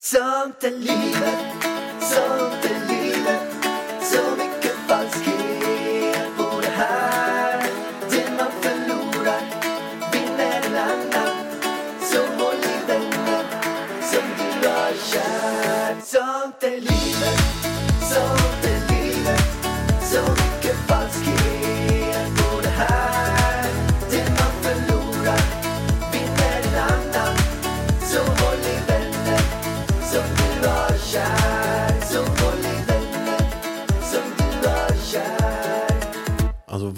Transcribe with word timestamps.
Sånt 0.00 0.64
är 0.64 0.70
livet, 0.70 2.67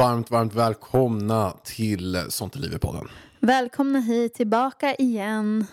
varmt, 0.00 0.30
varmt 0.30 0.54
välkomna 0.54 1.52
till 1.64 2.24
Sånt 2.28 2.56
är 2.56 2.58
livet-podden. 2.58 3.08
Välkomna 3.40 4.00
hit 4.00 4.34
tillbaka 4.34 4.94
igen. 4.94 5.66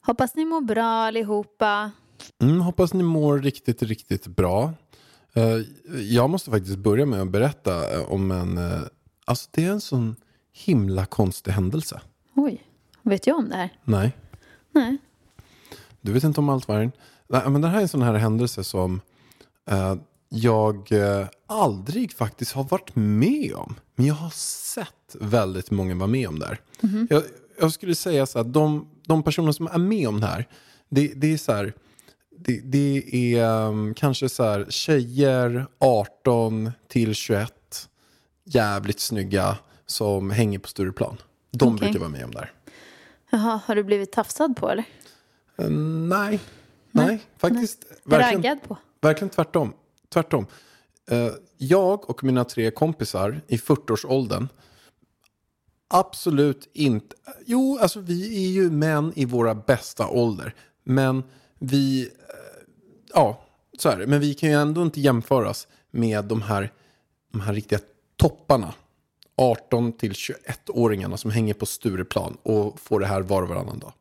Hoppas 0.00 0.34
ni 0.34 0.44
mår 0.44 0.60
bra 0.60 0.84
allihopa. 0.84 1.90
Mm, 2.42 2.60
hoppas 2.60 2.94
ni 2.94 3.02
mår 3.02 3.38
riktigt, 3.38 3.82
riktigt 3.82 4.26
bra. 4.26 4.72
Eh, 5.32 5.56
jag 6.00 6.30
måste 6.30 6.50
faktiskt 6.50 6.78
börja 6.78 7.06
med 7.06 7.22
att 7.22 7.30
berätta 7.30 7.94
eh, 7.94 8.12
om 8.12 8.30
en... 8.30 8.58
eh, 8.58 8.80
alltså 9.24 9.48
det 9.52 9.64
är 9.64 9.70
en 9.70 9.80
sån 9.80 10.16
himla 10.52 11.06
konstig 11.06 11.52
händelse. 11.52 12.00
Oj, 12.34 12.62
vet 13.02 13.26
jag 13.26 13.38
om 13.38 13.48
det 13.48 13.56
här? 13.56 13.70
Nej, 13.84 14.16
Nej. 14.72 14.96
du 16.00 16.12
vet 16.12 16.24
inte 16.24 16.40
om 16.40 16.48
allt 16.48 16.68
Vargen. 16.68 16.92
Nej, 17.28 17.42
men 17.50 17.60
det 17.60 17.68
här 17.68 17.78
är 17.78 17.82
en 17.82 17.88
sån 17.88 18.02
här 18.02 18.14
händelse 18.14 18.64
som 18.64 19.00
jag 20.32 20.92
eh, 20.92 21.26
aldrig 21.46 22.12
faktiskt 22.12 22.52
har 22.52 22.64
varit 22.64 22.96
med 22.96 23.54
om. 23.54 23.74
Men 23.94 24.06
jag 24.06 24.14
har 24.14 24.30
sett 24.30 25.16
väldigt 25.20 25.70
många 25.70 25.94
vara 25.94 26.06
med 26.06 26.28
om 26.28 26.38
det 26.38 26.46
här. 26.46 26.60
Jag, 27.10 27.22
jag 27.60 27.72
skulle 27.72 27.94
säga 27.94 28.26
så 28.26 28.38
att 28.38 28.52
de, 28.52 28.88
de 29.06 29.22
personer 29.22 29.52
som 29.52 29.66
är 29.66 29.78
med 29.78 30.08
om 30.08 30.20
det 30.20 30.26
här, 30.26 30.48
det, 30.88 31.12
det 31.16 31.32
är 31.32 31.36
så 31.36 31.52
här, 31.52 31.72
det, 32.38 32.60
det 32.64 33.14
är 33.14 33.66
um, 33.66 33.94
kanske 33.94 34.28
så 34.28 34.44
här 34.44 34.66
tjejer 34.68 35.66
18 35.78 36.70
till 36.88 37.14
21, 37.14 37.52
jävligt 38.44 39.00
snygga, 39.00 39.58
som 39.86 40.30
hänger 40.30 40.58
på 40.58 40.68
Stureplan. 40.68 41.16
De 41.50 41.74
Okej. 41.74 41.78
brukar 41.78 41.98
vara 41.98 42.10
med 42.10 42.24
om 42.24 42.30
det 42.30 42.38
här. 42.38 42.52
Jaha, 43.30 43.60
har 43.64 43.74
du 43.74 43.84
blivit 43.84 44.12
tafsad 44.12 44.56
på 44.56 44.70
eller? 44.70 44.84
Eh, 45.58 45.70
nej, 45.70 46.40
nej, 46.90 47.22
faktiskt. 47.38 47.84
Verkligen, 48.04 48.42
Raggad 48.42 48.62
på? 48.68 48.76
verkligen 49.00 49.30
tvärtom. 49.30 49.72
Tvärtom. 50.12 50.46
Eh, 51.10 51.32
jag 51.58 52.10
och 52.10 52.24
mina 52.24 52.44
tre 52.44 52.70
kompisar 52.70 53.40
i 53.46 53.56
40-årsåldern, 53.56 54.48
absolut 55.88 56.68
inte. 56.72 57.16
Jo, 57.46 57.78
alltså 57.80 58.00
vi 58.00 58.46
är 58.46 58.50
ju 58.50 58.70
män 58.70 59.12
i 59.16 59.24
våra 59.24 59.54
bästa 59.54 60.08
ålder. 60.08 60.54
Men 60.84 61.22
vi, 61.58 62.02
eh, 62.02 62.08
ja, 63.14 63.44
så 63.78 63.88
är 63.88 63.98
det. 63.98 64.06
Men 64.06 64.20
vi 64.20 64.34
kan 64.34 64.48
ju 64.48 64.54
ändå 64.54 64.82
inte 64.82 65.00
jämföras 65.00 65.68
med 65.90 66.24
de 66.24 66.42
här, 66.42 66.72
de 67.32 67.40
här 67.40 67.54
riktiga 67.54 67.78
topparna. 68.16 68.74
18 69.36 69.92
till 69.92 70.12
21-åringarna 70.12 71.16
som 71.16 71.30
hänger 71.30 71.54
på 71.54 71.66
Stureplan 71.66 72.36
och 72.42 72.80
får 72.80 73.00
det 73.00 73.06
här 73.06 73.22
var 73.22 73.42
och 73.42 73.48
varannan 73.48 73.78
dag. 73.78 73.92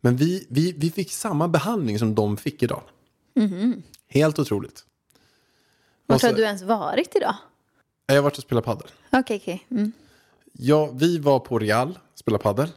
Men 0.00 0.16
vi, 0.16 0.46
vi, 0.48 0.72
vi 0.72 0.90
fick 0.90 1.12
samma 1.12 1.48
behandling 1.48 1.98
som 1.98 2.14
de 2.14 2.36
fick 2.36 2.62
idag. 2.62 2.82
Helt 4.08 4.38
otroligt. 4.38 4.84
Vart 6.10 6.16
Och 6.16 6.20
så- 6.20 6.26
har 6.26 6.34
du 6.34 6.42
ens 6.42 6.62
varit 6.62 7.16
idag? 7.16 7.34
Jag 8.06 8.14
har 8.14 8.22
varit 8.22 8.36
och 8.36 8.42
spelat 8.42 8.64
padel. 8.64 8.88
Okej, 9.12 9.36
okej. 9.42 9.66
Mm. 9.70 9.92
Ja, 10.52 10.90
vi 10.94 11.18
var 11.18 11.38
på 11.40 11.58
Real, 11.58 11.98
spelade 12.14 12.42
padel. 12.42 12.68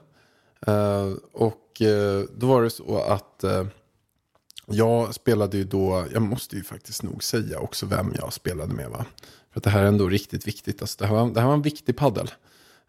Eh, 0.67 1.11
och 1.31 1.81
eh, 1.81 2.23
då 2.37 2.47
var 2.47 2.61
det 2.63 2.69
så 2.69 2.97
att 2.97 3.43
eh, 3.43 3.65
jag 4.65 5.13
spelade 5.13 5.57
ju 5.57 5.63
då, 5.63 6.05
jag 6.13 6.21
måste 6.21 6.55
ju 6.55 6.63
faktiskt 6.63 7.03
nog 7.03 7.23
säga 7.23 7.59
också 7.59 7.85
vem 7.85 8.13
jag 8.19 8.33
spelade 8.33 8.73
med 8.73 8.89
va. 8.89 9.05
För 9.51 9.59
att 9.59 9.63
det 9.63 9.69
här 9.69 9.83
är 9.83 9.87
ändå 9.87 10.09
riktigt 10.09 10.47
viktigt. 10.47 10.81
Alltså, 10.81 10.97
det, 10.99 11.05
här 11.07 11.15
var, 11.15 11.29
det 11.29 11.39
här 11.39 11.47
var 11.47 11.53
en 11.53 11.61
viktig 11.61 11.97
paddel. 11.97 12.31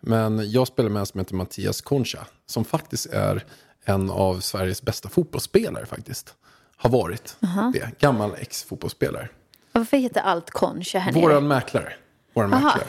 Men 0.01 0.51
jag 0.51 0.67
spelade 0.69 0.93
med 0.93 1.01
en 1.01 1.07
som 1.07 1.21
heter 1.21 1.35
Mattias 1.35 1.81
Concha. 1.81 2.27
Som 2.47 2.65
faktiskt 2.65 3.07
är 3.07 3.45
en 3.85 4.11
av 4.11 4.41
Sveriges 4.41 4.83
bästa 4.83 5.09
fotbollsspelare 5.09 5.87
faktiskt. 5.87 6.35
Har 6.77 6.91
varit 6.91 7.37
det. 7.73 7.91
Gammal 7.99 8.35
ex-fotbollsspelare. 8.39 9.29
Varför 9.75 9.97
heter 9.97 10.21
allt 10.21 10.51
Concha 10.51 10.99
här 10.99 11.12
nere? 11.12 11.23
Våran 11.23 11.49
mäklare. 11.49 11.93
Våran 12.35 12.55
Aha. 12.55 12.65
mäklare. 12.65 12.89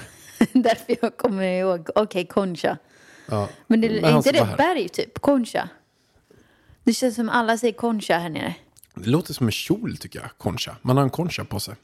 Därför 0.64 0.98
jag 1.02 1.18
kommer 1.18 1.44
ihåg. 1.44 1.90
Okej, 1.96 2.26
Concha. 2.28 2.78
Ja. 3.30 3.50
Men 3.68 3.82
det, 3.82 3.88
är 3.88 4.18
inte 4.18 4.32
det 4.32 4.44
här. 4.44 4.58
berg 4.58 4.90
typ? 4.90 5.20
Concha? 5.22 5.70
Det 6.84 6.94
känns 6.94 7.16
som 7.16 7.30
alla 7.30 7.58
säger 7.58 7.74
Concha 7.74 8.18
här 8.18 8.30
nere. 8.30 8.56
Det 8.94 9.10
låter 9.10 9.34
som 9.34 9.46
en 9.48 9.52
kjol 9.52 9.98
tycker 9.98 10.20
jag, 10.20 10.30
concha. 10.38 10.76
Man 10.82 10.98
har 10.98 11.04
en 11.04 11.10
concha 11.10 11.46
på 11.46 11.60
sig. 11.60 11.76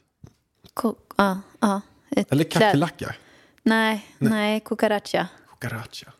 Ko- 0.74 0.94
Ja, 1.16 1.40
ja. 1.60 1.80
Ett 2.10 2.32
Eller 2.32 2.44
kackerlacka. 2.44 3.14
Nej, 3.62 4.06
nej, 4.18 4.60
cucaracha. 4.60 5.28
Cucaracha. 5.60 6.12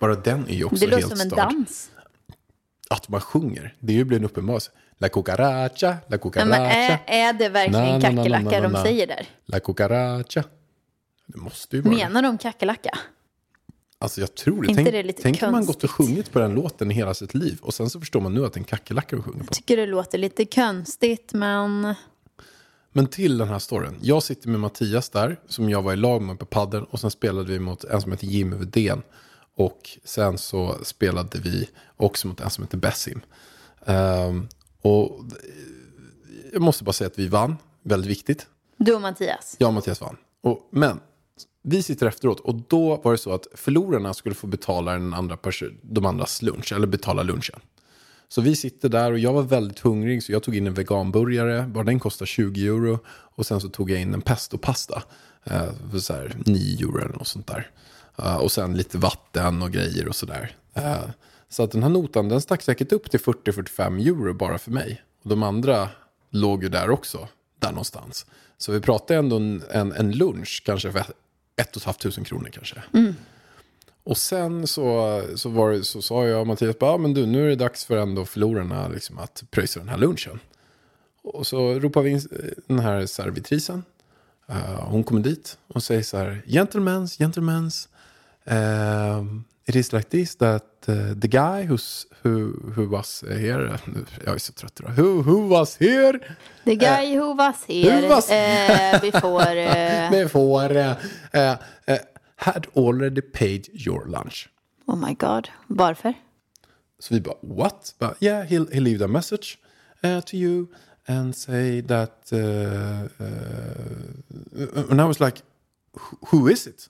Bara 0.00 0.14
den 0.14 0.48
är 0.48 0.54
ju 0.54 0.64
också 0.64 0.76
Det 0.76 0.86
låter 0.86 0.96
helt 1.02 1.10
som 1.18 1.20
en 1.20 1.30
störd. 1.30 1.38
dans. 1.52 1.90
Att 2.90 3.08
man 3.08 3.20
sjunger, 3.20 3.74
det 3.80 3.92
är 3.92 3.96
ju 3.96 4.04
blir 4.04 4.18
en 4.18 4.24
uppenbarelse. 4.24 4.70
La 4.98 5.08
cucaracha, 5.08 5.88
la 5.88 5.96
Nej, 6.08 6.18
cucaracha, 6.18 6.48
men 6.48 6.60
är, 6.60 7.00
är 7.06 7.32
det 7.32 7.48
verkligen 7.48 8.00
kackerlacka 8.00 8.60
de 8.60 8.82
säger 8.82 9.06
där? 9.06 9.26
la 9.46 9.60
cucaracha. 9.60 10.44
Det 11.26 11.38
måste 11.38 11.76
ju 11.76 11.82
vara. 11.82 11.94
Menar 11.94 12.22
de 12.22 12.38
kackerlacka? 12.38 12.98
Alltså 13.98 14.20
jag 14.20 14.34
tror 14.34 14.62
det. 14.62 14.68
inte 14.68 14.82
Tänk, 14.82 14.92
det 14.92 15.02
lite 15.02 15.22
tänk 15.22 15.42
om 15.42 15.52
man 15.52 15.66
gått 15.66 15.84
och 15.84 15.90
sjungit 15.90 16.32
på 16.32 16.38
den 16.38 16.54
låten 16.54 16.90
i 16.90 16.94
hela 16.94 17.14
sitt 17.14 17.34
liv. 17.34 17.58
Och 17.62 17.74
sen 17.74 17.90
så 17.90 18.00
förstår 18.00 18.20
man 18.20 18.34
nu 18.34 18.44
att 18.44 18.52
det 18.52 18.58
är 18.58 18.60
en 18.60 18.64
kackerlacka 18.64 19.16
de 19.16 19.22
sjunger 19.22 19.44
på. 19.44 19.54
Tycker 19.54 19.76
det 19.76 19.86
låter 19.86 20.18
lite 20.18 20.44
konstigt, 20.44 21.32
men... 21.32 21.94
Men 22.92 23.06
till 23.06 23.38
den 23.38 23.48
här 23.48 23.58
storyn. 23.58 23.98
Jag 24.02 24.22
sitter 24.22 24.48
med 24.48 24.60
Mattias 24.60 25.10
där, 25.10 25.40
som 25.48 25.70
jag 25.70 25.82
var 25.82 25.92
i 25.92 25.96
lag 25.96 26.22
med 26.22 26.38
på 26.38 26.46
padden. 26.46 26.84
Och 26.84 27.00
sen 27.00 27.10
spelade 27.10 27.52
vi 27.52 27.58
mot 27.58 27.84
en 27.84 28.00
som 28.00 28.12
heter 28.12 28.26
Jimmy 28.26 28.56
Wedén. 28.56 29.02
Och 29.56 29.98
sen 30.04 30.38
så 30.38 30.76
spelade 30.82 31.38
vi 31.38 31.68
också 31.96 32.28
mot 32.28 32.40
en 32.40 32.50
som 32.50 32.64
heter 32.64 32.78
Bessim. 32.78 33.20
Ehm, 33.86 34.48
och 34.82 35.20
jag 36.52 36.62
måste 36.62 36.84
bara 36.84 36.92
säga 36.92 37.08
att 37.08 37.18
vi 37.18 37.28
vann. 37.28 37.56
Väldigt 37.82 38.10
viktigt. 38.10 38.46
Du 38.76 38.94
och 38.94 39.00
Mattias? 39.00 39.56
Och 39.60 39.74
Mattias 39.74 40.00
vann. 40.00 40.16
Och, 40.40 40.68
men 40.70 41.00
vi 41.62 41.82
sitter 41.82 42.06
efteråt 42.06 42.40
och 42.40 42.54
då 42.68 42.96
var 42.96 43.12
det 43.12 43.18
så 43.18 43.34
att 43.34 43.46
förlorarna 43.54 44.14
skulle 44.14 44.34
få 44.34 44.46
betala 44.46 44.92
den 44.92 45.14
andra 45.14 45.38
de 45.82 46.06
andras 46.06 46.42
lunch. 46.42 46.72
Eller 46.72 46.86
betala 46.86 47.22
lunchen. 47.22 47.60
Så 48.28 48.40
vi 48.40 48.56
sitter 48.56 48.88
där 48.88 49.12
och 49.12 49.18
jag 49.18 49.32
var 49.32 49.42
väldigt 49.42 49.78
hungrig 49.78 50.22
så 50.22 50.32
jag 50.32 50.42
tog 50.42 50.56
in 50.56 50.66
en 50.66 50.74
veganburgare. 50.74 51.66
Bara 51.66 51.84
den 51.84 52.00
kostar 52.00 52.26
20 52.26 52.66
euro. 52.66 52.98
Och 53.08 53.46
sen 53.46 53.60
så 53.60 53.68
tog 53.68 53.90
jag 53.90 54.00
in 54.00 54.14
en 54.14 54.22
pestopasta. 54.22 55.02
Eh, 55.44 55.72
för 55.90 55.98
så 55.98 56.12
här 56.12 56.36
9 56.46 56.86
euro 56.86 56.98
eller 56.98 57.14
något 57.14 57.28
sånt 57.28 57.46
där. 57.46 57.70
Eh, 58.18 58.36
och 58.36 58.52
sen 58.52 58.76
lite 58.76 58.98
vatten 58.98 59.62
och 59.62 59.70
grejer 59.70 60.08
och 60.08 60.16
sådär. 60.16 60.56
Eh, 60.74 61.04
så 61.48 61.62
att 61.62 61.70
den 61.70 61.82
här 61.82 61.90
notan 61.90 62.28
den 62.28 62.40
stack 62.40 62.62
säkert 62.62 62.92
upp 62.92 63.10
till 63.10 63.20
40-45 63.20 64.08
euro 64.08 64.34
bara 64.34 64.58
för 64.58 64.70
mig. 64.70 65.02
Och 65.22 65.30
de 65.30 65.42
andra 65.42 65.88
låg 66.30 66.62
ju 66.62 66.68
där 66.68 66.90
också. 66.90 67.28
Där 67.58 67.70
någonstans. 67.70 68.26
Så 68.58 68.72
vi 68.72 68.80
pratade 68.80 69.18
ändå 69.18 69.36
en, 69.36 69.62
en, 69.70 69.92
en 69.92 70.12
lunch 70.12 70.62
kanske 70.66 70.92
för 70.92 71.04
ett 71.56 71.76
och 71.76 71.76
ett 71.76 71.84
halvt 71.84 72.00
tusen 72.00 72.24
kronor 72.24 72.48
kanske. 72.52 72.82
Och 74.04 74.16
sen 74.16 74.66
så, 74.66 75.22
så, 75.34 75.48
var 75.48 75.70
det, 75.70 75.84
så 75.84 76.02
sa 76.02 76.26
jag 76.26 76.40
och 76.40 76.46
Mattias, 76.46 76.78
bara, 76.78 76.90
ah, 76.90 76.98
men 76.98 77.14
du, 77.14 77.26
nu 77.26 77.44
är 77.44 77.48
det 77.48 77.56
dags 77.56 77.84
för 77.84 77.96
ändå 77.96 78.24
förlorarna 78.24 78.88
liksom, 78.88 79.18
att 79.18 79.44
pröjsa 79.50 79.80
den 79.80 79.88
här 79.88 79.98
lunchen. 79.98 80.40
Och 81.22 81.46
så 81.46 81.74
ropar 81.74 82.02
vi 82.02 82.10
in 82.10 82.16
eh, 82.16 82.50
den 82.66 82.78
här 82.78 83.06
servitrisen. 83.06 83.84
Eh, 84.48 84.80
hon 84.80 85.04
kommer 85.04 85.20
dit 85.20 85.58
och 85.66 85.82
säger 85.82 86.02
så 86.02 86.16
här, 86.16 86.42
gentlemens, 86.46 87.18
gentlemens. 87.18 87.88
Um, 88.46 89.44
it 89.68 89.74
is 89.76 89.92
like 89.92 90.08
this 90.10 90.34
that 90.36 90.64
uh, 90.88 91.14
the 91.20 91.28
guy 91.28 91.64
who's, 91.64 92.06
who, 92.22 92.52
who 92.76 92.88
was 92.88 93.24
here, 93.28 93.78
jag 94.24 94.34
är 94.34 94.38
så 94.38 94.52
trött 94.52 94.80
idag, 94.80 94.92
who, 94.96 95.22
who 95.22 95.48
was 95.48 95.76
here 95.76 96.18
The 96.64 96.76
guy 96.76 97.16
who 97.16 97.34
was 97.34 97.64
here 97.68 98.00
who 98.00 98.08
was- 98.08 98.30
eh, 98.30 99.00
before... 99.00 99.42
Eh, 99.56 100.10
before 100.10 100.78
uh, 100.78 100.96
uh, 101.34 101.56
uh, 101.88 101.98
had 102.36 102.66
already 102.76 103.20
paid 103.20 103.68
your 103.72 104.06
lunch. 104.06 104.48
oh 104.86 104.96
my 104.96 105.14
god, 105.14 105.48
varför? 105.66 106.14
Så 106.98 107.14
vi 107.14 107.20
bara, 107.20 107.36
what? 107.40 107.94
Bara, 107.98 108.14
yeah, 108.20 108.44
he'll, 108.46 108.66
he'll 108.72 108.82
leave 108.84 109.04
a 109.04 109.08
message 109.08 109.58
uh, 110.04 110.20
to 110.20 110.36
you 110.36 110.66
and 111.08 111.34
say 111.36 111.80
that... 111.82 112.32
Uh, 112.32 113.08
uh, 113.20 114.90
and 114.90 115.00
I 115.00 115.04
was 115.04 115.20
like, 115.20 115.42
"Who- 115.92 116.18
who 116.30 116.46
is 116.52 116.66
it? 116.66 116.88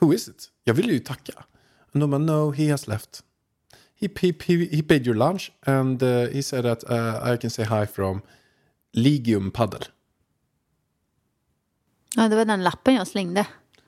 Who 0.00 0.12
is 0.12 0.28
it? 0.28 0.50
Jag 0.68 0.74
ville 0.74 0.92
ju 0.92 0.98
tacka. 0.98 1.44
And 1.92 2.02
de 2.02 2.10
bara, 2.10 2.18
no, 2.18 2.52
he 2.52 2.70
has 2.70 2.86
left. 2.88 3.22
he, 3.96 4.08
he, 4.20 4.34
he, 4.46 4.66
he 4.76 4.82
paid 4.82 5.06
your 5.06 5.16
lunch 5.16 5.52
and 5.66 6.02
uh, 6.02 6.26
he 6.28 6.42
said 6.42 6.64
that 6.64 6.84
uh, 6.90 7.20
I 7.32 7.36
can 7.36 7.50
say 7.50 7.64
hi 7.64 7.86
from 7.86 8.22
Ligium 8.92 9.50
Paddle. 9.50 9.86
Ja, 12.14 12.28
det 12.28 12.36
var 12.36 12.44
den 12.44 12.64
lappen 12.64 12.94
jag 12.94 13.06
slängde. 13.06 13.46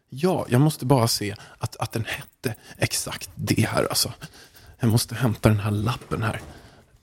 Ja, 0.08 0.46
jag 0.48 0.60
måste 0.60 0.86
bara 0.86 1.08
se 1.08 1.34
att, 1.58 1.76
att 1.76 1.92
den 1.92 2.04
hette 2.04 2.54
exakt 2.76 3.30
det 3.34 3.68
här 3.68 3.84
alltså. 3.84 4.12
Jag 4.78 4.90
måste 4.90 5.14
hämta 5.14 5.48
den 5.48 5.60
här 5.60 5.70
lappen 5.70 6.22
här. 6.22 6.40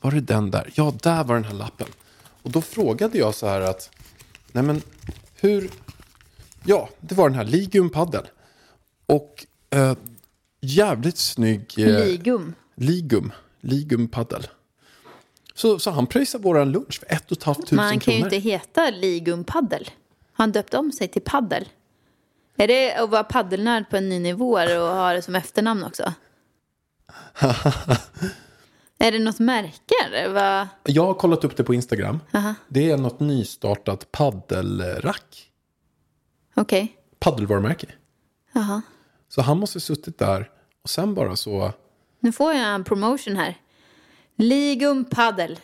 Var 0.02 0.12
det 0.12 0.22
den 0.22 0.52
där? 0.52 0.72
Ja, 0.76 0.94
där 1.04 1.24
var 1.24 1.36
den 1.36 1.44
här 1.44 1.54
lappen. 1.54 1.88
Och 2.42 2.52
då 2.52 2.62
frågade 2.62 3.18
jag 3.18 3.36
så 3.36 3.48
här 3.48 3.62
att, 3.62 3.90
nej 4.52 4.64
men 4.64 4.82
hur, 5.36 5.70
ja, 6.64 6.90
det 7.00 7.16
var 7.16 7.30
den 7.30 7.38
här 7.38 7.46
Ligium 7.46 7.90
Paddle. 7.90 8.28
Och 9.06 9.46
eh, 9.70 9.94
jävligt 10.62 11.18
snygg... 11.18 11.74
Eh, 11.78 12.06
Ligum. 12.06 12.54
Ligum. 12.76 13.32
Ligum. 13.62 14.10
Så, 15.54 15.80
så 15.80 15.92
han 15.92 16.08
pröjsade 16.08 16.44
våran 16.44 16.72
lunch 16.72 17.00
för 17.00 17.14
ett 17.16 17.32
och 17.32 17.38
ett 17.38 17.44
halvt 17.44 17.62
tusen 17.62 17.76
Man 17.76 18.00
kan 18.00 18.14
ju 18.14 18.20
kronor. 18.20 18.34
inte 18.34 18.50
heta 18.50 18.90
Ligum 18.90 19.44
Paddel. 19.44 19.90
Han 20.34 20.52
döpt 20.52 20.74
om 20.74 20.92
sig 20.92 21.08
till 21.08 21.22
Paddel? 21.22 21.70
Är 22.58 22.68
det 22.68 22.96
att 22.96 23.10
vara 23.10 23.24
paddelnörd 23.24 23.90
på 23.90 23.98
en 23.98 24.10
ny 24.10 24.20
nivå 24.20 24.52
och 24.52 24.96
ha 24.96 25.14
det 25.14 25.22
som 25.22 25.36
efternamn 25.36 25.84
också? 25.84 26.14
är 28.98 29.12
det 29.12 29.20
något 29.20 29.40
märke? 29.40 30.30
Vad? 30.30 30.68
Jag 30.84 31.06
har 31.06 31.14
kollat 31.14 31.44
upp 31.44 31.58
det 31.58 31.64
på 31.64 31.74
Instagram. 31.74 32.20
Aha. 32.34 32.54
Det 32.68 32.92
är 32.92 32.98
något 32.98 33.20
nystartat 33.20 34.12
paddelrack. 34.12 35.52
Okej. 36.56 36.96
Paddelvarumärke. 37.20 37.88
Jaha. 38.54 38.82
Så 39.36 39.42
han 39.42 39.58
måste 39.58 39.80
suttit 39.80 40.18
där 40.18 40.50
och 40.84 40.90
sen 40.90 41.14
bara 41.14 41.36
så... 41.36 41.74
Nu 42.20 42.32
får 42.32 42.54
jag 42.54 42.76
en 42.76 42.84
promotion 42.84 43.36
här. 43.36 43.58
Ligum 44.36 45.06
Paddel. 45.06 45.60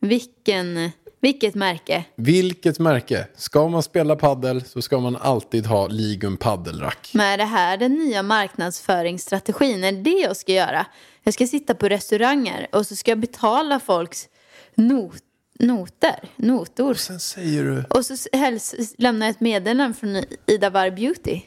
Vilken, 0.00 0.90
vilket 1.20 1.54
märke? 1.54 2.04
Vilket 2.16 2.78
märke? 2.78 3.28
Ska 3.36 3.68
man 3.68 3.82
spela 3.82 4.16
paddel 4.16 4.64
så 4.64 4.82
ska 4.82 5.00
man 5.00 5.16
alltid 5.16 5.66
ha 5.66 5.86
Ligum 5.86 6.36
paddelrack. 6.36 7.10
Men 7.14 7.26
är 7.26 7.38
det 7.38 7.44
här 7.44 7.76
den 7.76 7.94
nya 7.94 8.22
marknadsföringsstrategin? 8.22 9.84
Är 9.84 9.92
det 9.92 10.02
det 10.02 10.20
jag 10.20 10.36
ska 10.36 10.52
göra? 10.52 10.86
Jag 11.22 11.34
ska 11.34 11.46
sitta 11.46 11.74
på 11.74 11.88
restauranger 11.88 12.66
och 12.72 12.86
så 12.86 12.96
ska 12.96 13.10
jag 13.10 13.18
betala 13.18 13.80
folks 13.80 14.28
not, 14.74 15.22
noter, 15.58 16.28
notor. 16.36 16.94
Sen 16.94 17.20
säger 17.20 17.64
du... 17.64 17.84
Och 17.90 18.06
så 18.06 18.16
helst 18.32 18.74
lämna 18.98 19.28
ett 19.28 19.40
meddelande 19.40 19.94
från 19.94 20.22
Ida 20.46 20.70
Warr 20.70 20.90
Beauty. 20.90 21.40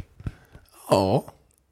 Ja, 0.89 1.25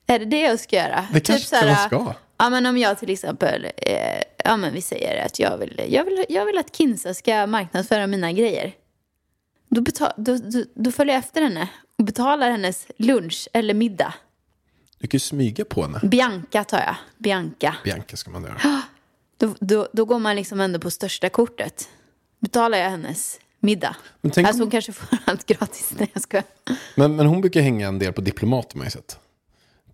Är 0.08 0.20
det 0.20 0.26
det 0.26 0.40
jag 0.42 0.60
ska 0.60 0.76
göra? 0.76 1.02
Typ 1.02 1.14
Det 1.14 1.20
kanske 1.20 1.48
så 1.48 1.56
här, 1.56 1.68
man 1.68 1.76
ska. 1.88 2.14
Ja, 2.38 2.50
men 2.50 2.66
om 2.66 2.78
jag 2.78 3.00
till 3.00 3.10
exempel, 3.10 3.68
eh, 3.78 4.22
ja 4.46 4.58
men 4.58 4.74
vi 4.74 4.82
säger 4.82 5.26
att 5.26 5.40
jag 5.40 5.58
vill, 5.58 5.82
jag 5.90 6.06
vill, 6.06 6.26
jag 6.30 6.46
vill 6.46 6.58
att 6.58 6.76
Kinsa 6.76 7.14
ska 7.14 7.48
marknadsföra 7.48 8.08
mina 8.08 8.32
grejer. 8.32 8.74
Då, 9.70 9.82
betal, 9.82 10.12
då, 10.18 10.38
då, 10.38 10.64
då 10.76 10.92
följer 10.92 11.16
jag 11.16 11.20
efter 11.20 11.42
henne 11.42 11.70
och 11.98 12.04
betalar 12.06 12.52
hennes 12.52 12.88
lunch 12.98 13.48
eller 13.54 13.74
middag. 13.74 14.14
du 15.00 15.08
kan 15.08 15.16
ju 15.16 15.20
smyga 15.20 15.66
på 15.66 15.82
henne. 15.82 16.00
Bianca 16.04 16.64
tar 16.64 16.78
jag. 16.80 16.96
Bianca. 17.18 17.76
Bianca 17.84 18.18
ska 18.18 18.32
man 18.32 18.44
göra. 18.44 18.58
Då, 19.40 19.56
då, 19.60 19.88
då 19.94 20.06
går 20.06 20.20
man 20.20 20.36
liksom 20.36 20.60
ändå 20.60 20.80
på 20.80 20.92
största 20.92 21.30
kortet. 21.30 21.90
Betalar 22.40 22.78
jag 22.78 22.90
hennes 22.90 23.40
middag. 23.60 23.96
Men 24.22 24.32
tänk 24.32 24.48
alltså 24.48 24.62
om- 24.64 24.66
hon 24.66 24.72
kanske 24.72 24.92
får 24.94 25.18
allt 25.26 25.46
gratis. 25.46 25.92
Nej 25.98 26.10
jag 26.14 26.24
skojar. 26.24 26.44
Men, 26.96 27.16
men 27.16 27.26
hon 27.26 27.42
brukar 27.42 27.62
hänga 27.62 27.88
en 27.88 28.00
del 28.00 28.14
på 28.14 28.22
diplomat 28.22 28.74
har 28.74 28.78
man 28.78 28.88
ju 28.88 28.92
sett. 28.92 29.20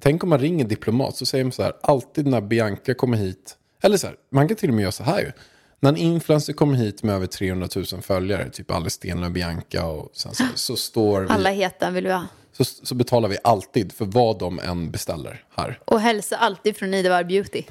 Tänk 0.04 0.24
om 0.24 0.30
man 0.30 0.40
ringer 0.40 0.66
diplomat 0.66 1.16
så 1.16 1.26
säger 1.26 1.44
man 1.44 1.52
så 1.52 1.64
här, 1.64 1.74
alltid 1.82 2.28
när 2.28 2.42
Bianca 2.42 2.94
kommer 2.94 3.18
hit. 3.18 3.58
Eller 3.82 3.98
så 3.98 4.08
här, 4.08 4.16
man 4.32 4.48
kan 4.48 4.58
till 4.58 4.70
och 4.70 4.76
med 4.76 4.82
göra 4.82 4.92
så 4.92 5.04
här 5.04 5.20
ju. 5.20 5.32
När 5.80 5.90
en 5.90 5.98
influencer 5.98 6.54
kommer 6.54 6.76
hit 6.76 7.04
med 7.04 7.16
över 7.16 7.28
300 7.28 7.68
000 7.76 7.86
följare, 8.02 8.50
typ 8.50 8.72
Alice 8.72 8.96
Stenlöf, 8.96 9.32
Bianca 9.32 9.86
och 9.86 10.10
sen 10.14 10.34
så, 10.36 10.44
så 10.56 10.76
står 10.76 11.22
vi, 11.22 11.30
Alla 11.30 11.50
heta 11.50 11.90
vill 11.92 12.04
vi 12.04 12.14
ha. 12.14 12.28
så, 12.52 12.64
så 12.64 12.96
betalar 12.96 13.30
vi 13.30 13.38
alltid 13.44 13.92
för 13.92 14.06
vad 14.06 14.40
de 14.40 14.60
än 14.60 14.92
beställer 14.92 15.44
här. 15.56 15.80
Och 15.86 16.00
hälsa 16.00 16.38
alltid 16.38 16.78
från 16.78 16.94
Ida 16.94 17.10
Warr 17.10 17.24
Beauty. 17.24 17.64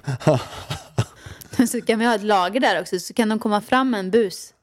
så 1.68 1.80
kan 1.80 1.98
vi 1.98 2.04
ha 2.04 2.14
ett 2.14 2.24
lager 2.24 2.60
där 2.60 2.80
också 2.80 2.98
så 2.98 3.14
kan 3.14 3.28
de 3.28 3.38
komma 3.38 3.60
fram 3.60 3.90
med 3.90 4.00
en 4.00 4.10
bus. 4.10 4.54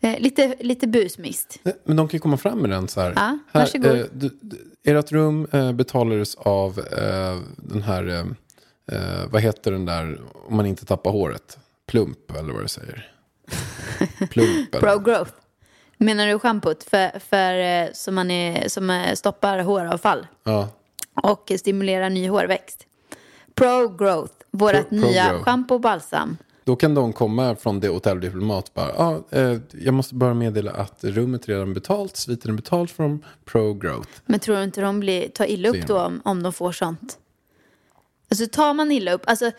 Eh, 0.00 0.20
lite, 0.20 0.54
lite 0.60 0.86
busmist. 0.86 1.58
Men 1.84 1.96
de 1.96 2.08
kan 2.08 2.16
ju 2.16 2.20
komma 2.20 2.36
fram 2.36 2.58
med 2.58 2.70
den 2.70 2.88
så 2.88 3.00
här. 3.00 3.12
Ja, 3.16 3.38
här 3.52 3.86
eh, 3.86 4.04
du, 4.12 4.38
du, 4.40 4.72
ert 4.84 5.12
rum 5.12 5.46
eh, 5.52 5.72
betalades 5.72 6.34
av 6.34 6.78
eh, 6.78 7.38
den 7.56 7.82
här, 7.82 8.06
eh, 8.08 8.24
eh, 8.98 9.26
vad 9.30 9.42
heter 9.42 9.72
den 9.72 9.84
där, 9.84 10.20
om 10.48 10.56
man 10.56 10.66
inte 10.66 10.84
tappar 10.86 11.10
håret? 11.10 11.58
Plump 11.86 12.30
eller 12.30 12.52
vad 12.52 12.62
det 12.62 12.68
säger. 12.68 13.12
Plump 14.30 14.74
eller? 14.74 14.80
Pro 14.80 14.98
growth. 14.98 15.32
Menar 15.96 16.26
du 16.26 16.38
schampot 16.38 16.84
för, 16.84 17.18
för, 17.18 17.54
eh, 17.54 17.88
som, 17.92 18.14
man 18.14 18.30
är, 18.30 18.68
som 18.68 18.90
eh, 18.90 19.14
stoppar 19.14 19.58
håravfall 19.58 20.26
Ja. 20.44 20.68
och 21.22 21.52
stimulerar 21.58 22.10
ny 22.10 22.28
hårväxt? 22.28 22.86
Pro 23.54 23.88
growth. 23.88 24.34
Vårt 24.50 24.90
nya 24.90 25.38
schampo 25.42 25.74
och 25.74 25.80
balsam. 25.80 26.36
Då 26.64 26.76
kan 26.76 26.94
de 26.94 27.12
komma 27.12 27.56
från 27.56 27.80
det 27.80 27.88
hotelldiplomat 27.88 28.74
bara, 28.74 28.94
ja, 28.96 29.24
eh, 29.38 29.58
jag 29.72 29.94
måste 29.94 30.14
bara 30.14 30.34
meddela 30.34 30.72
att 30.72 31.04
rummet 31.04 31.48
redan 31.48 31.74
betalt, 31.74 32.16
sviten 32.16 32.50
är 32.50 32.54
betalt 32.54 32.90
från 32.90 33.24
Pro 33.44 33.74
Growth. 33.74 34.10
Men 34.26 34.40
tror 34.40 34.56
du 34.56 34.62
inte 34.64 34.80
de 34.80 35.00
blir, 35.00 35.28
tar 35.28 35.46
illa 35.46 35.68
upp 35.68 35.86
då 35.86 35.98
om, 36.00 36.20
om 36.24 36.42
de 36.42 36.52
får 36.52 36.72
sånt? 36.72 37.18
Alltså 38.30 38.46
tar 38.46 38.74
man 38.74 38.92
illa 38.92 39.12
upp, 39.12 39.22
alltså 39.26 39.50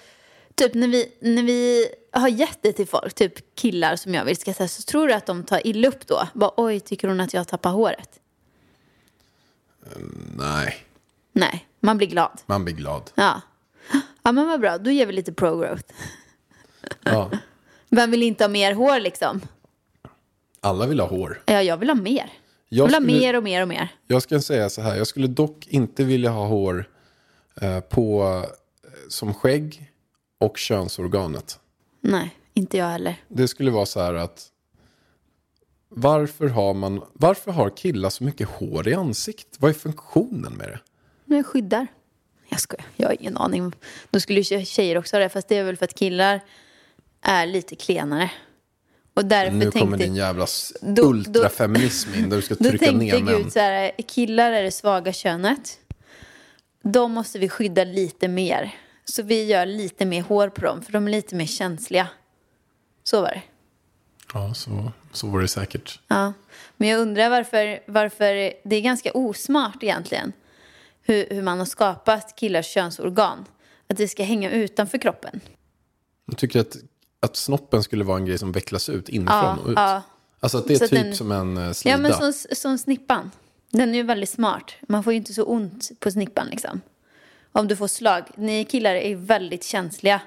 typ 0.56 0.74
när 0.74 0.88
vi, 0.88 1.14
när 1.22 1.44
vi 1.44 1.88
har 2.12 2.28
gett 2.28 2.60
det 2.62 2.74
till 2.74 2.88
folk, 2.88 3.14
typ 3.14 3.56
killar 3.56 3.96
som 3.96 4.14
jag 4.14 4.26
vill 4.26 4.38
ska 4.38 4.54
säga, 4.54 4.68
så 4.68 4.82
tror 4.82 5.08
du 5.08 5.14
att 5.14 5.26
de 5.26 5.44
tar 5.44 5.68
illa 5.68 5.88
upp 5.88 6.08
då? 6.08 6.28
Bara 6.34 6.52
oj, 6.58 6.80
tycker 6.80 7.08
hon 7.08 7.20
att 7.20 7.34
jag 7.34 7.48
tappar 7.48 7.72
håret? 7.72 8.20
Nej, 10.38 10.86
Nej, 11.34 11.68
man 11.80 11.98
blir 11.98 12.08
glad. 12.08 12.42
man 12.46 12.66
blir 12.66 12.76
glad. 12.76 13.12
Ja. 13.16 13.42
Ja 14.24 14.32
men 14.32 14.48
vad 14.48 14.60
bra, 14.60 14.78
då 14.78 14.92
ger 14.92 15.06
vi 15.06 15.14
lite 15.14 15.34
pro 15.34 15.58
growth. 15.58 15.94
Ja. 17.04 17.32
Vem 17.90 18.12
vill 18.12 18.24
inte 18.24 18.44
ha 18.44 18.50
mer 18.50 18.74
hår 18.74 19.00
liksom? 19.00 19.42
Alla 20.60 20.88
vill 20.88 21.00
ha 21.00 21.08
hår. 21.08 21.44
Ja, 21.46 21.62
jag 21.62 21.78
vill 21.78 21.90
ha 21.90 21.96
mer. 21.96 22.30
Jag 22.70 22.86
vill 22.86 22.94
ha 22.96 23.02
skulle- 23.02 23.20
mer 23.20 23.36
och 23.36 23.44
mer 23.44 23.62
och 23.62 23.68
mer. 23.68 23.88
Jag 24.08 24.22
ska 24.22 24.42
säga 24.42 24.70
så 24.70 24.82
här, 24.82 24.96
jag 24.96 25.08
skulle 25.08 25.28
dock 25.28 25.68
inte 25.68 26.04
vilja 26.04 26.30
ha 26.30 26.46
hår 26.48 26.90
eh, 27.62 27.80
på, 27.80 28.24
eh, 28.84 28.92
som 29.10 29.34
skägg 29.34 29.92
och 30.40 30.58
könsorganet. 30.58 31.60
Nej, 32.02 32.36
inte 32.54 32.78
jag 32.78 32.86
heller. 32.86 33.16
Det 33.28 33.48
skulle 33.48 33.72
vara 33.72 33.86
så 33.86 34.00
här 34.00 34.14
att 34.14 34.48
varför 35.90 36.48
har, 36.48 36.74
man, 36.74 37.02
varför 37.14 37.52
har 37.52 37.70
killar 37.70 38.10
så 38.10 38.24
mycket 38.24 38.50
hår 38.50 38.88
i 38.88 38.94
ansikt? 38.94 39.48
Vad 39.60 39.70
är 39.70 39.76
funktionen 39.76 40.54
med 40.54 40.68
det? 40.68 40.80
Jag 41.36 41.46
skyddar. 41.46 41.88
Jag 42.50 42.60
skojar, 42.60 42.86
jag 42.96 43.08
har 43.08 43.16
ingen 43.20 43.38
aning. 43.38 43.72
Då 44.10 44.20
skulle 44.20 44.40
ju 44.42 44.66
tjejer 44.66 44.98
också 44.98 45.16
ha 45.16 45.22
det, 45.22 45.30
fast 45.30 45.48
det 45.48 45.58
är 45.58 45.64
väl 45.64 45.78
för 45.78 45.86
att 45.86 45.94
killar 45.96 46.42
är 47.22 47.46
lite 47.46 47.76
klenare. 47.76 48.32
Och 49.14 49.26
därför 49.26 49.56
Nu 49.56 49.72
kommer 49.72 49.86
tänkte, 49.86 50.04
din 50.04 50.16
jävla 50.16 50.48
Då- 50.82 50.94
då- 50.96 51.10
ultrafeminism 51.10 52.14
in 52.14 52.30
där 52.30 52.38
du 52.38 52.42
ska 52.44 52.56
då 52.60 52.70
trycka 52.70 52.86
tänkte 52.86 53.06
ner 53.06 53.24
män. 53.24 53.44
Gud 53.44 53.54
så 53.54 53.60
här, 53.60 53.92
killar 54.08 54.52
är 54.52 54.64
det 54.64 54.72
svaga 54.72 55.14
könet. 55.14 55.80
De 56.84 57.12
måste 57.12 57.40
vi 57.40 57.50
skydda 57.50 57.84
lite 57.84 58.28
mer. 58.28 58.76
Så 59.06 59.24
vi 59.24 59.44
gör 59.46 59.66
lite 59.66 60.06
mer 60.06 60.22
hår 60.22 60.50
på 60.50 60.62
dem, 60.62 60.82
för 60.82 60.92
de 60.94 61.08
är 61.08 61.12
lite 61.12 61.36
mer 61.36 61.46
känsliga. 61.46 62.08
Så 63.04 63.22
var 63.22 63.28
det. 63.28 63.42
Ja, 64.34 64.54
så, 64.54 64.92
så 65.12 65.28
var 65.28 65.42
det 65.42 65.48
säkert. 65.48 66.00
Ja. 66.08 66.34
Men 66.78 66.88
jag 66.90 67.00
undrar 67.00 67.30
varför, 67.30 67.80
varför 67.88 68.54
det 68.64 68.76
är 68.76 68.82
ganska 68.82 69.12
osmart 69.12 69.84
egentligen. 69.84 70.34
Hur, 71.04 71.28
hur 71.30 71.42
man 71.42 71.60
har 71.60 71.66
skapat 71.66 72.36
killars 72.36 72.66
könsorgan. 72.66 73.46
Att 73.90 73.98
det 73.98 74.08
ska 74.08 74.24
hänga 74.24 74.52
utanför 74.52 74.98
kroppen. 74.98 75.40
Jag 76.26 76.38
tycker 76.38 76.60
att, 76.60 76.76
att 77.22 77.36
snoppen 77.36 77.84
skulle 77.84 78.04
vara 78.04 78.18
en 78.18 78.26
grej 78.26 78.38
som 78.38 78.52
vecklas 78.52 78.90
ut 78.90 79.10
inifrån 79.10 79.60
och 79.60 79.70
ut. 79.70 79.74
ja. 79.76 80.02
Alltså 80.40 80.58
att 80.58 80.68
det 80.68 80.74
är 80.74 80.78
Så 80.78 80.88
typ 80.88 81.04
den- 81.04 81.16
som 81.16 81.32
en 81.32 81.58
eh, 81.58 81.72
slida. 81.72 81.98
Ja, 81.98 82.02
men 82.02 82.34
som, 82.34 82.56
som 82.56 82.78
snippan. 82.78 83.32
Den 83.72 83.90
är 83.90 83.94
ju 83.96 84.04
väldigt 84.04 84.30
smart. 84.30 84.72
Man 84.88 85.04
får 85.04 85.14
ju 85.14 85.18
inte 85.18 85.34
så 85.34 85.44
ont 85.44 85.90
på 86.00 86.12
snippan 86.12 86.48
liksom. 86.52 86.82
Om 87.52 87.68
du 87.68 87.76
får 87.76 87.88
slag. 87.88 88.24
Ni 88.36 88.66
killar 88.66 88.96
är 88.96 89.10
ju 89.10 89.16
väldigt 89.16 89.64
känsliga. 89.64 90.22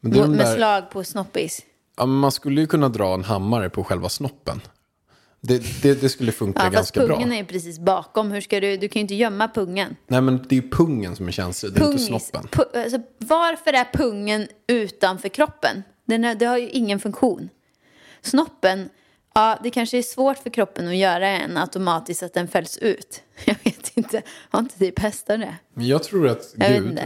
men 0.00 0.12
det 0.12 0.18
är 0.18 0.22
de 0.22 0.30
med 0.30 0.46
där, 0.46 0.56
slag 0.56 0.90
på 0.90 1.04
snoppis. 1.04 1.62
ja, 1.96 2.06
men 2.06 2.16
man 2.16 2.32
skulle 2.32 2.60
ju 2.60 2.66
kunna 2.66 2.88
dra 2.88 3.14
en 3.14 3.24
hammare 3.24 3.70
på 3.70 3.84
själva 3.84 4.08
snoppen. 4.08 4.60
Det, 5.40 5.82
det, 5.82 6.00
det 6.00 6.08
skulle 6.08 6.32
funka 6.32 6.58
Ja, 6.58 6.64
fast 6.64 6.74
ganska 6.74 7.06
bra. 7.06 7.16
pungen 7.16 7.32
är 7.32 7.36
ju 7.36 7.44
precis 7.44 7.78
bakom. 7.78 8.30
Hur 8.30 8.40
ska 8.40 8.60
du, 8.60 8.76
du 8.76 8.88
kan 8.88 9.00
ju 9.00 9.02
inte 9.02 9.14
gömma 9.14 9.48
pungen. 9.48 9.96
Nej 10.06 10.20
men 10.20 10.36
det 10.48 10.58
är 10.58 10.62
ju 10.62 10.70
pungen 10.70 11.16
som 11.16 11.28
är 11.28 11.32
känslig, 11.32 11.72
det 11.72 11.80
är 11.80 11.84
inte 11.92 12.02
Pungis- 12.02 12.06
snoppen. 12.06 12.42
pu- 12.50 12.82
alltså, 12.84 12.98
varför 13.18 13.72
är 13.72 13.84
pungen 13.92 14.48
utanför 14.66 15.28
kroppen? 15.28 15.82
Den 16.10 16.24
är, 16.24 16.34
det 16.34 16.46
har 16.46 16.58
ju 16.58 16.68
ingen 16.68 17.00
funktion. 17.00 17.48
Snoppen, 18.22 18.88
ja 19.34 19.58
det 19.62 19.70
kanske 19.70 19.98
är 19.98 20.02
svårt 20.02 20.38
för 20.38 20.50
kroppen 20.50 20.88
att 20.88 20.96
göra 20.96 21.28
en 21.28 21.56
automatiskt 21.56 22.22
att 22.22 22.34
den 22.34 22.48
fälls 22.48 22.78
ut. 22.78 23.22
Jag 23.44 23.56
vet 23.64 23.96
inte, 23.96 24.22
har 24.50 24.60
inte 24.60 24.78
typ 24.78 24.98
hästar 24.98 25.38
det? 25.38 25.56
Men 25.74 25.86
jag 25.86 26.02
tror 26.02 26.28
att 26.28 26.54
Jag 26.56 26.72
Gud 26.72 27.00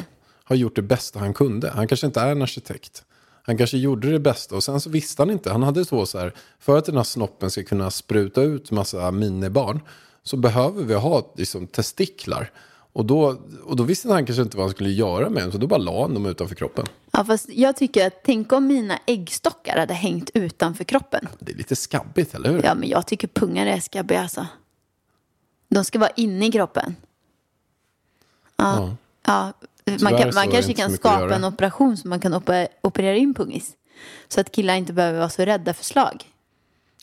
har 0.44 0.56
gjort 0.56 0.76
det 0.76 0.82
bästa 0.82 1.18
han 1.18 1.34
kunde. 1.34 1.70
Han 1.70 1.88
kanske 1.88 2.06
inte 2.06 2.20
är 2.20 2.28
en 2.28 2.42
arkitekt. 2.42 3.04
Han 3.42 3.58
kanske 3.58 3.78
gjorde 3.78 4.12
det 4.12 4.18
bästa 4.18 4.56
och 4.56 4.64
sen 4.64 4.80
så 4.80 4.90
visste 4.90 5.23
han 5.23 5.30
inte. 5.30 5.50
Han 5.50 5.62
hade 5.62 5.84
så 5.84 6.06
så 6.06 6.18
här, 6.18 6.34
för 6.58 6.78
att 6.78 6.84
den 6.84 6.96
här 6.96 7.04
snoppen 7.04 7.50
ska 7.50 7.62
kunna 7.62 7.90
spruta 7.90 8.42
ut 8.42 8.70
massa 8.70 9.11
minibarn 9.11 9.80
så 10.23 10.37
behöver 10.37 10.84
vi 10.84 10.94
ha 10.94 11.32
liksom, 11.37 11.66
testiklar. 11.66 12.50
Och 12.92 13.04
då, 13.04 13.37
och 13.64 13.76
då 13.76 13.82
visste 13.82 14.08
han 14.08 14.26
kanske 14.26 14.42
inte 14.42 14.56
vad 14.56 14.66
han 14.66 14.70
skulle 14.70 14.90
göra 14.90 15.30
med 15.30 15.42
dem, 15.42 15.52
så 15.52 15.58
då 15.58 15.66
bara 15.66 15.78
la 15.78 16.02
han 16.02 16.14
dem 16.14 16.26
utanför 16.26 16.54
kroppen. 16.54 16.87
Ja, 17.16 17.25
fast 17.25 17.49
jag 17.49 17.76
tycker 17.76 18.06
att 18.06 18.21
tänk 18.25 18.52
om 18.52 18.66
mina 18.66 18.99
äggstockar 19.06 19.78
hade 19.78 19.94
hängt 19.94 20.30
utanför 20.35 20.85
kroppen. 20.85 21.28
Det 21.38 21.52
är 21.52 21.56
lite 21.56 21.76
skabbigt, 21.76 22.35
eller 22.35 22.50
hur? 22.52 22.62
Ja, 22.64 22.75
men 22.75 22.88
jag 22.88 23.06
tycker 23.06 23.28
pungar 23.28 23.66
är 23.66 23.80
skabbiga 23.80 24.21
alltså. 24.23 24.47
De 25.68 25.85
ska 25.85 25.99
vara 25.99 26.11
inne 26.11 26.47
i 26.47 26.52
kroppen. 26.52 26.97
Ja. 28.56 28.97
Ja, 29.26 29.52
man, 29.85 29.99
Tyvärr 29.99 30.18
kan, 30.18 30.35
man 30.35 30.49
kanske 30.50 30.75
kan 30.75 30.92
skapa 30.92 31.35
en 31.35 31.44
operation 31.44 31.97
så 31.97 32.09
man 32.09 32.21
kan 32.21 32.35
ope- 32.35 32.68
operera 32.80 33.16
in 33.16 33.35
pungis. 33.35 33.73
Så 34.28 34.40
att 34.40 34.52
killar 34.52 34.75
inte 34.75 34.92
behöver 34.92 35.18
vara 35.18 35.30
så 35.30 35.44
rädda 35.44 35.75
för 35.75 35.85
slag. 35.85 36.25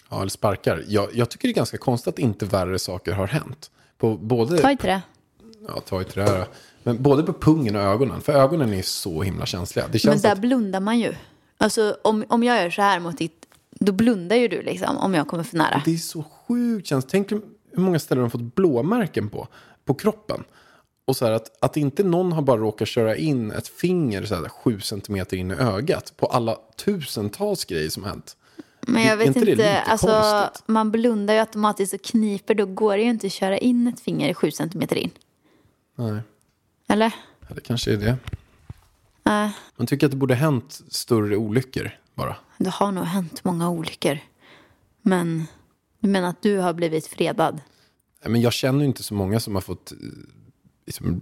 Ja, 0.10 0.20
eller 0.22 0.30
sparkar. 0.30 0.84
Jag, 0.88 1.10
jag 1.16 1.30
tycker 1.30 1.48
det 1.48 1.52
är 1.52 1.56
ganska 1.56 1.78
konstigt 1.78 2.14
att 2.14 2.20
inte 2.20 2.46
värre 2.46 2.80
saker 2.80 3.12
har 3.12 3.28
hänt. 3.28 3.72
På 3.98 4.18
både, 4.18 4.58
Ta 4.58 4.72
i 4.72 4.78
trä. 4.78 5.02
ja, 5.68 5.80
ta 5.82 6.02
i 6.02 6.06
trä. 6.06 6.46
Men 6.84 7.04
både 7.04 7.24
på 7.24 7.34
pungen 7.34 7.76
och 7.76 7.82
ögonen. 7.82 8.22
För 8.22 8.34
ögonen 8.34 8.74
är 8.74 8.82
så 8.82 9.22
himla 9.22 9.46
känsliga. 9.46 9.86
Det 9.86 9.92
Men 9.94 10.00
känns 10.00 10.22
där 10.22 10.32
att, 10.32 10.40
blundar 10.40 10.80
man 10.80 11.00
ju. 11.00 11.14
Alltså 11.58 11.98
om, 12.02 12.26
om 12.28 12.44
jag 12.44 12.64
gör 12.64 12.70
så 12.70 12.82
här 12.82 13.00
mot 13.00 13.18
ditt, 13.18 13.46
då 13.70 13.92
blundar 13.92 14.36
ju 14.36 14.48
du 14.48 14.62
liksom 14.62 14.98
om 14.98 15.14
jag 15.14 15.28
kommer 15.28 15.44
för 15.44 15.58
nära. 15.58 15.82
det 15.86 15.94
är 15.94 15.98
så 15.98 16.24
sjukt 16.24 16.88
känsligt. 16.88 17.12
Tänk 17.12 17.32
hur 17.32 17.42
många 17.82 18.00
ställen 18.00 18.20
de 18.20 18.24
har 18.24 18.30
fått 18.30 18.56
blåmärken 18.56 19.30
på. 19.30 19.48
På 19.86 19.94
kroppen. 19.94 20.44
Och 21.06 21.16
så 21.16 21.26
här 21.26 21.32
att, 21.32 21.64
att 21.64 21.78
inte 21.78 22.04
någon 22.04 22.32
har 22.32 22.42
bara 22.42 22.58
råkat 22.58 22.88
köra 22.88 23.16
in 23.16 23.52
ett 23.52 23.68
finger 23.68 24.24
så 24.24 24.36
här, 24.36 24.50
sju 24.50 24.80
centimeter 24.80 25.38
in 25.38 25.52
i 25.52 25.54
ögat. 25.54 26.14
På 26.18 26.26
alla 26.26 26.58
tusentals 26.86 27.66
grejer 27.66 27.90
som 27.90 28.04
hänt. 28.04 28.38
Men 28.88 29.04
jag 29.04 29.18
vet 29.18 29.28
inte 29.28 29.52
inte, 29.52 29.82
alltså 29.82 30.50
man 30.66 30.92
blundar 30.92 31.34
ju 31.34 31.40
automatiskt 31.40 31.94
och 31.94 32.02
kniper, 32.02 32.56
då 32.56 32.66
går 32.66 32.98
det 32.98 33.04
ju 33.04 33.10
inte 33.10 33.28
att 33.28 33.34
köra 33.34 33.58
in 33.58 33.88
ett 33.88 34.00
finger 34.00 34.34
sju 34.34 34.52
centimeter 34.52 34.96
in. 34.96 35.10
Nej, 35.96 36.22
Eller? 36.92 37.14
ja, 37.48 37.56
det 37.56 37.62
kanske 37.62 37.94
är 37.94 37.98
det. 37.98 38.18
Nej, 39.24 39.52
Man 39.76 39.88
tycker 39.88 40.06
att 40.08 40.12
det 40.12 40.18
borde 40.18 40.36
hänt 40.36 40.82
större 40.90 41.38
olyckor 41.38 41.92
bara. 42.16 42.36
det 42.58 42.70
har 42.70 42.92
nog 42.92 43.04
hänt 43.06 43.44
många 43.44 43.70
olyckor. 43.70 44.20
Men 45.02 45.48
du 46.00 46.10
menar 46.10 46.30
att 46.30 46.42
du 46.42 46.58
har 46.58 46.74
blivit 46.74 47.08
fredad? 47.08 47.62
Men 48.26 48.42
jag 48.42 48.54
känner 48.54 48.86
inte 48.86 49.04
så 49.04 49.14
många 49.14 49.40
som 49.40 49.56
har 49.56 49.62
fått 49.62 49.92
eh, 49.92 49.98
liksom, 50.86 51.22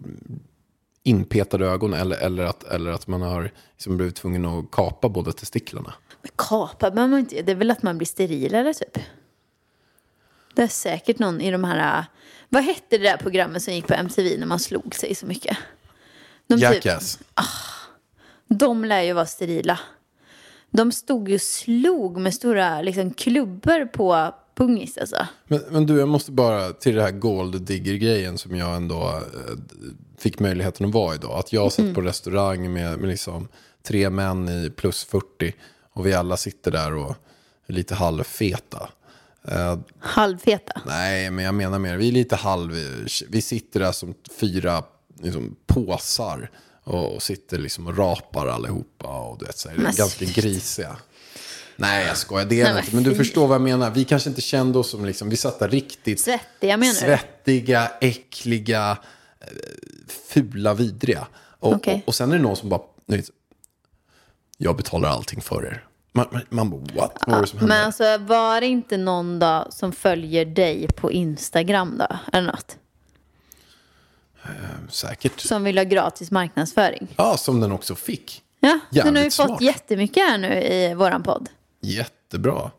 inpetade 1.04 1.66
ögon 1.66 1.94
eller, 1.94 2.18
eller, 2.18 2.44
att, 2.44 2.64
eller 2.64 2.92
att 2.92 3.08
man 3.08 3.22
har 3.22 3.52
liksom, 3.72 3.98
blivit 3.98 4.16
tvungen 4.16 4.46
att 4.46 4.72
kapa 4.72 5.10
båda 5.10 5.32
testiklarna. 5.32 5.94
Men 6.22 6.32
kapa 6.36 6.92
behöver 6.92 7.12
man 7.12 7.20
inte 7.20 7.42
Det 7.42 7.52
är 7.52 7.56
väl 7.56 7.72
att 7.72 7.84
man 7.84 7.98
blir 7.98 8.08
sterilare 8.08 8.74
typ. 8.74 9.04
Det 10.60 10.64
är 10.64 10.68
säkert 10.68 11.20
någon 11.20 11.42
i 11.42 11.52
de 11.52 11.64
här... 11.64 12.06
Vad 12.50 12.64
hette 12.64 12.98
det 12.98 13.04
där 13.04 13.18
programmet 13.18 13.64
som 13.64 13.74
gick 13.74 13.88
på 13.88 13.94
MTV 13.94 14.38
när 14.38 14.46
man 14.46 14.60
slog 14.60 14.96
sig 14.96 15.16
så 15.16 15.26
mycket? 15.26 15.58
De, 16.48 16.56
typ, 16.56 16.62
Jackass. 16.62 17.20
de 18.48 18.86
lär 18.86 19.02
ju 19.02 19.14
vara 19.14 19.26
sterila. 19.26 19.80
De 20.72 20.92
stod 20.92 21.30
ju 21.30 21.36
och 21.36 21.42
slog 21.42 22.18
med 22.18 22.34
stora 22.34 22.82
liksom, 22.82 23.14
klubbor 23.14 23.86
på 23.86 24.36
pungis 24.56 24.98
alltså. 24.98 25.28
Men, 25.48 25.62
men 25.70 25.86
du, 25.86 26.00
jag 26.00 26.08
måste 26.08 26.32
bara 26.32 26.74
till 26.74 26.96
det 26.96 27.02
här 27.02 27.12
gold 27.12 27.62
digger-grejen 27.62 28.38
som 28.38 28.56
jag 28.56 28.76
ändå 28.76 29.02
eh, 29.08 29.58
fick 30.18 30.40
möjligheten 30.40 30.86
att 30.86 30.94
vara 30.94 31.16
idag. 31.16 31.40
Att 31.40 31.54
jag 31.54 31.72
satt 31.72 31.94
på 31.94 32.02
restaurang 32.02 32.74
med, 32.74 33.00
med 33.00 33.10
liksom 33.10 33.48
tre 33.84 34.10
män 34.10 34.50
i 34.50 34.70
plus 34.70 35.06
40 35.06 35.54
och 35.94 36.06
vi 36.06 36.14
alla 36.14 36.38
sitter 36.38 36.72
där 36.72 36.94
och 36.96 37.16
är 37.68 37.74
lite 37.74 37.96
halvfeta. 37.96 38.90
Eh, 39.48 39.80
Halvfeta. 40.00 40.82
Nej, 40.86 41.30
men 41.30 41.46
jag 41.46 41.54
menar 41.56 41.80
mer, 41.80 41.98
vi 41.98 42.08
är 42.08 42.12
lite 42.12 42.36
halv... 42.36 42.72
Vi 43.30 43.42
sitter 43.42 43.80
där 43.80 43.92
som 43.92 44.14
fyra 44.40 44.84
liksom, 45.22 45.56
påsar 45.68 46.52
och, 46.84 47.24
sitter 47.24 47.58
liksom 47.58 47.88
och 47.88 47.98
rapar 47.98 48.48
allihopa 48.48 49.22
och 49.22 49.40
du 49.40 49.46
vet, 49.46 49.58
så 49.58 49.70
här, 49.70 49.78
Men 49.78 49.96
ganska 49.96 50.26
grisiga. 50.26 50.98
Nej, 51.76 52.08
jag 52.08 52.18
skojar, 52.18 52.46
det 52.46 52.62
är 52.62 52.64
Nej, 52.64 52.74
det 52.74 52.80
inte. 52.80 52.96
Men 52.96 53.04
du 53.04 53.16
förstår 53.16 53.48
vad 53.48 53.56
jag 53.56 53.62
menar. 53.62 53.92
Vi 53.92 54.06
kanske 54.06 54.30
inte 54.30 54.42
kände 54.42 54.80
oss 54.80 54.90
som, 54.90 55.06
liksom, 55.06 55.30
vi 55.30 55.38
satt 55.38 55.60
där 55.60 55.70
riktigt 55.70 56.20
Svettiga 56.20 56.78
menar 56.78 56.94
du? 56.94 57.00
svettiga, 57.00 57.92
äckliga, 58.02 58.98
eh, 59.40 59.48
fula, 60.30 60.74
vidriga. 60.74 61.28
Och, 61.60 61.74
Okej. 61.74 61.94
och, 61.94 62.08
och 62.08 62.16
sen 62.16 62.32
är 62.32 62.36
det 62.36 62.42
någon 62.42 62.56
som 62.56 62.70
bara, 62.70 62.82
jag 64.58 64.78
betalar 64.78 65.10
allting 65.10 65.42
för 65.42 65.66
er. 65.66 65.86
Man, 66.32 66.42
man, 66.50 66.70
bara, 66.70 66.80
what? 66.80 67.18
Vad 67.28 67.36
var 67.36 67.42
det 67.42 67.48
som 67.48 67.60
hände? 67.60 67.76
Men 67.76 67.86
alltså 67.86 68.18
var 68.18 68.62
det 68.62 68.68
inte 68.68 68.98
någon 68.98 69.40
då 69.40 69.68
som 69.70 69.92
följer 69.92 70.46
dig 70.46 70.88
på 70.88 71.12
Instagram 71.12 71.98
då? 71.98 72.18
Eller 72.34 72.48
något? 72.48 72.78
Säkert. 74.90 75.40
Som 75.40 75.64
vill 75.64 75.78
ha 75.78 75.84
gratis 75.86 76.32
marknadsföring? 76.32 77.08
Ja, 77.18 77.38
som 77.38 77.60
den 77.60 77.72
också 77.72 77.96
fick. 77.96 78.44
Ja, 78.60 78.80
den 78.90 79.02
har 79.02 79.12
ju 79.12 79.18
Jävligt 79.18 79.36
fått 79.36 79.48
smart. 79.48 79.62
jättemycket 79.62 80.24
här 80.30 80.38
nu 80.38 80.62
i 80.64 80.94
våran 80.94 81.24
podd. 81.24 81.50
Jättebra. 81.82 82.72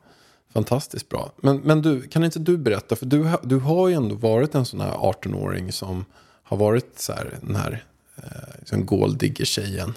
Fantastiskt 0.52 1.08
bra. 1.08 1.32
Men, 1.36 1.56
men 1.56 1.82
du, 1.82 2.02
kan 2.02 2.24
inte 2.24 2.38
du 2.38 2.58
berätta? 2.58 2.96
För 2.96 3.06
du, 3.06 3.30
du 3.42 3.58
har 3.58 3.88
ju 3.88 3.94
ändå 3.94 4.14
varit 4.14 4.54
en 4.54 4.64
sån 4.64 4.80
här 4.80 4.92
18-åring 4.92 5.72
som 5.72 6.04
har 6.42 6.56
varit 6.56 6.98
så 6.98 7.12
här, 7.12 7.38
den 7.42 7.56
här 7.56 7.84
eh, 8.16 8.22
liksom 8.58 8.86
golddigger-tjejen. 8.86 9.94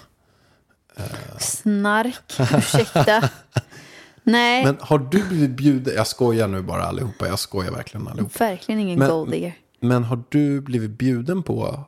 Snark, 1.38 2.32
ursäkta. 2.58 3.28
Nej, 4.22 4.64
Men 4.64 4.76
har 4.80 4.98
du 4.98 5.22
blivit 5.28 5.50
bjuden? 5.50 5.94
Jag 5.94 6.06
skojar 6.06 6.48
nu 6.48 6.62
bara 6.62 6.82
allihopa. 6.84 7.26
Jag 7.26 7.38
skojar 7.38 7.70
verkligen 7.72 8.08
allihopa. 8.08 8.44
verkligen 8.44 8.80
ingen 8.80 8.98
Men- 8.98 9.08
golddigger. 9.10 9.54
Men 9.80 10.04
har 10.04 10.22
du 10.28 10.60
blivit 10.60 10.90
bjuden 10.90 11.42
på... 11.42 11.84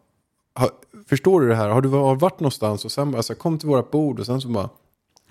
Har, 0.55 0.71
förstår 1.09 1.41
du 1.41 1.49
det 1.49 1.57
här? 1.57 1.69
Har 1.69 1.81
du 1.83 1.89
varit 1.89 2.41
någonstans 2.41 2.85
och 2.85 2.93
sen 2.93 3.11
bara 3.11 3.23
så 3.23 3.33
här, 3.33 3.39
kom 3.39 3.59
till 3.59 3.69
våra 3.69 3.83
bord 3.83 4.21
och 4.21 4.27
sen 4.27 4.41
så 4.41 4.49
bara 4.49 4.69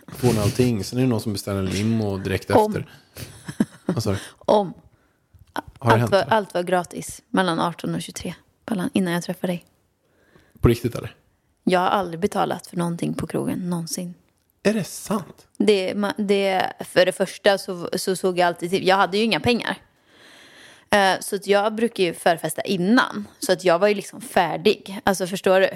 får 0.07 0.27
ni 0.33 0.39
allting. 0.39 0.83
Sen 0.83 0.99
är 0.99 1.03
det 1.03 1.09
någon 1.09 1.21
som 1.21 1.33
beställer 1.33 1.59
en 1.59 1.65
limo 1.65 2.17
direkt 2.17 2.51
Om. 2.51 2.71
efter. 2.75 2.89
Alltså, 3.85 4.15
Om. 4.37 4.73
Allt 5.79 5.99
hänt? 5.99 6.11
var, 6.11 6.21
allt 6.21 6.53
var 6.53 6.63
gratis 6.63 7.21
mellan 7.29 7.59
18 7.59 7.95
och 7.95 8.01
23. 8.01 8.33
Mellan, 8.69 8.89
innan 8.93 9.13
jag 9.13 9.23
träffade 9.23 9.53
dig. 9.53 9.65
På 10.59 10.67
riktigt 10.67 10.95
eller? 10.95 11.15
Jag 11.67 11.79
har 11.79 11.87
aldrig 11.87 12.19
betalat 12.19 12.67
för 12.67 12.77
någonting 12.77 13.13
på 13.13 13.27
krogen, 13.27 13.69
någonsin. 13.69 14.13
Är 14.63 14.73
det 14.73 14.83
sant? 14.83 15.47
Det, 15.57 15.93
det, 16.17 16.73
för 16.79 17.05
det 17.05 17.11
första 17.11 17.57
så, 17.57 17.89
så 17.95 18.15
såg 18.15 18.39
jag 18.39 18.47
alltid 18.47 18.69
till, 18.69 18.87
jag 18.87 18.95
hade 18.95 19.17
ju 19.17 19.23
inga 19.23 19.39
pengar. 19.39 19.77
Eh, 20.89 21.19
Så 21.19 21.35
att 21.35 21.47
jag 21.47 21.75
brukar 21.75 22.03
ju 22.03 22.13
förfesta 22.13 22.61
innan. 22.61 23.27
Så 23.39 23.51
att 23.51 23.63
jag 23.63 23.79
var 23.79 23.87
ju 23.87 23.93
liksom 23.93 24.21
färdig. 24.21 24.99
Alltså 25.03 25.27
förstår 25.27 25.59
du? 25.59 25.69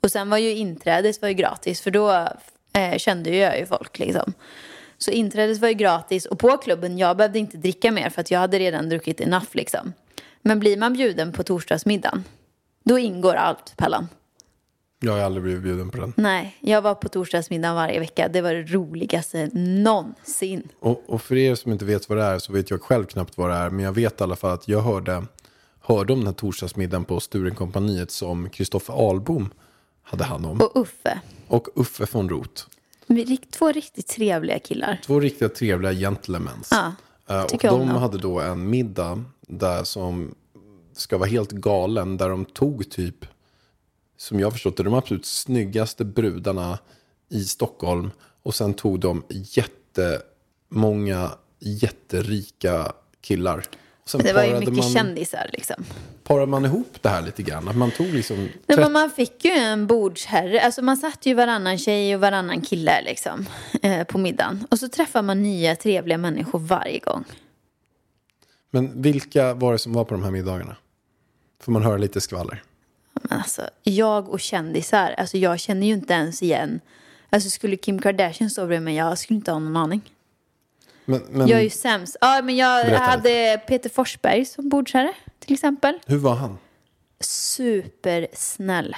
Och 0.00 0.10
sen 0.10 0.30
var 0.30 0.38
ju 0.38 0.50
inträdet 0.50 1.22
var 1.22 1.28
ju 1.28 1.34
gratis 1.34 1.80
för 1.80 1.90
då 1.90 2.28
eh, 2.72 2.96
kände 2.98 3.36
jag 3.36 3.58
ju 3.58 3.66
folk 3.66 3.98
liksom. 3.98 4.32
Så 4.98 5.10
inträdet 5.10 5.58
var 5.58 5.68
ju 5.68 5.74
gratis 5.74 6.26
och 6.26 6.38
på 6.38 6.56
klubben, 6.56 6.98
jag 6.98 7.16
behövde 7.16 7.38
inte 7.38 7.56
dricka 7.56 7.90
mer 7.92 8.10
för 8.10 8.20
att 8.20 8.30
jag 8.30 8.38
hade 8.40 8.58
redan 8.58 8.88
druckit 8.88 9.20
enough 9.20 9.46
liksom. 9.52 9.92
Men 10.42 10.60
blir 10.60 10.76
man 10.76 10.92
bjuden 10.92 11.32
på 11.32 11.42
torsdagsmiddagen, 11.42 12.24
då 12.84 12.98
ingår 12.98 13.34
allt 13.34 13.76
Pellan. 13.76 14.08
Jag 15.00 15.12
har 15.12 15.18
aldrig 15.20 15.42
blivit 15.42 15.62
bjuden 15.62 15.90
på 15.90 15.96
den. 15.98 16.12
Nej, 16.16 16.56
jag 16.60 16.82
var 16.82 16.94
på 16.94 17.08
torsdagsmiddagen 17.08 17.74
varje 17.76 18.00
vecka. 18.00 18.28
Det 18.28 18.40
var 18.40 18.54
det 18.54 18.62
roligaste 18.62 19.50
någonsin. 19.54 20.68
Och, 20.80 21.02
och 21.06 21.22
för 21.22 21.36
er 21.36 21.54
som 21.54 21.72
inte 21.72 21.84
vet 21.84 22.08
vad 22.08 22.18
det 22.18 22.24
är 22.24 22.38
så 22.38 22.52
vet 22.52 22.70
jag 22.70 22.82
själv 22.82 23.04
knappt 23.04 23.36
vad 23.38 23.50
det 23.50 23.56
är. 23.56 23.70
Men 23.70 23.84
jag 23.84 23.92
vet 23.92 24.20
i 24.20 24.24
alla 24.24 24.36
fall 24.36 24.50
att 24.50 24.68
jag 24.68 24.80
hörde, 24.80 25.24
hörde 25.80 26.12
om 26.12 26.18
den 26.18 26.26
här 26.26 26.34
torsdagsmiddagen 26.34 27.04
på 27.04 27.20
Sturenkompaniet 27.20 28.10
som 28.10 28.50
Kristoffer 28.50 28.94
Ahlbom 29.08 29.50
hade 30.02 30.24
hand 30.24 30.46
om. 30.46 30.60
Och 30.60 30.76
Uffe. 30.76 31.20
Och 31.48 31.68
Uffe 31.80 32.06
von 32.12 32.28
Roth. 32.28 32.62
Två 33.50 33.72
riktigt 33.72 34.06
trevliga 34.08 34.58
killar. 34.58 35.00
Två 35.06 35.20
riktigt 35.20 35.54
trevliga 35.54 35.92
gentlemans. 35.92 36.68
Ja, 36.70 36.92
Eh, 37.30 37.42
och 37.42 37.58
de 37.60 37.68
dem. 37.68 37.88
hade 37.88 38.18
då 38.18 38.40
en 38.40 38.70
middag 38.70 39.24
där 39.40 39.84
som 39.84 40.34
ska 40.92 41.18
vara 41.18 41.28
helt 41.28 41.50
galen. 41.52 42.16
Där 42.16 42.28
de 42.28 42.44
tog 42.44 42.90
typ, 42.90 43.14
som 44.18 44.40
jag 44.40 44.52
förstått 44.52 44.76
det, 44.76 44.82
de 44.82 44.94
absolut 44.94 45.26
snyggaste 45.26 46.04
brudarna 46.04 46.78
i 47.28 47.44
Stockholm. 47.44 48.10
Och 48.42 48.54
sen 48.54 48.74
tog 48.74 49.00
de 49.00 49.24
jättemånga 49.28 51.30
jätterika 51.58 52.92
killar. 53.20 53.64
Sen 54.04 54.20
Det 54.24 54.32
var 54.32 54.44
ju 54.44 54.58
mycket 54.58 54.74
man, 54.74 54.90
kändisar 54.90 55.50
liksom. 55.52 55.84
parade 56.24 56.46
man 56.46 56.64
ihop 56.64 56.98
det 57.00 57.08
här 57.08 57.22
lite 57.22 57.42
grann. 57.42 57.68
Att 57.68 57.76
man 57.76 57.90
tog 57.90 58.06
liksom... 58.06 58.36
Nej, 58.36 58.52
30 58.66 58.80
men 58.80 58.92
man 58.92 59.10
fick 59.10 59.44
ju 59.44 59.50
en 59.50 59.86
bordsherre. 59.86 60.60
Alltså 60.60 60.82
man 60.82 60.96
satt 60.96 61.26
ju 61.26 61.34
varannan 61.34 61.78
tjej 61.78 62.14
och 62.14 62.20
varannan 62.20 62.60
kille 62.60 63.02
liksom. 63.02 63.46
Eh, 63.82 64.04
på 64.04 64.18
middagen. 64.18 64.66
Och 64.70 64.78
så 64.78 64.88
träffar 64.88 65.22
man 65.22 65.42
nya 65.42 65.76
trevliga 65.76 66.18
människor 66.18 66.58
varje 66.58 66.98
gång. 66.98 67.24
Men 68.70 69.02
vilka 69.02 69.54
var 69.54 69.72
det 69.72 69.78
som 69.78 69.92
var 69.92 70.04
på 70.04 70.14
de 70.14 70.22
här 70.22 70.30
middagarna? 70.30 70.76
Får 71.62 71.72
man 71.72 71.82
höra 71.82 71.96
lite 71.96 72.20
skvaller? 72.20 72.62
Men 73.28 73.38
alltså, 73.38 73.70
jag 73.82 74.28
och 74.28 74.40
kändisar, 74.40 75.14
alltså 75.18 75.38
jag 75.38 75.60
känner 75.60 75.86
ju 75.86 75.92
inte 75.92 76.12
ens 76.12 76.42
igen. 76.42 76.80
Alltså 77.30 77.50
skulle 77.50 77.76
Kim 77.76 77.98
Kardashian 78.00 78.50
stå 78.50 78.66
bredvid 78.66 78.84
mig, 78.84 78.96
jag 78.96 79.18
skulle 79.18 79.36
inte 79.36 79.52
ha 79.52 79.58
någon 79.58 79.76
aning. 79.76 80.02
Men, 81.04 81.22
men 81.30 81.48
Jag 81.48 81.58
är 81.58 81.62
ju 81.62 81.70
sämst. 81.70 82.16
Ja, 82.20 82.40
men 82.44 82.56
jag 82.56 82.84
hade 82.84 83.62
Peter 83.66 83.90
Forsberg 83.90 84.44
som 84.44 84.68
bordsherre, 84.68 85.12
till 85.38 85.54
exempel. 85.54 85.98
hur 86.06 86.18
var 86.18 86.34
han? 86.34 86.58
Supersnäll. 87.20 88.96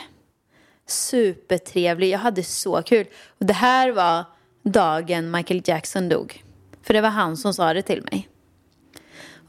Supertrevlig. 0.87 2.09
Jag 2.11 2.19
hade 2.19 2.43
så 2.43 2.83
kul. 2.83 3.07
Och 3.39 3.47
det 3.47 3.53
här 3.53 3.93
var 3.93 4.25
dagen 4.63 5.31
Michael 5.31 5.63
Jackson 5.65 6.09
dog. 6.09 6.45
För 6.83 6.95
det 6.95 7.01
var 7.01 7.09
han 7.09 7.37
som 7.37 7.55
sa 7.55 7.75
det 7.75 7.83
till 7.83 8.03
mig. 8.03 8.29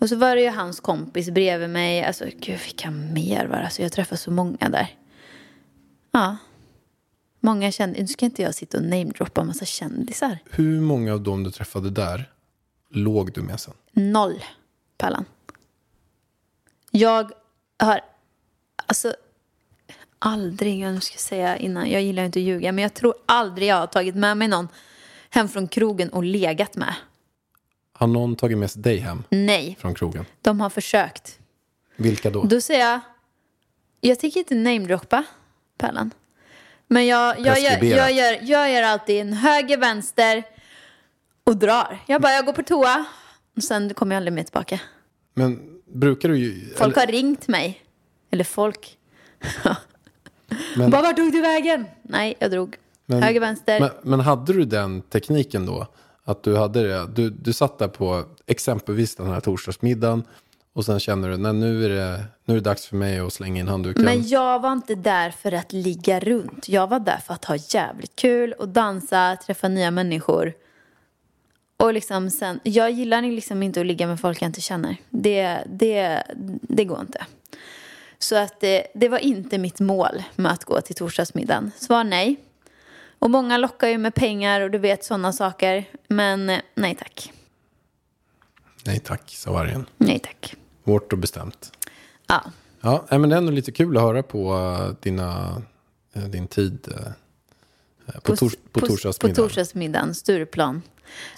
Och 0.01 0.09
så 0.09 0.15
var 0.15 0.35
det 0.35 0.41
ju 0.41 0.49
hans 0.49 0.79
kompis 0.79 1.29
bredvid 1.29 1.69
mig. 1.69 2.03
Alltså 2.03 2.25
gud 2.39 2.59
vilka 2.65 2.91
mer 2.91 3.45
var 3.45 3.57
det? 3.57 3.63
Alltså 3.63 3.81
jag 3.81 3.91
träffade 3.91 4.17
så 4.17 4.31
många 4.31 4.69
där. 4.69 4.95
Ja. 6.11 6.37
Många 7.39 7.71
kändisar. 7.71 8.01
Nu 8.01 8.07
ska 8.07 8.25
inte 8.25 8.41
jag 8.41 8.55
sitta 8.55 8.77
och 8.77 8.83
namedroppa 8.83 9.41
en 9.41 9.47
massa 9.47 9.65
kändisar. 9.65 10.37
Hur 10.51 10.81
många 10.81 11.13
av 11.13 11.21
dem 11.21 11.43
du 11.43 11.51
träffade 11.51 11.89
där 11.89 12.31
låg 12.89 13.33
du 13.33 13.41
med 13.41 13.59
sen? 13.59 13.73
Noll, 13.91 14.43
Pallan. 14.97 15.25
Jag 16.91 17.31
har, 17.79 18.01
alltså, 18.85 19.13
aldrig, 20.19 20.79
jag 20.79 21.03
ska 21.03 21.17
säga 21.17 21.57
innan, 21.57 21.89
jag 21.89 22.01
gillar 22.01 22.23
inte 22.23 22.39
att 22.39 22.45
ljuga, 22.45 22.71
men 22.71 22.81
jag 22.81 22.93
tror 22.93 23.13
aldrig 23.25 23.67
jag 23.67 23.75
har 23.75 23.87
tagit 23.87 24.15
med 24.15 24.37
mig 24.37 24.47
någon 24.47 24.67
hem 25.29 25.47
från 25.47 25.67
krogen 25.67 26.09
och 26.09 26.23
legat 26.23 26.75
med. 26.75 26.95
Har 28.01 28.07
någon 28.07 28.35
tagit 28.35 28.57
med 28.57 28.71
sig 28.71 28.81
dig 28.81 28.97
hem 28.97 29.23
Nej, 29.29 29.77
från 29.79 29.93
krogen? 29.95 30.25
de 30.41 30.61
har 30.61 30.69
försökt. 30.69 31.39
Vilka 31.95 32.29
då? 32.29 32.43
Då 32.43 32.61
säger 32.61 32.89
jag, 32.89 32.99
jag 34.01 34.19
tänker 34.19 34.39
inte 34.39 34.55
namedroppa 34.55 35.23
Pallan. 35.77 36.11
Men 36.87 37.07
jag, 37.07 37.39
jag, 37.39 37.45
gör, 37.45 37.53
Preskriberat. 37.53 37.97
jag, 37.97 38.11
gör, 38.11 38.39
jag 38.41 38.71
gör 38.71 38.83
alltid 38.83 39.21
en 39.21 39.33
höger, 39.33 39.77
vänster 39.77 40.43
och 41.43 41.57
drar. 41.57 41.99
Jag 42.07 42.21
bara, 42.21 42.33
jag 42.33 42.45
går 42.45 42.53
på 42.53 42.63
toa 42.63 43.05
och 43.57 43.63
sen 43.63 43.93
kommer 43.93 44.15
jag 44.15 44.17
aldrig 44.17 44.33
mer 44.33 44.43
tillbaka. 44.43 44.79
Men 45.33 45.79
brukar 45.85 46.29
du 46.29 46.37
ju... 46.37 46.73
Folk 46.75 46.95
har 46.95 47.07
ringt 47.07 47.47
mig. 47.47 47.81
Eller 48.31 48.43
folk. 48.43 48.97
Men- 50.75 50.89
Bara, 50.91 51.01
vart 51.01 51.15
tog 51.15 51.31
du 51.31 51.41
vägen? 51.41 51.85
Nej, 52.01 52.35
jag 52.39 52.51
drog. 52.51 52.75
Men- 53.05 53.23
Höger, 53.23 53.39
vänster. 53.39 53.79
Men, 53.79 53.89
men 54.03 54.19
hade 54.19 54.53
du 54.53 54.65
den 54.65 55.01
tekniken 55.01 55.65
då? 55.65 55.87
Att 56.23 56.43
du 56.43 56.57
hade 56.57 56.87
det? 56.87 57.07
Du, 57.15 57.29
du 57.29 57.53
satt 57.53 57.79
där 57.79 57.87
på 57.87 58.23
exempelvis 58.47 59.15
den 59.15 59.27
här 59.27 59.39
torsdagsmiddagen 59.39 60.23
och 60.73 60.85
sen 60.85 60.99
känner 60.99 61.29
du, 61.29 61.37
nej 61.37 61.53
nu 61.53 61.85
är 61.85 61.89
det, 61.89 62.23
nu 62.45 62.53
är 62.53 62.57
det 62.57 62.69
dags 62.69 62.85
för 62.85 62.95
mig 62.95 63.19
att 63.19 63.33
slänga 63.33 63.59
in 63.59 63.67
handduken. 63.67 64.05
Men 64.05 64.27
jag 64.27 64.59
var 64.59 64.73
inte 64.73 64.95
där 64.95 65.31
för 65.31 65.51
att 65.51 65.73
ligga 65.73 66.19
runt. 66.19 66.69
Jag 66.69 66.87
var 66.87 66.99
där 66.99 67.17
för 67.17 67.33
att 67.33 67.45
ha 67.45 67.55
jävligt 67.69 68.15
kul 68.15 68.53
och 68.53 68.69
dansa, 68.69 69.37
träffa 69.45 69.67
nya 69.67 69.91
människor. 69.91 70.53
Och 71.77 71.93
liksom 71.93 72.29
sen, 72.29 72.59
jag 72.63 72.91
gillar 72.91 73.21
liksom 73.21 73.63
inte 73.63 73.81
att 73.81 73.85
ligga 73.85 74.07
med 74.07 74.19
folk 74.19 74.41
jag 74.41 74.49
inte 74.49 74.61
känner. 74.61 74.97
Det, 75.09 75.63
det, 75.65 76.23
det 76.61 76.85
går 76.85 77.01
inte. 77.01 77.25
Så 78.19 78.35
att 78.35 78.59
det, 78.59 78.87
det 78.93 79.09
var 79.09 79.19
inte 79.19 79.57
mitt 79.57 79.79
mål 79.79 80.23
med 80.35 80.51
att 80.51 80.65
gå 80.65 80.81
till 80.81 80.95
torsdagsmiddagen. 80.95 81.71
Svar 81.77 82.03
nej. 82.03 82.39
Och 83.21 83.29
många 83.29 83.57
lockar 83.57 83.87
ju 83.87 83.97
med 83.97 84.15
pengar 84.15 84.61
och 84.61 84.71
du 84.71 84.77
vet 84.77 85.03
sådana 85.03 85.33
saker. 85.33 85.85
Men 86.07 86.49
eh, 86.49 86.59
nej 86.75 86.95
tack. 86.95 87.33
Nej 88.85 88.99
tack, 88.99 89.21
sa 89.29 89.51
vargen. 89.51 89.85
Nej 89.97 90.19
tack. 90.19 90.55
Hårt 90.83 91.13
och 91.13 91.19
bestämt. 91.19 91.71
Ja. 92.27 92.43
Ja, 92.81 93.05
men 93.09 93.29
det 93.29 93.35
är 93.35 93.37
ändå 93.37 93.51
lite 93.51 93.71
kul 93.71 93.97
att 93.97 94.03
höra 94.03 94.23
på 94.23 94.53
eh, 94.53 94.95
dina, 95.01 95.61
eh, 96.13 96.23
din 96.23 96.47
tid 96.47 96.87
på, 98.23 98.35
tors, 98.35 98.55
på, 98.55 98.79
på 98.79 98.87
torsdagsmiddagen. 98.87 99.35
torsdagsmiddagen, 99.35 100.15
Stureplan. 100.15 100.81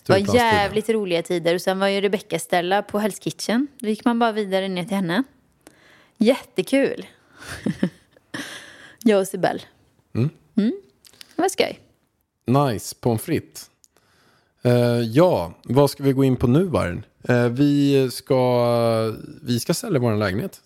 Det 0.03 0.13
var 0.13 0.35
jävligt 0.35 0.89
roliga 0.89 1.23
tider. 1.23 1.55
Och 1.55 1.61
sen 1.61 1.79
var 1.79 1.87
ju 1.87 2.01
Rebecca 2.01 2.39
Stella 2.39 2.81
på 2.81 2.99
Hell's 2.99 3.21
Kitchen. 3.21 3.67
Då 3.79 3.87
gick 3.87 4.05
man 4.05 4.19
bara 4.19 4.31
vidare 4.31 4.67
ner 4.67 4.83
till 4.83 4.95
henne. 4.95 5.23
Jättekul. 6.17 7.05
Jag 9.03 9.19
och 9.19 9.27
Sibel. 9.27 9.61
Mm. 10.13 10.29
Det 10.53 10.71
var 11.43 11.49
skoj. 11.49 11.79
Nice, 12.45 12.95
pommes 12.99 13.21
frites. 13.21 13.69
Eh, 14.61 14.99
ja, 14.99 15.53
vad 15.63 15.89
ska 15.89 16.03
vi 16.03 16.13
gå 16.13 16.23
in 16.23 16.35
på 16.35 16.47
nu 16.47 16.63
Vargen? 16.63 17.05
Eh, 17.29 17.45
vi, 17.45 18.09
ska, 18.11 19.13
vi 19.41 19.59
ska 19.59 19.73
sälja 19.73 19.99
vår 19.99 20.15
lägenhet. 20.15 20.61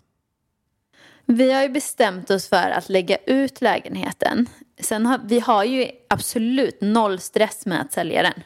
Vi 1.26 1.52
har 1.52 1.62
ju 1.62 1.70
bestämt 1.70 2.32
oss 2.32 2.50
för 2.50 2.70
att 2.70 2.90
lägga 2.90 3.18
ut 3.26 3.62
lägenheten. 3.62 4.50
Sen 4.80 5.06
har, 5.06 5.20
vi 5.26 5.40
har 5.40 5.64
ju 5.64 5.88
absolut 6.08 6.82
noll 6.82 7.20
stress 7.20 7.66
med 7.66 7.82
att 7.82 7.94
sälja 7.94 8.24
den. 8.24 8.44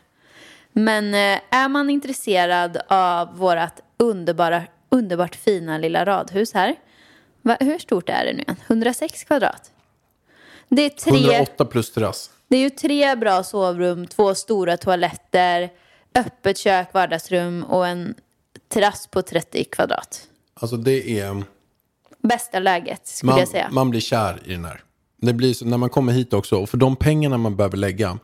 Men 0.72 1.14
eh, 1.14 1.42
är 1.50 1.70
man 1.70 1.90
intresserad 1.90 2.78
av 2.88 3.38
vårt 3.38 3.80
underbara, 3.98 4.64
underbart 4.90 5.36
fina 5.36 5.78
lilla 5.78 6.06
radhus 6.06 6.54
här. 6.54 6.76
Va, 7.42 7.58
hur 7.60 7.80
stort 7.80 8.10
är 8.10 8.26
det 8.26 8.34
nu 8.34 8.42
igen? 8.42 8.56
106 8.68 9.24
kvadrat. 9.24 9.72
Det 10.76 10.82
är, 10.82 10.90
tre, 10.90 11.34
108 11.34 11.66
plus 11.66 11.92
terrass. 11.94 12.30
det 12.48 12.56
är 12.56 12.62
ju 12.62 12.70
tre 12.70 13.16
bra 13.16 13.44
sovrum, 13.44 14.08
två 14.08 14.36
stora 14.36 14.78
toaletter, 14.78 15.70
öppet 16.16 16.58
kök, 16.58 16.94
vardagsrum 16.94 17.64
och 17.64 17.88
en 17.88 18.16
terrass 18.68 19.08
på 19.08 19.22
30 19.22 19.64
kvadrat. 19.64 20.28
Alltså 20.54 20.78
det 20.78 21.20
är... 21.20 21.44
Bästa 22.24 22.60
läget 22.60 23.08
skulle 23.08 23.32
Man, 23.32 23.40
jag 23.40 23.48
säga. 23.48 23.70
man 23.72 23.90
blir 23.90 24.02
kär 24.02 24.42
i 24.46 24.52
den 24.52 24.66
här. 24.66 24.84
Det 25.22 25.34
blir 25.34 25.54
så 25.54 25.66
när 25.66 25.78
man 25.78 25.90
kommer 25.90 26.14
hit 26.14 26.34
också. 26.34 26.56
Och 26.56 26.70
för 26.70 26.78
de 26.78 26.96
pengarna 26.96 27.38
man 27.38 27.56
behöver 27.56 27.78
lägga 27.78 28.20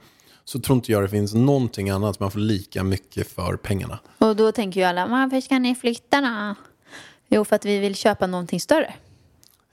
så 0.45 0.59
tror 0.59 0.75
inte 0.75 0.91
jag 0.91 1.03
det 1.03 1.09
finns 1.09 1.33
någonting 1.33 1.89
annat 1.89 2.19
man 2.19 2.31
får 2.31 2.39
lika 2.39 2.83
mycket 2.83 3.31
för 3.31 3.57
pengarna. 3.57 3.99
Och 4.17 4.35
då 4.35 4.51
tänker 4.51 4.79
ju 4.79 4.85
alla, 4.85 5.07
varför 5.07 5.41
ska 5.41 5.59
ni 5.59 5.75
flytta 5.75 6.21
då? 6.21 6.55
Jo, 7.29 7.45
för 7.45 7.55
att 7.55 7.65
vi 7.65 7.79
vill 7.79 7.95
köpa 7.95 8.27
någonting 8.27 8.59
större. 8.59 8.93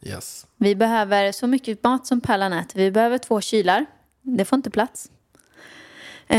Yes. 0.04 0.46
Vi 0.56 0.74
behöver 0.74 1.32
så 1.32 1.46
mycket 1.46 1.82
mat 1.84 2.06
som 2.06 2.20
Pärlan 2.20 2.52
äter. 2.52 2.78
Vi 2.80 2.90
behöver 2.90 3.18
två 3.18 3.40
kylar. 3.40 3.86
Det 4.22 4.44
får 4.44 4.56
inte 4.56 4.70
plats. 4.70 5.10
Eh, 6.28 6.38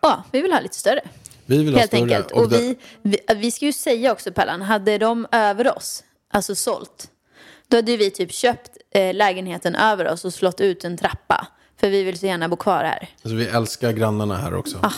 ja, 0.00 0.24
vi 0.32 0.42
vill 0.42 0.52
ha 0.52 0.60
lite 0.60 0.76
större. 0.78 1.00
Vi 1.46 1.58
vill 1.58 1.72
ha 1.72 1.78
Helt 1.78 1.90
större. 1.90 2.00
enkelt. 2.02 2.30
Och 2.30 2.48
det- 2.48 2.58
vi, 2.58 2.76
vi, 3.02 3.18
vi 3.36 3.50
ska 3.50 3.64
ju 3.64 3.72
säga 3.72 4.12
också 4.12 4.32
Pärlan, 4.32 4.62
hade 4.62 4.98
de 4.98 5.26
över 5.32 5.76
oss, 5.76 6.04
alltså 6.32 6.54
sålt, 6.54 7.10
då 7.68 7.76
hade 7.76 7.96
vi 7.96 8.10
typ 8.10 8.32
köpt 8.32 8.70
eh, 8.94 9.14
lägenheten 9.14 9.74
över 9.74 10.08
oss 10.08 10.24
och 10.24 10.34
slått 10.34 10.60
ut 10.60 10.84
en 10.84 10.96
trappa. 10.96 11.46
För 11.76 11.88
vi 11.90 12.02
vill 12.02 12.18
så 12.18 12.26
gärna 12.26 12.48
bo 12.48 12.56
kvar 12.56 12.84
här. 12.84 13.08
Alltså, 13.22 13.36
vi 13.36 13.46
älskar 13.46 13.92
grannarna 13.92 14.36
här 14.36 14.54
också. 14.54 14.78
Ah. 14.82 14.92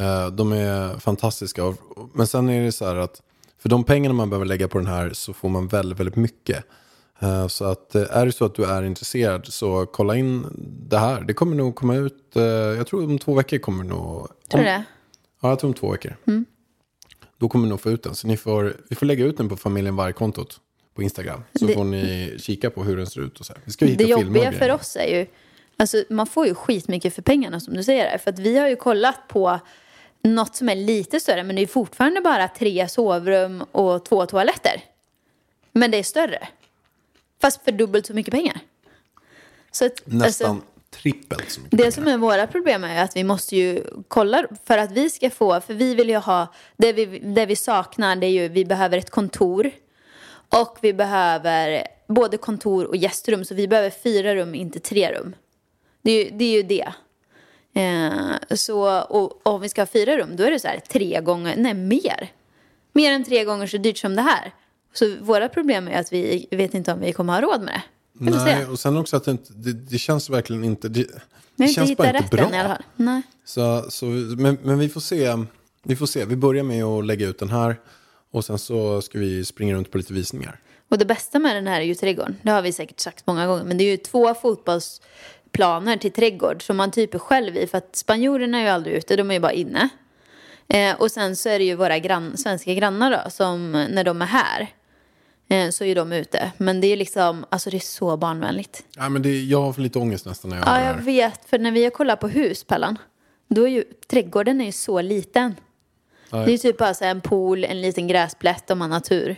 Eh, 0.00 0.26
De 0.30 0.52
är 0.52 0.98
fantastiska. 0.98 1.74
Men 2.14 2.26
sen 2.26 2.48
är 2.48 2.64
det 2.64 2.72
så 2.72 2.86
här 2.86 2.96
att 2.96 3.22
för 3.64 3.68
de 3.68 3.84
pengarna 3.84 4.14
man 4.14 4.30
behöver 4.30 4.46
lägga 4.46 4.68
på 4.68 4.78
den 4.78 4.86
här 4.86 5.10
så 5.12 5.32
får 5.32 5.48
man 5.48 5.68
väldigt, 5.68 5.98
väldigt 6.00 6.16
mycket. 6.16 6.64
Eh, 7.20 7.46
Så 7.48 7.64
att 7.64 7.94
eh, 7.94 8.02
är 8.10 8.26
det 8.26 8.32
så 8.32 8.44
att 8.44 8.54
du 8.54 8.64
är 8.64 8.82
intresserad 8.82 9.46
så 9.46 9.86
kolla 9.86 10.16
in 10.16 10.46
det 10.88 10.98
här. 10.98 11.20
Det 11.20 11.34
kommer 11.34 11.56
nog 11.56 11.74
komma 11.74 11.94
ut, 11.96 12.36
eh, 12.36 12.42
jag 12.42 12.86
tror 12.86 13.04
om 13.04 13.18
två 13.18 13.34
veckor 13.34 13.58
kommer 13.58 13.84
nog... 13.84 14.28
Tror 14.48 14.60
du 14.60 14.64
det? 14.64 14.84
Ja, 15.42 15.48
jag 15.48 15.58
tror 15.58 15.68
om 15.68 15.74
två 15.74 15.90
veckor. 15.92 16.16
Mm. 16.26 16.44
Då 17.38 17.48
kommer 17.48 17.64
ni 17.64 17.70
nog 17.70 17.80
få 17.80 17.90
ut 17.90 18.02
den. 18.02 18.14
Så 18.14 18.26
ni 18.26 18.36
får, 18.36 18.76
vi 18.88 18.96
får 18.96 19.06
lägga 19.06 19.24
ut 19.24 19.36
den 19.36 19.48
på 19.48 19.56
familjen 19.56 19.96
Varg-kontot 19.96 20.60
på 20.94 21.02
Instagram. 21.02 21.40
Så 21.58 21.66
Det- 21.66 21.74
får 21.74 21.84
ni 21.84 22.34
kika 22.38 22.70
på 22.70 22.82
hur 22.84 22.96
den 22.96 23.06
ser 23.06 23.20
ut 23.20 23.40
och 23.40 23.46
så 23.46 23.52
här. 23.52 23.62
Vi 23.64 23.72
ska 23.72 23.84
hitta 23.86 24.04
Det 24.04 24.10
jobbiga 24.10 24.52
för 24.52 24.70
oss 24.70 24.96
är 24.96 25.18
ju, 25.18 25.26
alltså 25.78 26.04
man 26.10 26.26
får 26.26 26.46
ju 26.46 26.54
skitmycket 26.54 27.14
för 27.14 27.22
pengarna 27.22 27.60
som 27.60 27.74
du 27.74 27.84
säger. 27.84 28.18
För 28.18 28.30
att 28.30 28.38
vi 28.38 28.58
har 28.58 28.68
ju 28.68 28.76
kollat 28.76 29.28
på 29.28 29.60
något 30.24 30.56
som 30.56 30.68
är 30.68 30.74
lite 30.74 31.20
större 31.20 31.44
men 31.44 31.56
det 31.56 31.62
är 31.62 31.66
fortfarande 31.66 32.20
bara 32.20 32.48
tre 32.48 32.88
sovrum 32.88 33.64
och 33.72 34.04
två 34.04 34.26
toaletter. 34.26 34.84
Men 35.72 35.90
det 35.90 35.98
är 35.98 36.02
större. 36.02 36.48
Fast 37.40 37.64
för 37.64 37.72
dubbelt 37.72 38.06
så 38.06 38.14
mycket 38.14 38.32
pengar. 38.32 38.60
Så 39.70 39.86
att, 39.86 40.02
Nästan 40.04 40.50
alltså, 40.50 40.66
trippelt 40.90 41.50
så 41.50 41.60
mycket 41.60 41.70
det 41.70 41.76
pengar. 41.76 41.90
som 41.90 42.08
är 42.08 42.18
våra 42.18 42.46
problem 42.46 42.84
är 42.84 43.04
att 43.04 43.16
vi 43.16 43.24
måste 43.24 43.56
ju 43.56 43.84
kolla 44.08 44.46
för 44.64 44.78
att 44.78 44.92
vi 44.92 45.10
ska 45.10 45.30
få, 45.30 45.60
för 45.60 45.74
vi 45.74 45.94
vill 45.94 46.08
ju 46.08 46.16
ha, 46.16 46.52
det 46.76 46.92
vi, 46.92 47.18
det 47.18 47.46
vi 47.46 47.56
saknar 47.56 48.16
det 48.16 48.26
är 48.26 48.30
ju, 48.30 48.48
vi 48.48 48.64
behöver 48.64 48.98
ett 48.98 49.10
kontor 49.10 49.70
och 50.48 50.78
vi 50.82 50.92
behöver 50.92 51.86
både 52.08 52.36
kontor 52.36 52.84
och 52.84 52.96
gästrum 52.96 53.44
så 53.44 53.54
vi 53.54 53.68
behöver 53.68 53.90
fyra 53.90 54.34
rum, 54.34 54.54
inte 54.54 54.80
tre 54.80 55.12
rum. 55.12 55.34
Det 56.02 56.10
är 56.10 56.24
ju 56.24 56.30
det. 56.30 56.44
Är 56.44 56.56
ju 56.56 56.62
det. 56.62 56.92
Eh, 57.74 58.56
så, 58.56 59.02
och, 59.02 59.46
och 59.46 59.54
om 59.54 59.60
vi 59.60 59.68
ska 59.68 59.80
ha 59.80 59.86
fyra 59.86 60.18
rum 60.18 60.36
då 60.36 60.44
är 60.44 60.50
det 60.50 60.60
så 60.60 60.68
här 60.68 60.80
tre 60.88 61.20
gånger, 61.20 61.56
nej 61.56 61.74
mer. 61.74 62.32
Mer 62.92 63.12
än 63.12 63.24
tre 63.24 63.44
gånger 63.44 63.66
så 63.66 63.76
dyrt 63.76 63.98
som 63.98 64.16
det 64.16 64.22
här. 64.22 64.52
Så 64.92 65.16
våra 65.20 65.48
problem 65.48 65.88
är 65.88 66.00
att 66.00 66.12
vi 66.12 66.46
vet 66.50 66.74
inte 66.74 66.92
om 66.92 67.00
vi 67.00 67.12
kommer 67.12 67.32
ha 67.32 67.40
råd 67.40 67.60
med 67.60 67.80
det. 68.18 68.44
Nej, 68.44 68.66
och 68.66 68.78
sen 68.78 68.96
också 68.96 69.16
att 69.16 69.24
det, 69.24 69.30
inte, 69.30 69.52
det, 69.52 69.72
det 69.72 69.98
känns 69.98 70.30
verkligen 70.30 70.64
inte... 70.64 70.88
Det, 70.88 71.02
det 71.02 71.62
har 71.62 71.68
inte 71.68 71.74
känns 71.74 71.96
bara 71.96 72.18
inte 72.18 72.36
bra. 72.36 72.46
än 72.46 72.54
i 72.54 72.58
alla 72.58 72.68
fall. 72.68 72.82
Nej. 72.96 73.22
Så, 73.44 73.86
så, 73.88 74.06
men, 74.06 74.58
men 74.62 74.78
vi 74.78 74.88
får 74.88 75.00
se. 75.00 75.36
Vi 75.82 75.96
får 75.96 76.06
se. 76.06 76.24
Vi 76.24 76.36
börjar 76.36 76.64
med 76.64 76.84
att 76.84 77.06
lägga 77.06 77.26
ut 77.26 77.38
den 77.38 77.50
här. 77.50 77.80
Och 78.30 78.44
sen 78.44 78.58
så 78.58 79.02
ska 79.02 79.18
vi 79.18 79.44
springa 79.44 79.74
runt 79.74 79.90
på 79.90 79.98
lite 79.98 80.12
visningar. 80.12 80.60
Och 80.88 80.98
det 80.98 81.04
bästa 81.04 81.38
med 81.38 81.56
den 81.56 81.66
här 81.66 81.80
är 81.80 81.84
ju 81.84 81.94
trädgården. 81.94 82.36
Det 82.42 82.50
har 82.50 82.62
vi 82.62 82.72
säkert 82.72 83.00
sagt 83.00 83.26
många 83.26 83.46
gånger. 83.46 83.64
Men 83.64 83.78
det 83.78 83.84
är 83.84 83.90
ju 83.90 83.96
två 83.96 84.34
fotbollsplaner 85.54 85.96
till 85.96 86.12
trädgård 86.12 86.62
som 86.62 86.76
man 86.76 86.90
typ 86.90 87.14
är 87.14 87.18
själv 87.18 87.56
i. 87.56 87.66
För 87.66 87.78
att 87.78 87.96
spanjorerna 87.96 88.58
är 88.58 88.62
ju 88.62 88.68
aldrig 88.68 88.96
ute, 88.96 89.16
de 89.16 89.30
är 89.30 89.34
ju 89.34 89.40
bara 89.40 89.52
inne. 89.52 89.88
Eh, 90.68 91.00
och 91.00 91.10
sen 91.10 91.36
så 91.36 91.48
är 91.48 91.58
det 91.58 91.64
ju 91.64 91.74
våra 91.76 91.98
grann, 91.98 92.36
svenska 92.36 92.74
grannar 92.74 93.10
då, 93.10 93.30
som 93.30 93.72
när 93.72 94.04
de 94.04 94.22
är 94.22 94.26
här. 94.26 94.68
Eh, 95.48 95.70
så 95.70 95.84
är 95.84 95.94
de 95.94 96.12
ute. 96.12 96.52
Men 96.58 96.80
det 96.80 96.86
är 96.86 96.96
liksom, 96.96 97.44
alltså 97.50 97.70
det 97.70 97.76
är 97.76 97.80
så 97.80 98.16
barnvänligt. 98.16 98.84
Ja, 98.96 99.08
men 99.08 99.22
det, 99.22 99.42
jag 99.44 99.62
har 99.62 99.72
för 99.72 99.82
lite 99.82 99.98
ångest 99.98 100.26
nästan 100.26 100.50
när 100.50 100.56
jag 100.58 100.66
Ja, 100.66 100.84
jag 100.84 100.94
vet. 100.94 101.44
För 101.44 101.58
när 101.58 101.70
vi 101.70 101.84
har 101.84 101.90
kollat 101.90 102.20
på 102.20 102.28
hus, 102.28 102.64
Pallan. 102.64 102.98
Då 103.48 103.62
är 103.62 103.70
ju 103.70 103.84
trädgården 104.10 104.60
är 104.60 104.64
ju 104.64 104.72
så 104.72 105.00
liten. 105.00 105.54
Det 106.30 106.52
är 106.52 106.58
typ 106.58 106.78
bara 106.78 106.94
så 106.94 107.04
en 107.04 107.20
pool, 107.20 107.64
en 107.64 107.80
liten 107.80 108.08
gräsplätt 108.08 108.70
om 108.70 108.78
man 108.78 108.92
har 108.92 109.00
tur. 109.00 109.36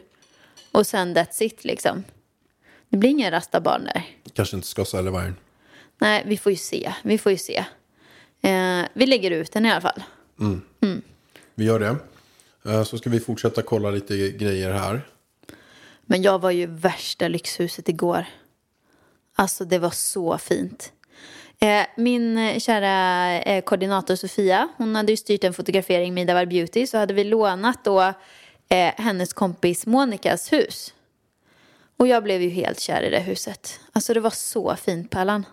Och 0.73 0.87
sen 0.87 1.17
that's 1.17 1.43
it 1.43 1.65
liksom. 1.65 2.05
Det 2.89 2.97
blir 2.97 3.11
inga 3.11 3.31
rasta 3.31 3.61
barn 3.61 3.85
där. 3.85 4.03
Kanske 4.33 4.57
inte 4.57 4.69
ska 4.69 4.85
sälja 4.85 5.11
vargen. 5.11 5.37
Nej, 5.99 6.23
vi 6.27 6.37
får 6.39 6.53
ju 6.53 6.59
se. 6.59 6.93
Vi 7.03 7.19
får 7.19 7.33
ju 7.33 7.39
se. 7.39 7.65
Eh, 8.41 8.83
vi 8.95 9.07
lägger 9.07 9.31
ut 9.31 9.53
den 9.53 9.67
i 9.67 9.71
alla 9.71 9.81
fall. 9.81 10.03
Vi 11.55 11.65
gör 11.65 11.79
det. 11.81 11.97
Eh, 12.73 12.85
Så 12.85 12.99
ska 12.99 13.11
vi 13.11 13.21
fortsätta 13.21 13.63
kolla 13.63 13.91
lite 13.91 14.17
grejer 14.31 14.73
här. 14.73 15.01
Men 16.03 16.23
jag 16.23 16.39
var 16.39 16.51
ju 16.51 16.67
värsta 16.67 17.29
lyxhuset 17.29 17.89
igår. 17.89 18.25
Alltså 19.35 19.65
det 19.65 19.79
var 19.79 19.91
så 19.91 20.39
fint. 20.39 20.93
Eh, 21.61 21.87
min 21.97 22.39
eh, 22.39 22.59
kära 22.59 23.33
eh, 23.43 23.63
koordinator 23.65 24.17
Sofia, 24.17 24.69
hon 24.77 24.97
hade 24.97 25.13
ju 25.13 25.17
styrt 25.17 25.45
en 25.45 25.55
fotografering 25.55 26.15
med 26.15 26.23
Idavar 26.23 26.47
Beauty. 26.47 26.87
Så 26.87 26.99
hade 26.99 27.15
vi 27.15 27.25
lånat 27.25 27.85
då 27.85 28.01
eh, 28.69 28.93
hennes 28.97 29.33
kompis 29.33 29.87
Monikas 29.87 30.53
hus. 30.53 30.95
Och 31.97 32.07
jag 32.09 32.23
blev 32.23 32.43
ju 32.43 32.49
helt 32.49 32.81
kär 32.81 33.03
i 33.03 33.11
det 33.11 33.21
huset. 33.21 33.81
Alltså 33.93 34.15
det 34.15 34.21
var 34.21 34.31
så 34.31 34.77
fint 34.77 35.11
Pallan. 35.11 35.47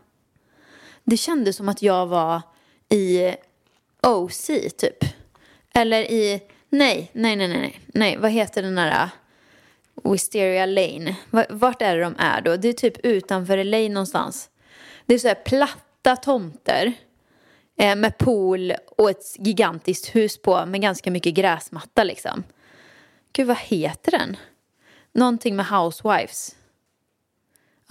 Det 1.03 1.17
kändes 1.17 1.55
som 1.55 1.69
att 1.69 1.81
jag 1.81 2.05
var 2.05 2.41
i 2.89 3.35
OC 4.01 4.47
typ. 4.77 5.05
Eller 5.73 6.01
i, 6.01 6.43
nej, 6.69 7.11
nej, 7.13 7.35
nej, 7.35 7.47
nej, 7.47 7.79
nej, 7.87 8.17
vad 8.17 8.31
heter 8.31 8.61
den 8.61 8.75
där? 8.75 8.91
Äh, 8.91 9.09
Wisteria 10.11 10.65
Lane. 10.65 11.15
Vart 11.49 11.81
är 11.81 11.97
det 11.97 12.03
de 12.03 12.15
är 12.17 12.41
då? 12.41 12.55
Det 12.57 12.67
är 12.67 12.73
typ 12.73 12.97
utanför 13.05 13.63
LA 13.63 13.77
någonstans. 13.77 14.49
Det 15.05 15.13
är 15.13 15.19
så 15.19 15.27
här 15.27 15.35
platta 15.35 16.15
tomter 16.15 16.93
eh, 17.77 17.95
med 17.95 18.17
pool 18.17 18.73
och 18.97 19.09
ett 19.09 19.35
gigantiskt 19.39 20.15
hus 20.15 20.41
på 20.41 20.65
med 20.65 20.81
ganska 20.81 21.11
mycket 21.11 21.33
gräsmatta 21.33 22.03
liksom. 22.03 22.43
Gud, 23.33 23.47
vad 23.47 23.57
heter 23.57 24.11
den? 24.11 24.37
Någonting 25.13 25.55
med 25.55 25.65
Housewives. 25.65 26.55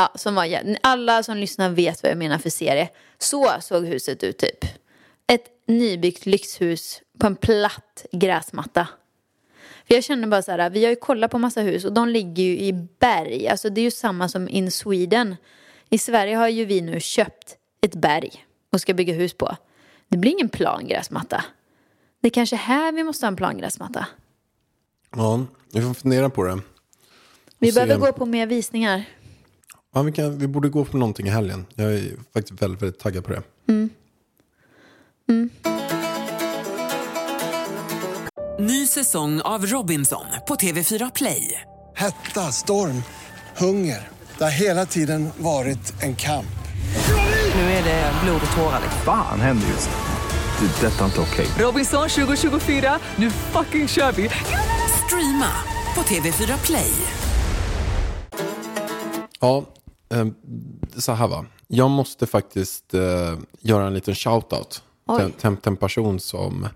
Ja, 0.02 0.12
som 0.14 0.34
var, 0.34 0.76
alla 0.80 1.22
som 1.22 1.36
lyssnar 1.36 1.70
vet 1.70 2.02
vad 2.02 2.10
jag 2.10 2.18
menar 2.18 2.38
för 2.38 2.50
serie. 2.50 2.88
Så 3.18 3.52
såg 3.60 3.86
huset 3.86 4.22
ut 4.22 4.38
typ. 4.38 4.64
Ett 5.26 5.44
nybyggt 5.66 6.26
lyxhus 6.26 7.02
på 7.18 7.26
en 7.26 7.36
platt 7.36 8.06
gräsmatta. 8.12 8.88
För 9.86 9.94
jag 9.94 10.04
känner 10.04 10.28
bara 10.28 10.42
så 10.42 10.50
här, 10.50 10.70
vi 10.70 10.84
har 10.84 10.90
ju 10.90 10.96
kollat 10.96 11.30
på 11.30 11.38
massa 11.38 11.60
hus 11.60 11.84
och 11.84 11.92
de 11.92 12.08
ligger 12.08 12.42
ju 12.42 12.58
i 12.58 12.72
berg. 12.72 13.48
Alltså 13.48 13.70
det 13.70 13.80
är 13.80 13.82
ju 13.82 13.90
samma 13.90 14.28
som 14.28 14.48
in 14.48 14.70
Sweden. 14.70 15.36
I 15.88 15.98
Sverige 15.98 16.36
har 16.36 16.48
ju 16.48 16.64
vi 16.64 16.80
nu 16.80 17.00
köpt 17.00 17.56
ett 17.80 17.94
berg 17.94 18.46
och 18.72 18.80
ska 18.80 18.94
bygga 18.94 19.14
hus 19.14 19.34
på. 19.34 19.56
Det 20.08 20.16
blir 20.16 20.30
ingen 20.30 20.48
plan 20.48 20.86
gräsmatta. 20.86 21.44
Det 22.20 22.28
är 22.28 22.30
kanske 22.30 22.56
här 22.56 22.92
vi 22.92 23.04
måste 23.04 23.26
ha 23.26 23.28
en 23.28 23.36
plan 23.36 23.58
gräsmatta. 23.58 24.06
Ja, 25.16 25.46
vi 25.72 25.82
får 25.82 25.94
fundera 25.94 26.30
på 26.30 26.44
det. 26.44 26.60
Vi 27.58 27.72
behöver 27.72 27.96
gå 27.96 28.12
på 28.12 28.26
mer 28.26 28.46
visningar. 28.46 29.04
Ja, 29.94 30.02
vi, 30.02 30.12
kan, 30.12 30.38
vi 30.38 30.46
borde 30.46 30.68
gå 30.68 30.84
på 30.84 30.96
någonting 30.96 31.26
i 31.26 31.30
helgen. 31.30 31.66
Jag 31.74 31.94
är 31.94 32.10
faktiskt 32.34 32.62
väldigt, 32.62 32.82
väldigt 32.82 33.00
taggad 33.00 33.24
på 33.24 33.30
det. 33.30 33.42
Ny 38.60 38.86
säsong 38.86 39.40
av 39.40 39.66
Robinson 39.66 40.24
på 40.48 40.54
TV4 40.54 41.10
Play. 41.14 41.60
Hetta, 41.94 42.40
storm, 42.52 43.02
hunger. 43.56 44.08
Det 44.38 44.44
har 44.44 44.50
hela 44.50 44.86
tiden 44.86 45.28
varit 45.38 46.02
en 46.02 46.16
kamp. 46.16 46.46
Nu 47.54 47.60
är 47.60 47.84
det 47.84 48.12
blod 48.24 48.40
och 48.50 48.56
tårar. 48.56 48.80
liksom. 48.82 49.00
Fan 49.04 49.40
händer 49.40 49.68
just 49.68 49.90
nu. 49.90 50.66
Det. 50.66 50.86
är 50.86 50.90
Detta 50.90 51.00
är 51.00 51.06
inte 51.06 51.20
okej. 51.20 51.46
Robinson 51.58 52.08
2024, 52.08 52.98
nu 53.16 53.30
fucking 53.30 53.88
kör 53.88 54.12
vi! 54.12 54.30
Streama 55.06 55.52
på 55.94 56.00
TV4 56.02 56.66
Play. 56.66 56.92
Ja, 59.40 59.64
så 60.96 61.12
här 61.12 61.28
va. 61.28 61.44
Jag 61.68 61.90
måste 61.90 62.26
faktiskt 62.26 62.94
eh, 62.94 63.38
göra 63.60 63.86
en 63.86 63.94
liten 63.94 64.14
shout-out 64.14 64.82
till, 65.40 65.56
en 65.62 65.76
person 65.76 66.20
som 66.20 66.68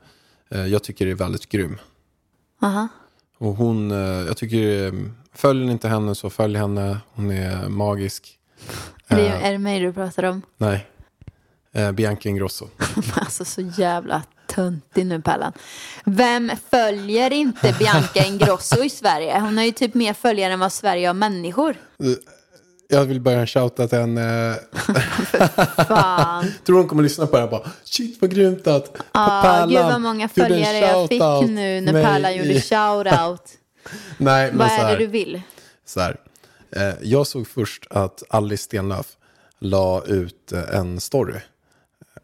eh, 0.51 0.66
jag 0.66 0.83
tycker 0.83 1.07
är 1.07 1.14
väldigt 1.14 1.49
grym. 1.49 1.79
Aha. 2.62 2.88
Och 3.38 3.55
hon, 3.55 3.90
eh, 3.90 4.27
jag 4.27 4.37
tycker, 4.37 4.87
eh, 4.87 4.92
följer 5.33 5.66
ni 5.66 5.72
inte 5.72 5.88
henne 5.88 6.14
så 6.14 6.31
följ 6.31 6.59
henne. 6.59 6.99
Hon 7.14 7.31
är 7.31 7.68
magisk. 7.68 8.38
Är 9.09 9.16
det, 9.16 9.29
är 9.29 9.53
det 9.53 9.59
mig 9.59 9.81
du 9.81 9.92
pratar 9.92 10.22
om? 10.22 10.42
Nej, 10.57 10.87
Bianca 11.94 12.29
Ingrosso. 12.29 12.68
Alltså 13.14 13.44
så 13.44 13.61
jävla 13.61 14.22
töntig 14.46 15.07
nu 15.07 15.22
Pallan. 15.22 15.53
Vem 16.05 16.51
följer 16.70 17.33
inte 17.33 17.75
Bianca 17.79 18.25
Ingrosso 18.25 18.85
i 18.85 18.90
Sverige? 18.90 19.40
Hon 19.40 19.57
har 19.57 19.64
ju 19.64 19.72
typ 19.72 19.94
mer 19.94 20.12
följare 20.12 20.53
än 20.53 20.61
vad 20.61 20.72
Sverige 20.72 21.07
har 21.07 21.14
människor. 21.14 21.77
Jag 22.88 23.05
vill 23.05 23.20
bara 23.20 23.46
shouta 23.46 23.88
till 23.88 23.99
henne. 23.99 24.59
Fan. 25.88 26.46
Tror 26.66 26.79
hon 26.79 26.88
kommer 26.88 27.03
lyssna 27.03 27.27
på 27.27 27.33
det 27.33 27.38
här 27.38 27.44
och 27.44 27.51
bara 27.51 27.70
shit 27.85 28.20
vad 28.20 28.31
grymt 28.31 28.66
att 28.66 28.96
Ah, 29.12 29.42
Pärlan 29.42 29.68
gud 29.68 29.79
vad 29.79 30.01
många 30.01 30.29
följare 30.29 30.79
jag 30.79 31.09
fick 31.09 31.51
nu 31.51 31.81
när 31.81 31.92
Pärlan 31.92 32.37
gjorde 32.37 32.53
shout-out. 32.61 33.38
Nej, 34.18 34.49
men 34.49 34.59
Vad 34.59 34.68
så 34.68 34.75
är 34.75 34.79
det 34.79 34.85
här, 34.85 34.99
du 34.99 35.07
vill? 35.07 35.42
så 35.87 36.01
här. 36.01 36.16
Eh, 36.70 36.94
jag 37.03 37.27
såg 37.27 37.46
först 37.46 37.87
att 37.90 38.22
Alice 38.29 38.62
Stenlöf 38.64 39.07
la 39.59 40.05
ut 40.07 40.53
eh, 40.53 40.77
en 40.79 41.01
story 41.01 41.40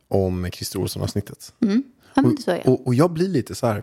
om 0.09 0.51
Christer 0.53 0.79
Olsson-avsnittet. 0.79 1.53
Ja, 1.59 2.23
men 2.23 2.35
det 2.35 2.43
såg 2.43 2.55
jag. 2.57 2.69
Och, 2.69 2.87
och 2.87 2.95
jag 2.95 3.11
blir 3.11 3.29
lite 3.29 3.55
så 3.55 3.67
här, 3.67 3.83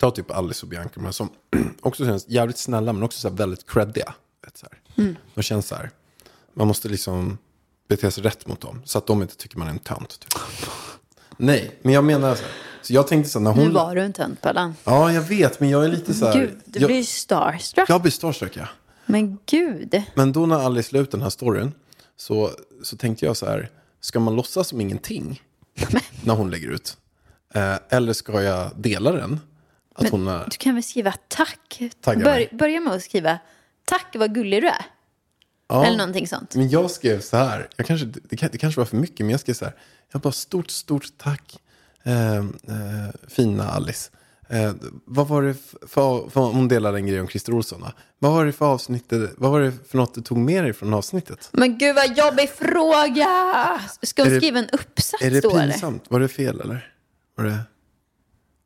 ta 0.00 0.10
typ 0.10 0.30
Alice 0.30 0.62
och 0.66 0.68
Bianca, 0.70 1.00
men 1.00 1.12
som 1.12 1.28
också 1.80 2.04
känns 2.04 2.28
jävligt 2.28 2.58
snälla 2.58 2.92
men 2.92 3.02
också 3.02 3.20
så 3.20 3.28
här 3.28 3.36
väldigt 3.36 3.66
creddiga. 3.70 4.14
Vet, 4.48 4.56
så 4.56 4.66
här. 4.72 5.14
De 5.34 5.42
känns 5.42 5.68
så 5.68 5.74
här, 5.74 5.90
man 6.54 6.68
måste 6.68 6.88
liksom 6.88 7.38
bete 7.88 8.10
sig 8.10 8.24
rätt 8.24 8.46
mot 8.46 8.60
dem 8.60 8.82
så 8.84 8.98
att 8.98 9.06
de 9.06 9.22
inte 9.22 9.36
tycker 9.36 9.58
man 9.58 9.68
är 9.68 9.72
en 9.72 9.78
tönt. 9.78 10.20
Typ. 10.20 10.34
Nej, 11.36 11.78
men 11.82 11.94
jag 11.94 12.04
menar 12.04 12.34
så 12.34 12.42
här, 12.42 12.52
så 12.82 12.92
jag 12.92 13.06
tänkte 13.06 13.30
så 13.30 13.38
här, 13.38 13.44
när 13.44 13.54
Nu 13.54 13.62
hon... 13.62 13.72
var 13.72 13.94
du 13.94 14.00
en 14.02 14.12
tönt 14.12 14.40
Pallan. 14.40 14.74
Ja, 14.84 15.12
jag 15.12 15.22
vet, 15.22 15.60
men 15.60 15.70
jag 15.70 15.84
är 15.84 15.88
lite 15.88 16.14
så 16.14 16.26
här... 16.26 16.40
Gud, 16.40 16.60
du 16.64 16.80
jag, 16.80 16.88
blir 16.88 17.02
starstruck. 17.02 17.88
jag 17.88 18.02
blir 18.02 18.12
starstruck, 18.12 18.56
ja. 18.56 18.68
Men 19.06 19.38
gud. 19.46 20.02
Men 20.14 20.32
då 20.32 20.46
när 20.46 20.56
Alice 20.56 20.96
la 20.96 21.02
ut 21.02 21.10
den 21.10 21.22
här 21.22 21.30
storyn 21.30 21.72
så, 22.16 22.50
så 22.82 22.96
tänkte 22.96 23.26
jag 23.26 23.36
så 23.36 23.46
här, 23.46 23.70
ska 24.00 24.20
man 24.20 24.36
låtsas 24.36 24.68
som 24.68 24.80
ingenting 24.80 25.42
när 26.24 26.34
hon 26.34 26.50
lägger 26.50 26.68
ut? 26.68 26.96
Eh, 27.54 27.76
eller 27.88 28.12
ska 28.12 28.42
jag 28.42 28.70
dela 28.76 29.12
den? 29.12 29.40
Att 29.94 30.10
hon 30.10 30.28
är... 30.28 30.44
Du 30.50 30.56
kan 30.56 30.74
väl 30.74 30.84
skriva 30.84 31.14
tack? 31.28 31.80
Tagga 32.00 32.24
Bör, 32.24 32.56
börja 32.56 32.80
med 32.80 32.92
att 32.92 33.02
skriva 33.02 33.38
tack 33.88 34.16
vad 34.18 34.34
gullig 34.34 34.62
du 34.62 34.68
är. 34.68 34.86
Ja, 35.68 35.84
Eller 35.86 35.96
någonting 35.98 36.28
sånt. 36.28 36.54
men 36.54 36.68
jag 36.68 36.90
skrev 36.90 37.20
så 37.20 37.36
här, 37.36 37.68
jag 37.76 37.86
kanske, 37.86 38.06
det, 38.06 38.52
det 38.52 38.58
kanske 38.58 38.80
var 38.80 38.84
för 38.86 38.96
mycket, 38.96 39.20
men 39.20 39.30
jag 39.30 39.40
skrev 39.40 39.54
så 39.54 39.64
här, 39.64 39.74
jag 40.12 40.20
bara 40.20 40.32
stort, 40.32 40.70
stort 40.70 41.06
tack, 41.18 41.56
eh, 42.02 42.36
eh, 42.36 42.42
fina 43.28 43.68
Alice. 43.70 44.10
Eh, 44.50 44.72
vad 45.04 45.28
var 45.28 45.42
det 45.42 45.54
för, 45.88 46.28
för, 46.30 46.40
hon 46.40 46.68
delade 46.68 46.98
en 46.98 47.06
grej 47.06 47.20
om 47.20 47.28
Christer 47.28 47.54
Olsson, 47.54 47.80
va? 47.80 47.92
vad 48.18 48.32
var 48.32 48.46
det 48.46 48.52
för 48.52 48.66
avsnitt, 48.66 49.12
vad 49.36 49.50
var 49.52 49.60
det 49.60 49.72
för 49.88 49.98
något 49.98 50.14
du 50.14 50.20
tog 50.20 50.38
med 50.38 50.64
dig 50.64 50.72
från 50.72 50.94
avsnittet? 50.94 51.48
Men 51.52 51.78
gud 51.78 51.94
vad 51.94 52.18
jobbig 52.18 52.50
fråga! 52.50 53.80
Ska 54.02 54.22
Är 54.22 54.26
hon 54.26 54.34
det- 54.34 54.40
skriva 54.40 54.58
en 54.58 54.68
uppsats 54.72 55.22
Är 55.22 55.30
det 55.30 55.40
då 55.40 55.50
eller? 55.50 55.72
pinsamt? 55.72 56.04
Var 56.08 56.20
det 56.20 56.28
fel 56.28 56.60
eller? 56.60 56.92
Var 57.36 57.44
det... 57.44 57.58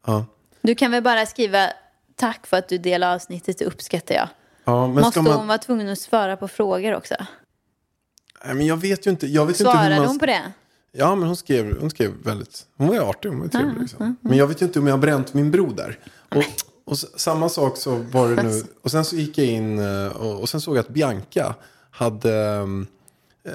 Ja. 0.06 0.26
Du 0.62 0.74
kan 0.74 0.90
väl 0.90 1.02
bara 1.02 1.26
skriva 1.26 1.68
tack 2.16 2.46
för 2.46 2.56
att 2.56 2.68
du 2.68 2.78
delar 2.78 3.14
avsnittet, 3.14 3.58
det 3.58 3.64
uppskattar 3.64 4.14
jag. 4.14 4.28
Ja 4.64 4.86
Måste 4.86 5.22
man... 5.22 5.32
hon 5.32 5.46
vara 5.46 5.58
tvungen 5.58 5.88
att 5.88 5.98
svara 5.98 6.36
på 6.36 6.48
frågor 6.48 6.94
också? 6.94 7.14
Nej, 8.44 8.54
men 8.54 8.66
jag 8.66 8.76
vet 8.76 9.06
ju 9.06 9.10
inte. 9.10 9.26
Jag 9.26 9.46
vet 9.46 9.60
inte 9.60 9.70
hur 9.70 9.76
Svarade 9.76 9.96
man... 9.96 10.06
hon 10.06 10.18
på 10.18 10.26
det? 10.26 10.52
Ja, 10.92 11.14
men 11.14 11.26
hon 11.26 11.36
skrev, 11.36 11.80
hon 11.80 11.90
skrev 11.90 12.12
väldigt... 12.22 12.66
Hon 12.76 12.86
var 12.86 12.94
ju 12.94 13.00
artig, 13.00 13.28
hon 13.28 13.40
var 13.40 13.48
trevlig. 13.48 13.80
Liksom. 13.80 14.16
Men 14.20 14.38
jag 14.38 14.46
vet 14.46 14.62
ju 14.62 14.66
inte 14.66 14.78
om 14.78 14.86
jag 14.86 14.94
har 14.94 15.00
bränt 15.00 15.34
min 15.34 15.50
bro 15.50 15.72
där. 15.72 15.98
Och, 16.28 16.44
och 16.84 16.98
samma 16.98 17.48
sak 17.48 17.76
så 17.76 17.96
var 17.96 18.28
det 18.28 18.42
nu. 18.42 18.62
Och 18.82 18.90
sen 18.90 19.04
så 19.04 19.16
gick 19.16 19.38
jag 19.38 19.46
in 19.46 19.78
eh, 19.78 20.06
och, 20.06 20.40
och 20.40 20.48
sen 20.48 20.60
såg 20.60 20.76
jag 20.76 20.80
att 20.80 20.88
Bianca 20.88 21.54
hade 21.90 22.34
ehm, 22.34 22.86
eh, 23.44 23.52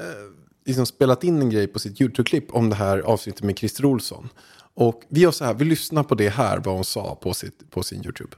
liksom 0.65 0.86
spelat 0.86 1.24
in 1.24 1.41
en 1.41 1.50
grej 1.50 1.67
på 1.67 1.80
sitt 1.80 2.02
YouTube-klipp 2.02 2.52
om 2.52 2.70
det 2.70 2.76
här 2.76 3.00
avsnittet 3.00 3.43
med 3.43 3.58
Christer 3.58 3.86
Olsson. 3.86 4.30
Och 4.74 5.02
vi 5.10 5.22
gör 5.22 5.32
så 5.32 5.46
här, 5.46 5.54
vi 5.54 5.65
lyssnar 5.65 6.04
på 6.04 6.15
det 6.15 6.30
här, 6.30 6.58
vad 6.58 6.76
hon 6.76 6.86
sa 6.86 7.15
på, 7.15 7.34
sitt, 7.34 7.72
på 7.72 7.84
sin 7.84 8.04
YouTube 8.04 8.36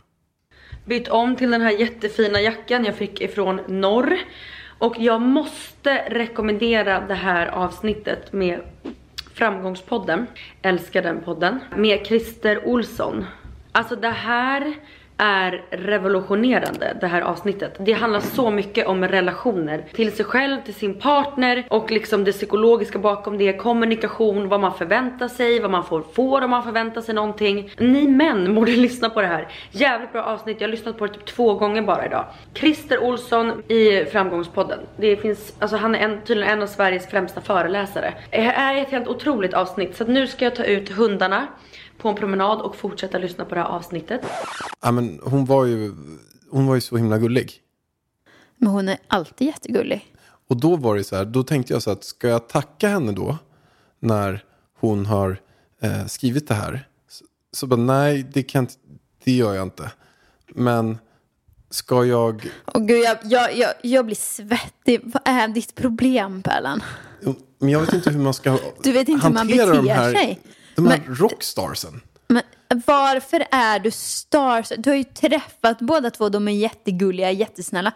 bytt 0.86 1.08
om 1.08 1.36
till 1.36 1.52
den 1.52 1.62
här 1.62 1.72
jättefina 1.72 2.42
jackan 2.42 2.86
jag 2.86 2.96
fick 2.96 3.22
ifrån 3.22 3.62
Norr. 3.68 4.18
Och 4.78 4.96
jag 5.00 5.22
måste 5.22 6.04
rekommendera 6.10 7.00
det 7.00 7.14
här 7.14 7.48
avsnittet 7.48 8.34
med 8.34 8.60
Framgångspodden. 9.34 10.28
Älskar 10.62 11.02
den 11.02 11.22
podden. 11.22 11.60
Med 11.76 12.06
Christer 12.06 12.68
Olsson. 12.68 13.26
Alltså 13.72 13.96
det 13.96 14.10
här 14.10 14.74
är 15.20 15.62
revolutionerande 15.70 16.98
det 17.02 17.08
här 17.08 17.22
avsnittet. 17.22 17.76
Det 17.80 17.94
handlar 17.94 18.20
så 18.20 18.52
mycket 18.52 18.88
om 18.88 19.08
relationer 19.08 19.86
till 19.94 20.12
sig 20.12 20.26
själv, 20.26 20.62
till 20.66 20.74
sin 20.74 21.00
partner 21.00 21.66
och 21.70 21.92
liksom 21.92 22.24
det 22.24 22.32
psykologiska 22.32 23.00
bakom 23.00 23.38
det, 23.38 23.54
kommunikation, 23.54 24.50
vad 24.50 24.60
man 24.60 24.74
förväntar 24.74 25.28
sig, 25.28 25.60
vad 25.60 25.72
man 25.72 25.84
får 25.84 26.04
får 26.14 26.42
om 26.42 26.50
man 26.50 26.64
förväntar 26.64 27.02
sig 27.02 27.16
någonting. 27.16 27.72
Ni 27.78 28.08
män 28.08 28.56
borde 28.56 28.72
lyssna 28.72 29.10
på 29.10 29.22
det 29.22 29.28
här. 29.28 29.48
Jävligt 29.72 30.12
bra 30.12 30.24
avsnitt, 30.24 30.62
jag 30.62 30.68
har 30.68 30.72
lyssnat 30.72 30.98
på 30.98 31.08
det 31.08 31.14
typ 31.14 31.26
två 31.26 31.54
gånger 31.54 31.82
bara 31.82 32.06
idag. 32.06 32.26
Christer 32.54 33.04
Olsson 33.04 33.64
i 33.68 34.06
Framgångspodden. 34.06 34.80
Det 34.98 35.16
finns, 35.16 35.54
alltså 35.60 35.78
han 35.78 35.96
är 35.96 36.00
en, 36.00 36.22
tydligen 36.22 36.54
en 36.54 36.62
av 36.62 36.68
Sveriges 36.68 37.08
främsta 37.08 37.42
föreläsare. 37.42 38.14
Det 38.30 38.38
är 38.38 38.82
ett 38.82 38.90
helt 38.90 39.08
otroligt 39.08 39.54
avsnitt 39.54 39.96
så 39.96 40.04
att 40.04 40.10
nu 40.10 40.28
ska 40.28 40.46
jag 40.46 40.56
ta 40.56 40.64
ut 40.64 40.90
hundarna 40.90 41.48
på 42.00 42.10
en 42.10 42.16
promenad 42.16 42.62
och 42.62 42.76
fortsätta 42.76 43.18
lyssna 43.18 43.46
på 43.46 43.56
det 43.56 43.62
här 43.62 43.68
avsnittet. 43.68 44.22
Ja, 44.82 44.92
men 44.92 45.20
hon, 45.24 45.46
var 45.46 45.66
ju, 45.66 45.94
hon 46.52 46.68
var 46.68 46.76
ju 46.76 46.82
så 46.82 46.98
himla 46.98 47.18
gullig. 47.18 47.54
Men 48.58 48.70
hon 48.70 48.90
är 48.90 48.98
alltid 49.08 49.48
jättegullig. 49.48 50.14
Och 50.48 50.58
då 50.58 50.76
var 50.76 50.96
det 50.96 51.04
så 51.04 51.16
här, 51.16 51.26
då 51.26 51.44
tänkte 51.44 51.74
jag 51.74 51.82
så 51.84 51.92
att 51.92 52.04
ska 52.04 52.28
jag 52.28 52.48
tacka 52.50 52.88
henne 52.90 53.12
då 53.12 53.38
när 54.00 54.44
hon 54.80 55.06
har 55.06 55.42
eh, 55.82 56.06
skrivit 56.06 56.48
det 56.48 56.54
här? 56.54 56.88
Så, 57.10 57.26
så 57.52 57.68
bara 57.68 57.80
nej, 57.80 58.26
det, 58.34 58.44
kan, 58.44 58.64
inte- 58.64 58.74
det 59.24 59.32
gör 59.32 59.54
jag 59.54 59.64
inte. 59.64 59.92
Men 60.48 60.98
ska 61.70 62.06
jag... 62.06 62.50
Och 62.66 62.88
gud, 62.88 63.04
jag, 63.04 63.18
jag, 63.24 63.58
jag, 63.58 63.74
jag 63.82 64.06
blir 64.06 64.16
svettig. 64.16 65.02
Vad 65.04 65.22
är 65.26 65.48
ditt 65.48 65.76
problem, 65.76 66.42
Pärlan? 66.44 66.84
Men 67.60 67.70
jag 67.70 67.80
vet 67.80 67.94
inte 67.94 68.10
hur 68.10 68.20
man 68.20 68.34
ska 68.34 68.58
Du 68.84 68.92
vet 68.92 69.10
inte 69.10 69.28
hur 69.28 69.34
man 69.34 69.38
hantera 69.38 69.74
de 69.74 69.82
beter 69.82 69.96
här, 69.96 70.14
sig. 70.14 70.40
De 70.84 70.88
här 70.88 71.04
Men- 71.08 71.16
rockstarsen. 71.16 72.02
Men 72.28 72.44
varför 72.86 73.46
är 73.52 73.80
du 73.80 73.92
stars? 73.92 74.72
Du 74.78 74.90
har 74.90 74.98
ju 74.98 75.04
träffat 75.04 75.80
båda 75.80 76.12
två. 76.12 76.30
De 76.30 76.48
är 76.48 76.52
jättegulliga, 76.52 77.32
jättesnälla. 77.32 77.94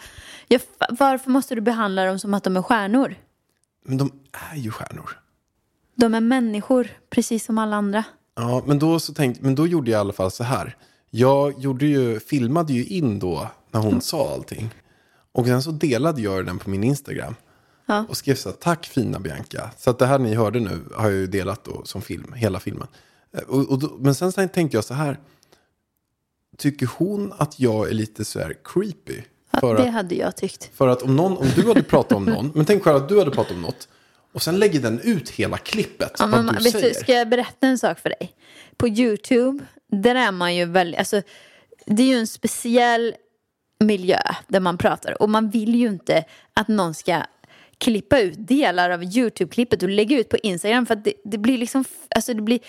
Jag, 0.48 0.62
varför 0.90 1.32
måste 1.32 1.56
du 1.56 1.62
behandla 1.62 2.06
dem 2.06 2.20
som 2.20 2.34
att 2.34 2.44
de 2.44 2.58
är 2.58 2.62
stjärnor? 2.62 3.16
Men 3.86 3.98
de 3.98 4.12
är 4.52 4.56
ju 4.58 4.72
stjärnor. 4.72 5.20
De 5.96 6.14
är 6.14 6.22
människor, 6.22 6.88
precis 7.10 7.46
som 7.46 7.58
alla 7.58 7.76
andra. 7.76 8.04
Ja, 8.36 8.64
men 8.66 8.80
då, 8.80 9.00
så 9.00 9.14
tänkte, 9.14 9.44
men 9.44 9.56
då 9.56 9.68
gjorde 9.68 9.92
jag 9.92 9.98
i 9.98 10.02
alla 10.02 10.14
fall 10.14 10.32
så 10.32 10.44
här. 10.44 10.76
Jag 11.10 11.60
gjorde 11.60 11.86
ju, 11.86 12.20
filmade 12.20 12.74
ju 12.74 12.86
in 12.86 13.20
då 13.20 13.48
när 13.72 13.80
hon 13.82 14.02
sa 14.02 14.34
allting. 14.34 14.70
Och 15.32 15.46
sen 15.46 15.64
så 15.64 15.72
delade 15.72 16.22
jag 16.22 16.46
den 16.46 16.60
på 16.60 16.70
min 16.70 16.84
Instagram. 16.84 17.36
Ja. 17.86 18.06
Och 18.10 18.18
skrev 18.18 18.36
så 18.36 18.50
här, 18.50 18.56
tack 18.56 18.86
fina 18.86 19.20
Bianca. 19.20 19.72
Så 19.78 19.90
att 19.90 20.00
det 20.00 20.06
här 20.06 20.20
ni 20.20 20.36
hörde 20.36 20.60
nu 20.60 20.80
har 20.96 21.04
jag 21.10 21.14
ju 21.20 21.28
delat 21.28 21.64
då 21.66 21.82
som 21.86 22.02
film, 22.02 22.34
hela 22.34 22.60
filmen. 22.60 22.88
Eh, 23.38 23.42
Och, 23.44 23.70
och 23.72 23.80
då, 23.80 23.98
men 24.00 24.16
sen 24.16 24.32
så 24.32 24.48
tänkte 24.48 24.78
jag 24.78 24.84
så 24.84 24.94
här. 24.94 25.20
Tycker 26.58 26.90
hon 26.98 27.34
att 27.38 27.60
jag 27.60 27.90
är 27.90 27.94
lite 27.94 28.26
så 28.26 28.40
här 28.40 28.56
creepy? 28.64 29.22
Ja, 29.52 29.60
För 29.60 29.76
det 29.76 29.84
att, 29.88 29.94
hade 29.94 30.16
jag 30.16 30.36
tyckt. 30.36 30.70
för 30.74 30.88
att 30.88 31.02
om, 31.02 31.16
någon, 31.16 31.38
om 31.38 31.48
du 31.56 31.68
hade 31.68 31.84
pratat 31.84 32.18
om 32.18 32.26
någon, 32.26 32.52
men 32.56 32.66
tänk 32.66 32.84
själv 32.84 32.98
att 32.98 33.10
du 33.10 33.20
hade 33.20 33.32
pratat 33.32 33.52
om 33.52 33.62
något. 33.62 33.88
Och 34.34 34.42
sen 34.42 34.60
lägger 34.60 34.80
den 34.80 35.00
ut 35.00 35.30
hela 35.30 35.58
klippet, 35.58 36.12
Ja, 36.20 36.28
men, 36.28 36.46
du 36.48 36.64
säger. 36.72 36.90
du, 36.90 36.94
ska 36.94 37.14
jag 37.14 37.30
berätta 37.30 37.68
en 37.68 37.78
sak 37.78 38.00
för 38.00 38.10
dig? 38.10 38.34
På 38.78 38.88
YouTube, 38.88 39.66
där 39.88 40.16
är 40.16 40.32
man 40.32 40.56
ju 40.56 40.66
väldigt, 40.66 41.00
alltså, 41.00 41.22
det 41.86 42.04
är 42.04 42.08
ju 42.08 42.18
en 42.18 42.28
speciell 42.28 43.16
miljö 43.80 44.20
där 44.48 44.60
man 44.60 44.78
pratar. 44.78 45.22
Och 45.22 45.30
man 45.30 45.50
vill 45.50 45.76
ju 45.76 45.88
inte 45.88 46.26
att 46.54 46.68
någon 46.68 46.94
ska 46.94 47.22
klippa 47.78 48.20
ut 48.20 48.48
delar 48.48 48.90
av 48.90 49.04
YouTube-klippet 49.04 49.84
och 49.84 49.90
lägga 49.90 50.20
ut 50.20 50.30
på 50.30 50.38
Instagram. 50.38 50.86
För 50.86 50.94
att 50.94 51.04
det, 51.04 51.14
det 51.24 51.38
blir 51.38 51.58
liksom, 51.58 51.86
alltså 52.16 52.34
det 52.34 52.42
blir, 52.42 52.60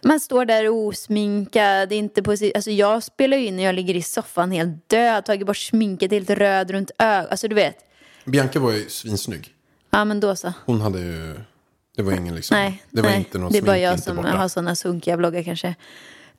man 0.00 0.20
står 0.20 0.44
där 0.44 0.68
osminkad, 0.68 1.92
inte 1.92 2.22
på 2.22 2.30
Alltså 2.30 2.70
jag 2.70 3.02
spelar 3.02 3.36
ju 3.36 3.46
in 3.46 3.56
när 3.56 3.64
jag 3.64 3.74
ligger 3.74 3.94
i 3.94 4.02
soffan 4.02 4.50
helt 4.50 4.88
död, 4.88 5.24
tagit 5.24 5.46
bort 5.46 5.56
sminket, 5.56 6.10
helt 6.10 6.30
röd 6.30 6.70
runt 6.70 6.90
ögonen. 6.98 7.30
Alltså 7.30 7.48
du 7.48 7.54
vet. 7.54 7.76
Bianca 8.24 8.60
var 8.60 8.72
ju 8.72 8.88
svinsnygg. 8.88 9.54
Ja 9.90 10.04
men 10.04 10.20
då 10.20 10.36
så. 10.36 10.52
Hon 10.66 10.80
hade 10.80 11.00
ju... 11.00 11.40
Det 11.96 12.02
var 12.02 12.12
ingen 12.12 12.34
liksom... 12.34 12.56
Nej, 12.56 12.82
det 12.90 13.02
var 13.02 13.10
nej. 13.10 13.18
inte 13.18 13.38
något 13.38 13.52
det 13.52 13.58
är 13.58 13.62
bara 13.62 13.78
jag 13.78 14.00
som 14.00 14.16
borta. 14.16 14.28
har 14.28 14.48
sådana 14.48 14.74
sunkiga 14.74 15.16
vloggar 15.16 15.42
kanske. 15.42 15.74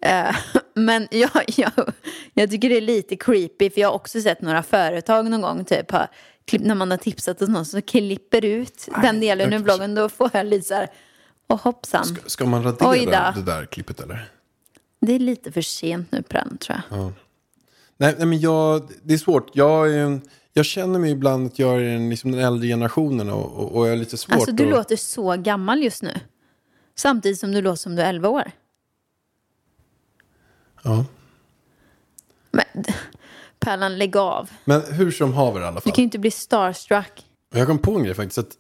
Eh, 0.02 0.36
men 0.74 1.08
jag, 1.12 1.30
jag, 1.48 1.72
jag 2.34 2.50
tycker 2.50 2.70
det 2.70 2.78
är 2.78 2.82
lite 2.82 3.16
creepy 3.16 3.70
för 3.70 3.82
jag 3.82 3.88
har 3.88 3.96
också 3.96 4.22
sett 4.22 4.42
några 4.42 4.64
företag 4.64 5.30
någon 5.30 5.42
gång 5.42 5.66
typ 5.66 5.92
klipp, 5.92 6.06
när 6.54 6.76
man 6.76 6.92
har 6.92 6.98
tipsat 6.98 7.40
hos 7.40 7.50
någon 7.50 7.66
som 7.66 7.82
klipper 7.82 8.46
ut 8.46 8.90
den 9.02 9.20
delen 9.20 9.54
ur 9.54 9.60
vloggen 9.60 9.96
då 9.96 10.10
får 10.10 10.30
jag 10.34 10.46
lite 10.46 10.68
så 10.68 10.74
här, 10.74 10.90
och 11.48 11.62
hoppsan. 11.62 12.06
Ska, 12.06 12.30
ska 12.30 12.46
man 12.46 12.64
radera 12.64 13.32
det 13.32 13.42
där 13.42 13.66
klippet 13.66 14.00
eller? 14.00 14.32
Det 15.02 15.14
är 15.14 15.20
lite 15.20 15.52
för 15.52 15.62
sent 15.62 16.12
nu 16.12 16.22
på 16.22 16.34
den 16.34 16.58
tror 16.58 16.82
jag. 16.90 17.14
Nej, 17.98 18.16
nej 18.18 18.28
men 18.28 18.40
jag, 18.40 18.90
det 19.04 19.14
är 19.14 19.18
svårt. 19.18 19.50
Jag, 19.54 19.94
är 19.94 19.98
en, 19.98 20.22
jag 20.54 20.66
känner 20.66 21.00
mig 21.00 21.12
ibland 21.12 21.48
att 21.48 21.60
jag 21.60 21.82
är 21.82 21.84
en, 21.84 22.10
liksom 22.10 22.32
den 22.32 22.42
äldre 22.42 22.68
generationen 22.68 23.30
och, 23.30 23.52
och, 23.52 23.72
och 23.72 23.88
jag 23.88 23.94
är 23.94 23.98
lite 23.98 24.18
svårt 24.18 24.36
Alltså 24.36 24.52
du 24.52 24.64
att... 24.64 24.70
låter 24.70 24.96
så 24.96 25.36
gammal 25.36 25.84
just 25.84 26.04
nu. 26.04 26.20
Samtidigt 26.96 27.40
som 27.40 27.52
du 27.52 27.62
låter 27.62 27.76
som 27.78 27.96
du 27.96 28.02
är 28.02 28.10
11 28.10 28.30
år. 28.30 28.52
Ja. 30.84 31.06
Men 32.52 32.84
Pärlan, 33.60 33.98
lägg 33.98 34.18
av. 34.18 34.50
Men 34.66 34.82
hur 34.94 35.12
som 35.12 35.34
haver 35.34 35.62
i 35.62 35.64
alla 35.64 35.76
Du 35.76 35.82
fall. 35.82 35.92
kan 35.94 36.02
ju 36.02 36.04
inte 36.04 36.20
bli 36.20 36.32
starstruck. 36.32 37.26
Jag 37.56 37.68
kom 37.68 37.78
på 37.80 37.92
en 37.96 38.04
grej 38.04 38.14
faktiskt. 38.14 38.38
Att 38.38 38.52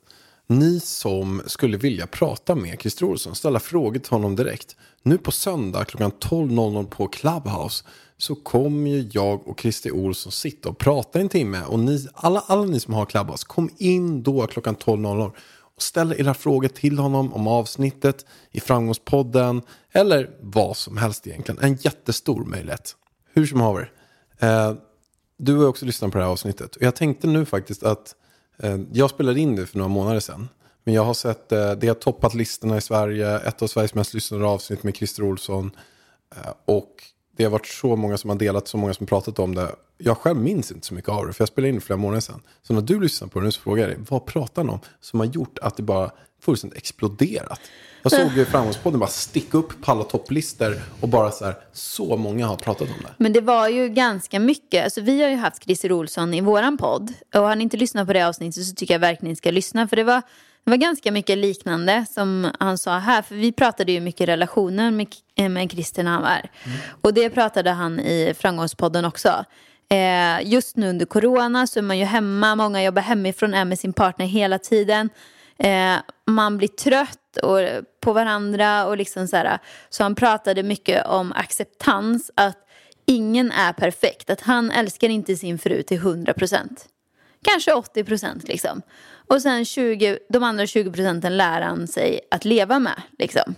ni 0.47 0.79
som 0.79 1.41
skulle 1.45 1.77
vilja 1.77 2.07
prata 2.07 2.55
med 2.55 2.81
Christer 2.81 3.05
Olsson, 3.05 3.35
ställa 3.35 3.59
frågor 3.59 3.99
till 3.99 4.11
honom 4.11 4.35
direkt. 4.35 4.75
Nu 5.03 5.17
på 5.17 5.31
söndag 5.31 5.85
klockan 5.85 6.11
12.00 6.11 6.85
på 6.87 7.07
Clubhouse 7.07 7.83
så 8.17 8.35
kommer 8.35 8.89
ju 8.89 9.09
jag 9.13 9.47
och 9.47 9.59
Christer 9.59 9.91
Olsson 9.91 10.31
sitta 10.31 10.69
och 10.69 10.77
prata 10.77 11.19
en 11.19 11.29
timme. 11.29 11.61
Och 11.67 11.79
ni, 11.79 12.07
alla, 12.13 12.43
alla 12.47 12.63
ni 12.65 12.79
som 12.79 12.93
har 12.93 13.05
Clubhouse, 13.05 13.45
kom 13.47 13.69
in 13.77 14.23
då 14.23 14.47
klockan 14.47 14.75
12.00 14.75 15.31
och 15.75 15.81
ställ 15.81 16.13
era 16.17 16.33
frågor 16.33 16.67
till 16.67 16.99
honom 16.99 17.33
om 17.33 17.47
avsnittet 17.47 18.25
i 18.51 18.59
Framgångspodden 18.59 19.61
eller 19.91 20.29
vad 20.41 20.77
som 20.77 20.97
helst 20.97 21.27
egentligen. 21.27 21.63
En 21.63 21.75
jättestor 21.81 22.45
möjlighet. 22.45 22.95
Hur 23.33 23.45
som 23.45 23.61
haver. 23.61 23.91
Eh, 24.39 24.73
du 25.39 25.55
har 25.55 25.61
ju 25.61 25.67
också 25.67 25.85
lyssnat 25.85 26.11
på 26.11 26.17
det 26.17 26.23
här 26.23 26.31
avsnittet. 26.31 26.75
Och 26.75 26.81
jag 26.81 26.95
tänkte 26.95 27.27
nu 27.27 27.45
faktiskt 27.45 27.83
att 27.83 28.15
eh, 28.57 28.77
jag 28.91 29.09
spelade 29.09 29.39
in 29.39 29.55
det 29.55 29.65
för 29.65 29.77
några 29.77 29.89
månader 29.89 30.19
sedan. 30.19 30.49
Men 30.83 30.93
jag 30.93 31.03
har 31.03 31.13
sett, 31.13 31.51
eh, 31.51 31.71
det 31.71 31.87
har 31.87 31.95
toppat 31.95 32.33
listorna 32.33 32.77
i 32.77 32.81
Sverige, 32.81 33.39
ett 33.39 33.61
av 33.61 33.67
Sveriges 33.67 33.93
mest 33.93 34.13
lyssnade 34.13 34.45
avsnitt 34.45 34.83
med 34.83 34.95
Christer 34.95 35.23
Olsson. 35.23 35.71
Eh, 36.35 36.51
och 36.65 37.03
det 37.37 37.43
har 37.43 37.51
varit 37.51 37.67
så 37.67 37.95
många 37.95 38.17
som 38.17 38.29
har 38.29 38.37
delat, 38.37 38.67
så 38.67 38.77
många 38.77 38.93
som 38.93 39.05
pratat 39.05 39.39
om 39.39 39.55
det. 39.55 39.75
Jag 39.97 40.17
själv 40.17 40.37
minns 40.37 40.71
inte 40.71 40.87
så 40.87 40.93
mycket 40.93 41.09
av 41.09 41.27
det, 41.27 41.33
för 41.33 41.41
jag 41.41 41.49
spelade 41.49 41.69
in 41.69 41.75
det 41.75 41.81
för 41.81 41.85
flera 41.85 41.97
månader 41.97 42.21
sedan. 42.21 42.41
Så 42.61 42.73
när 42.73 42.81
du 42.81 42.99
lyssnar 42.99 43.27
på 43.27 43.39
det 43.39 43.45
nu 43.45 43.51
så 43.51 43.61
frågar 43.61 43.83
jag 43.83 43.89
dig, 43.89 44.05
vad 44.09 44.25
pratar 44.25 44.63
han 44.63 44.69
om 44.69 44.79
som 44.99 45.19
har 45.19 45.27
gjort 45.27 45.59
att 45.59 45.77
det 45.77 45.83
bara 45.83 46.11
fullständigt 46.41 46.77
exploderat? 46.77 47.61
Jag 48.01 48.11
såg 48.11 48.37
ju 48.37 48.45
Framgångspodden 48.45 48.99
bara 48.99 49.09
sticka 49.09 49.57
upp 49.57 49.81
på 49.81 49.91
alla 49.91 50.03
topplistor 50.03 50.81
och 51.01 51.09
bara 51.09 51.31
så 51.31 51.45
här, 51.45 51.55
så 51.73 52.17
många 52.17 52.47
har 52.47 52.55
pratat 52.55 52.87
om 52.87 52.95
det. 53.01 53.13
Men 53.17 53.33
det 53.33 53.41
var 53.41 53.67
ju 53.67 53.89
ganska 53.89 54.39
mycket. 54.39 54.83
Alltså, 54.83 55.01
vi 55.01 55.21
har 55.21 55.29
ju 55.29 55.35
haft 55.35 55.63
Christer 55.63 55.91
Olsson 55.91 56.33
i 56.33 56.41
våran 56.41 56.77
podd. 56.77 57.13
Och 57.35 57.41
har 57.41 57.55
ni 57.55 57.63
inte 57.63 57.77
lyssnat 57.77 58.07
på 58.07 58.13
det 58.13 58.27
avsnittet 58.27 58.65
så 58.65 58.75
tycker 58.75 58.93
jag 58.93 58.99
verkligen 58.99 59.29
ni 59.29 59.35
ska 59.35 59.51
lyssna. 59.51 59.87
För 59.87 59.95
det 59.95 60.03
var, 60.03 60.21
det 60.63 60.69
var 60.69 60.77
ganska 60.77 61.11
mycket 61.11 61.37
liknande 61.37 62.05
som 62.09 62.51
han 62.59 62.77
sa 62.77 62.97
här. 62.97 63.21
För 63.21 63.35
vi 63.35 63.51
pratade 63.51 63.91
ju 63.91 63.99
mycket 63.99 64.27
relationer 64.27 64.91
med, 64.91 65.07
med 65.51 65.71
Christer 65.71 66.03
när 66.03 66.11
han 66.11 66.21
var 66.21 66.29
här. 66.29 66.51
Och 67.01 67.13
det 67.13 67.29
pratade 67.29 67.71
han 67.71 67.99
i 67.99 68.33
Framgångspodden 68.37 69.05
också. 69.05 69.45
Eh, 69.89 70.51
just 70.51 70.75
nu 70.75 70.89
under 70.89 71.05
corona 71.05 71.67
så 71.67 71.79
är 71.79 71.83
man 71.83 71.97
ju 71.97 72.05
hemma. 72.05 72.55
Många 72.55 72.83
jobbar 72.83 73.01
hemifrån, 73.01 73.53
är 73.53 73.65
med 73.65 73.79
sin 73.79 73.93
partner 73.93 74.25
hela 74.25 74.59
tiden. 74.59 75.09
Eh, 75.59 75.97
man 76.25 76.57
blir 76.57 76.67
trött 76.67 77.37
och, 77.43 77.59
på 78.01 78.13
varandra 78.13 78.85
och 78.85 78.97
liksom 78.97 79.27
så 79.27 79.35
här. 79.35 79.59
Så 79.89 80.03
han 80.03 80.15
pratade 80.15 80.63
mycket 80.63 81.05
om 81.05 81.31
acceptans. 81.31 82.31
Att 82.35 82.57
ingen 83.05 83.51
är 83.51 83.73
perfekt. 83.73 84.29
Att 84.29 84.41
han 84.41 84.71
älskar 84.71 85.09
inte 85.09 85.35
sin 85.35 85.59
fru 85.59 85.83
till 85.83 85.97
100 85.97 86.33
procent. 86.33 86.85
Kanske 87.43 87.73
80 87.73 88.03
procent 88.03 88.47
liksom. 88.47 88.81
Och 89.27 89.41
sen 89.41 89.65
20, 89.65 90.19
de 90.29 90.43
andra 90.43 90.67
20 90.67 90.91
procenten 90.91 91.37
lär 91.37 91.61
han 91.61 91.87
sig 91.87 92.19
att 92.31 92.45
leva 92.45 92.79
med 92.79 93.01
liksom. 93.19 93.55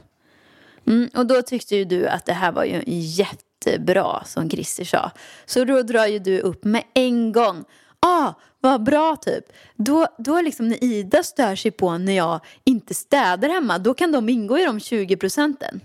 Mm, 0.87 1.09
och 1.13 1.25
då 1.25 1.41
tyckte 1.41 1.75
ju 1.75 1.85
du 1.85 2.07
att 2.07 2.25
det 2.25 2.33
här 2.33 2.51
var 2.51 2.63
ju 2.63 2.83
jättebra 2.85 4.23
som 4.25 4.49
Christer 4.49 4.85
sa. 4.85 5.11
Så 5.45 5.63
då 5.63 5.81
drar 5.83 6.05
ju 6.05 6.19
du 6.19 6.39
upp 6.39 6.63
med 6.63 6.83
en 6.93 7.31
gång. 7.31 7.63
Ah, 7.99 8.33
vad 8.61 8.83
bra 8.83 9.15
typ. 9.15 9.45
Då, 9.75 10.07
då 10.17 10.41
liksom 10.41 10.67
när 10.67 10.83
Ida 10.83 11.23
stör 11.23 11.55
sig 11.55 11.71
på 11.71 11.97
när 11.97 12.13
jag 12.13 12.39
inte 12.63 12.93
städar 12.93 13.49
hemma, 13.49 13.77
då 13.77 13.93
kan 13.93 14.11
de 14.11 14.29
ingå 14.29 14.59
i 14.59 14.65
de 14.65 14.79
20 14.79 15.17
procenten. 15.17 15.81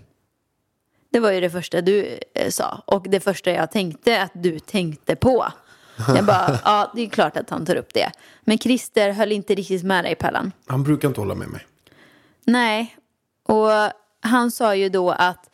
Det 1.09 1.19
var 1.19 1.31
ju 1.31 1.41
det 1.41 1.49
första 1.49 1.81
du 1.81 2.19
eh, 2.33 2.49
sa. 2.49 2.83
Och 2.85 3.05
det 3.09 3.19
första 3.19 3.51
jag 3.51 3.71
tänkte 3.71 4.21
att 4.21 4.31
du 4.33 4.59
tänkte 4.59 5.15
på. 5.15 5.47
Jag 6.15 6.25
bara, 6.25 6.59
ja 6.65 6.91
det 6.95 7.01
är 7.01 7.09
klart 7.09 7.37
att 7.37 7.49
han 7.49 7.65
tar 7.65 7.75
upp 7.75 7.93
det. 7.93 8.11
Men 8.41 8.57
Christer 8.57 9.11
höll 9.11 9.31
inte 9.31 9.55
riktigt 9.55 9.83
med 9.83 10.03
dig 10.03 10.15
Pallan. 10.15 10.51
Han 10.65 10.83
brukar 10.83 11.07
inte 11.07 11.21
hålla 11.21 11.35
med 11.35 11.47
mig. 11.47 11.67
Nej, 12.45 12.97
och 13.43 13.69
han 14.21 14.51
sa 14.51 14.75
ju 14.75 14.89
då 14.89 15.11
att 15.11 15.49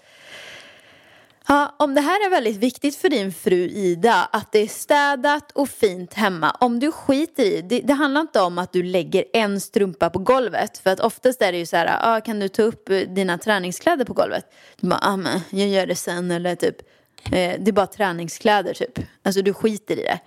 Ja, 1.53 1.75
om 1.79 1.95
det 1.95 2.01
här 2.01 2.25
är 2.25 2.29
väldigt 2.29 2.57
viktigt 2.57 2.95
för 2.95 3.09
din 3.09 3.33
fru 3.33 3.55
Ida, 3.55 4.29
att 4.31 4.51
det 4.51 4.59
är 4.59 4.67
städat 4.67 5.51
och 5.51 5.69
fint 5.69 6.13
hemma. 6.13 6.51
Om 6.59 6.79
du 6.79 6.91
skiter 6.91 7.43
i, 7.43 7.61
det, 7.61 7.79
det 7.79 7.93
handlar 7.93 8.21
inte 8.21 8.41
om 8.41 8.57
att 8.57 8.73
du 8.73 8.83
lägger 8.83 9.25
en 9.33 9.59
strumpa 9.61 10.09
på 10.09 10.19
golvet. 10.19 10.77
För 10.77 10.89
att 10.89 10.99
oftast 10.99 11.41
är 11.41 11.51
det 11.51 11.57
ju 11.57 11.65
så 11.65 11.77
här, 11.77 11.97
ah, 12.01 12.21
kan 12.21 12.39
du 12.39 12.47
ta 12.47 12.61
upp 12.61 12.89
eh, 12.89 12.97
dina 12.97 13.37
träningskläder 13.37 14.05
på 14.05 14.13
golvet? 14.13 14.45
Du 14.79 14.87
bara, 14.87 14.99
ah, 15.01 15.17
men 15.17 15.39
jag 15.49 15.67
gör 15.67 15.85
det 15.85 15.95
sen 15.95 16.31
eller 16.31 16.55
typ, 16.55 16.81
eh, 17.25 17.59
det 17.59 17.67
är 17.67 17.71
bara 17.71 17.87
träningskläder 17.87 18.73
typ. 18.73 18.99
Alltså 19.23 19.41
du 19.41 19.53
skiter 19.53 19.99
i 19.99 20.03
det. 20.03 20.19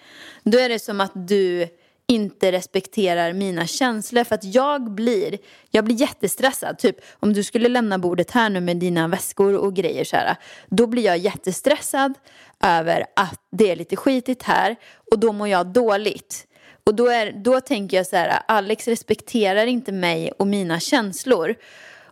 Då 0.42 0.58
är 0.58 0.68
det 0.68 0.78
som 0.78 1.00
att 1.00 1.12
du 1.14 1.68
inte 2.08 2.52
respekterar 2.52 3.32
mina 3.32 3.66
känslor 3.66 4.24
för 4.24 4.34
att 4.34 4.44
jag 4.44 4.90
blir, 4.90 5.38
jag 5.70 5.84
blir 5.84 5.96
jättestressad. 6.00 6.78
Typ 6.78 6.96
om 7.20 7.32
du 7.32 7.42
skulle 7.42 7.68
lämna 7.68 7.98
bordet 7.98 8.30
här 8.30 8.50
nu 8.50 8.60
med 8.60 8.76
dina 8.76 9.08
väskor 9.08 9.54
och 9.56 9.74
grejer 9.74 10.04
så 10.04 10.16
här, 10.16 10.36
då 10.68 10.86
blir 10.86 11.02
jag 11.02 11.18
jättestressad 11.18 12.14
över 12.60 13.06
att 13.16 13.40
det 13.50 13.70
är 13.70 13.76
lite 13.76 13.96
skitigt 13.96 14.42
här 14.42 14.76
och 15.10 15.18
då 15.18 15.32
mår 15.32 15.48
jag 15.48 15.66
dåligt. 15.66 16.46
Och 16.84 16.94
då, 16.94 17.06
är, 17.06 17.32
då 17.32 17.60
tänker 17.60 17.96
jag 17.96 18.06
så 18.06 18.16
här, 18.16 18.42
Alex 18.48 18.88
respekterar 18.88 19.66
inte 19.66 19.92
mig 19.92 20.32
och 20.38 20.46
mina 20.46 20.80
känslor. 20.80 21.54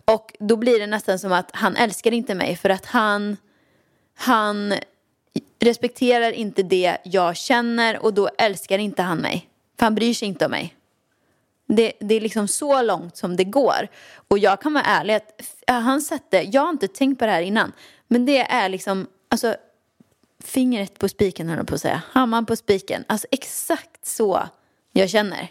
Och 0.05 0.35
då 0.39 0.57
blir 0.57 0.81
det 0.81 0.87
nästan 0.87 1.19
som 1.19 1.33
att 1.33 1.51
han 1.53 1.77
älskar 1.77 2.13
inte 2.13 2.35
mig 2.35 2.57
för 2.57 2.71
att 2.71 2.87
han, 2.87 3.37
han 4.17 4.75
respekterar 5.61 6.33
inte 6.33 6.63
det 6.63 6.97
jag 7.05 7.37
känner 7.37 8.05
och 8.05 8.15
då 8.15 8.29
älskar 8.39 8.79
inte 8.79 9.03
han 9.03 9.19
mig. 9.19 9.49
För 9.79 9.87
han 9.87 9.95
bryr 9.95 10.15
sig 10.15 10.29
inte 10.29 10.45
om 10.45 10.51
mig. 10.51 10.77
Det, 11.67 11.93
det 12.01 12.15
är 12.15 12.21
liksom 12.21 12.49
så 12.49 12.83
långt 12.83 13.17
som 13.17 13.37
det 13.37 13.45
går. 13.45 13.89
Och 14.29 14.39
jag 14.39 14.61
kan 14.61 14.73
vara 14.73 14.85
ärlig 14.85 15.15
att 15.15 15.43
han 15.67 16.01
sätter, 16.01 16.49
jag 16.53 16.63
har 16.63 16.71
inte 16.71 16.89
tänkt 16.89 17.19
på 17.19 17.27
det 17.27 17.33
här 17.33 17.43
innan, 17.43 17.73
men 18.09 18.27
det 18.27 18.39
är 18.39 18.69
liksom, 18.69 19.07
alltså 19.29 19.57
fingret 20.45 20.99
på 20.99 21.09
spiken 21.09 21.49
höll 21.49 21.59
jag 21.59 21.67
på 21.67 21.75
att 21.75 21.81
säga, 21.81 22.03
hammaren 22.13 22.47
på 22.47 22.57
spiken. 22.57 23.05
Alltså 23.07 23.27
exakt 23.31 24.07
så 24.07 24.49
jag 24.93 25.11
känner. 25.11 25.49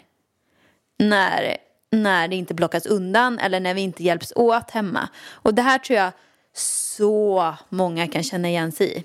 När, 0.98 1.56
när 1.90 2.28
det 2.28 2.36
inte 2.36 2.54
blockas 2.54 2.86
undan 2.86 3.38
eller 3.38 3.60
när 3.60 3.74
vi 3.74 3.80
inte 3.80 4.04
hjälps 4.04 4.32
åt 4.36 4.70
hemma. 4.70 5.08
Och 5.30 5.54
det 5.54 5.62
här 5.62 5.78
tror 5.78 5.98
jag 5.98 6.12
så 6.56 7.54
många 7.68 8.08
kan 8.08 8.22
känna 8.22 8.48
igen 8.48 8.72
sig 8.72 8.96
i. 8.98 9.04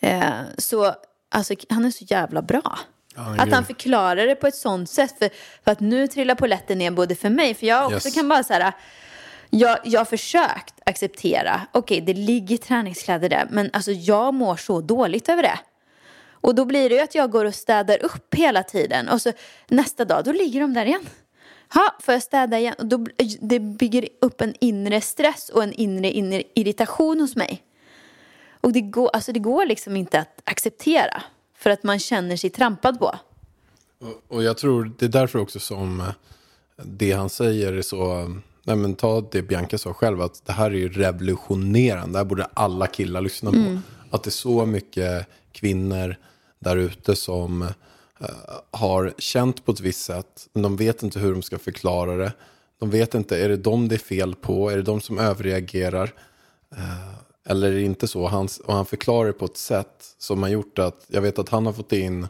Eh, 0.00 0.40
så 0.58 0.94
alltså, 1.28 1.54
han 1.68 1.84
är 1.84 1.90
så 1.90 2.04
jävla 2.08 2.42
bra 2.42 2.78
är 3.18 3.42
att 3.42 3.52
han 3.52 3.64
förklarar 3.64 4.26
det 4.26 4.34
på 4.34 4.46
ett 4.46 4.54
sånt 4.54 4.90
sätt. 4.90 5.14
För, 5.18 5.30
för 5.64 5.70
att 5.70 5.80
nu 5.80 6.06
trillar 6.06 6.34
polletten 6.34 6.78
ner 6.78 6.90
både 6.90 7.14
för 7.14 7.30
mig, 7.30 7.54
för 7.54 7.66
jag 7.66 7.84
också 7.84 8.08
Yes. 8.08 8.14
kan 8.14 8.28
bara 8.28 8.44
så 8.44 8.52
här, 8.52 8.72
jag, 9.50 9.78
jag 9.84 10.00
har 10.00 10.04
försökt 10.04 10.74
acceptera, 10.86 11.60
okej 11.72 12.00
det 12.00 12.14
ligger 12.14 12.56
träningskläder 12.56 13.28
där, 13.28 13.46
men 13.50 13.70
alltså 13.72 13.92
jag 13.92 14.34
mår 14.34 14.56
så 14.56 14.80
dåligt 14.80 15.28
över 15.28 15.42
det. 15.42 15.58
Och 16.40 16.54
då 16.54 16.64
blir 16.64 16.88
det 16.88 16.94
ju 16.94 17.00
att 17.00 17.14
jag 17.14 17.30
går 17.30 17.44
och 17.44 17.54
städar 17.54 18.04
upp 18.04 18.34
hela 18.34 18.62
tiden 18.62 19.08
och 19.08 19.22
så 19.22 19.32
nästa 19.68 20.04
dag, 20.04 20.24
då 20.24 20.32
ligger 20.32 20.60
de 20.60 20.74
där 20.74 20.86
igen. 20.86 21.06
Ha, 21.74 21.94
får 22.00 22.14
jag 22.14 22.22
städa 22.22 22.58
igen? 22.58 22.74
Och 22.78 22.86
då, 22.86 23.06
det 23.40 23.60
bygger 23.60 24.08
upp 24.20 24.40
en 24.40 24.54
inre 24.60 25.00
stress 25.00 25.48
och 25.48 25.62
en 25.62 25.72
inre, 25.72 26.10
inre 26.10 26.42
irritation 26.54 27.20
hos 27.20 27.36
mig. 27.36 27.62
Och 28.60 28.72
det 28.72 28.80
går, 28.80 29.10
alltså 29.12 29.32
det 29.32 29.40
går 29.40 29.66
liksom 29.66 29.96
inte 29.96 30.20
att 30.20 30.42
acceptera 30.44 31.22
för 31.58 31.70
att 31.70 31.82
man 31.82 31.98
känner 31.98 32.36
sig 32.36 32.50
trampad 32.50 32.98
på. 32.98 33.14
Och- 34.00 34.22
Och 34.36 34.42
jag 34.42 34.58
tror 34.58 34.92
det 34.98 35.04
är 35.04 35.08
därför 35.10 35.38
också 35.38 35.60
som 35.60 36.00
eh, 36.00 36.06
det 36.84 37.12
han 37.12 37.30
säger 37.30 37.72
är 37.72 37.82
så... 37.82 38.28
Nej 38.62 38.76
men 38.76 38.94
ta 38.94 39.20
det 39.30 39.42
Bianca 39.42 39.78
sa 39.78 39.92
själv, 39.94 40.20
att 40.22 40.42
det 40.46 40.52
här 40.52 40.70
är 40.70 40.74
ju 40.74 40.88
revolutionerande. 40.88 42.12
Det 42.12 42.18
här 42.18 42.24
borde 42.24 42.44
alla 42.54 42.86
killar 42.86 43.20
lyssna 43.20 43.50
på. 43.50 43.56
Att 44.10 44.22
det 44.22 44.28
är 44.28 44.32
så 44.32 44.66
mycket 44.66 45.26
kvinnor 45.52 46.16
där 46.58 46.76
ute 46.76 47.16
som 47.16 47.62
eh, 47.62 47.68
har 48.70 49.14
känt 49.18 49.64
på 49.64 49.72
ett 49.72 49.80
visst 49.80 50.04
sätt. 50.04 50.48
Men 50.52 50.62
de 50.62 50.76
vet 50.76 51.02
inte 51.02 51.18
hur 51.20 51.32
de 51.32 51.42
ska 51.42 51.58
förklara 51.58 52.16
det. 52.16 52.32
De 52.78 52.90
vet 52.90 53.14
inte, 53.14 53.44
är 53.44 53.48
det 53.48 53.56
dem 53.56 53.88
det 53.88 53.94
är 53.94 53.98
fel 53.98 54.34
på? 54.34 54.70
Är 54.70 54.76
det 54.76 54.82
de 54.82 55.00
som 55.00 55.18
överreagerar? 55.18 56.12
Eller 57.48 57.68
är 57.68 57.74
det 57.74 57.82
inte 57.82 58.08
så? 58.08 58.26
Han, 58.26 58.48
och 58.64 58.74
han 58.74 58.86
förklarar 58.86 59.26
det 59.26 59.32
på 59.32 59.44
ett 59.44 59.56
sätt 59.56 60.14
som 60.18 60.42
har 60.42 60.50
gjort 60.50 60.78
att, 60.78 61.06
jag 61.08 61.20
vet 61.20 61.38
att 61.38 61.48
han 61.48 61.66
har 61.66 61.72
fått 61.72 61.92
in, 61.92 62.26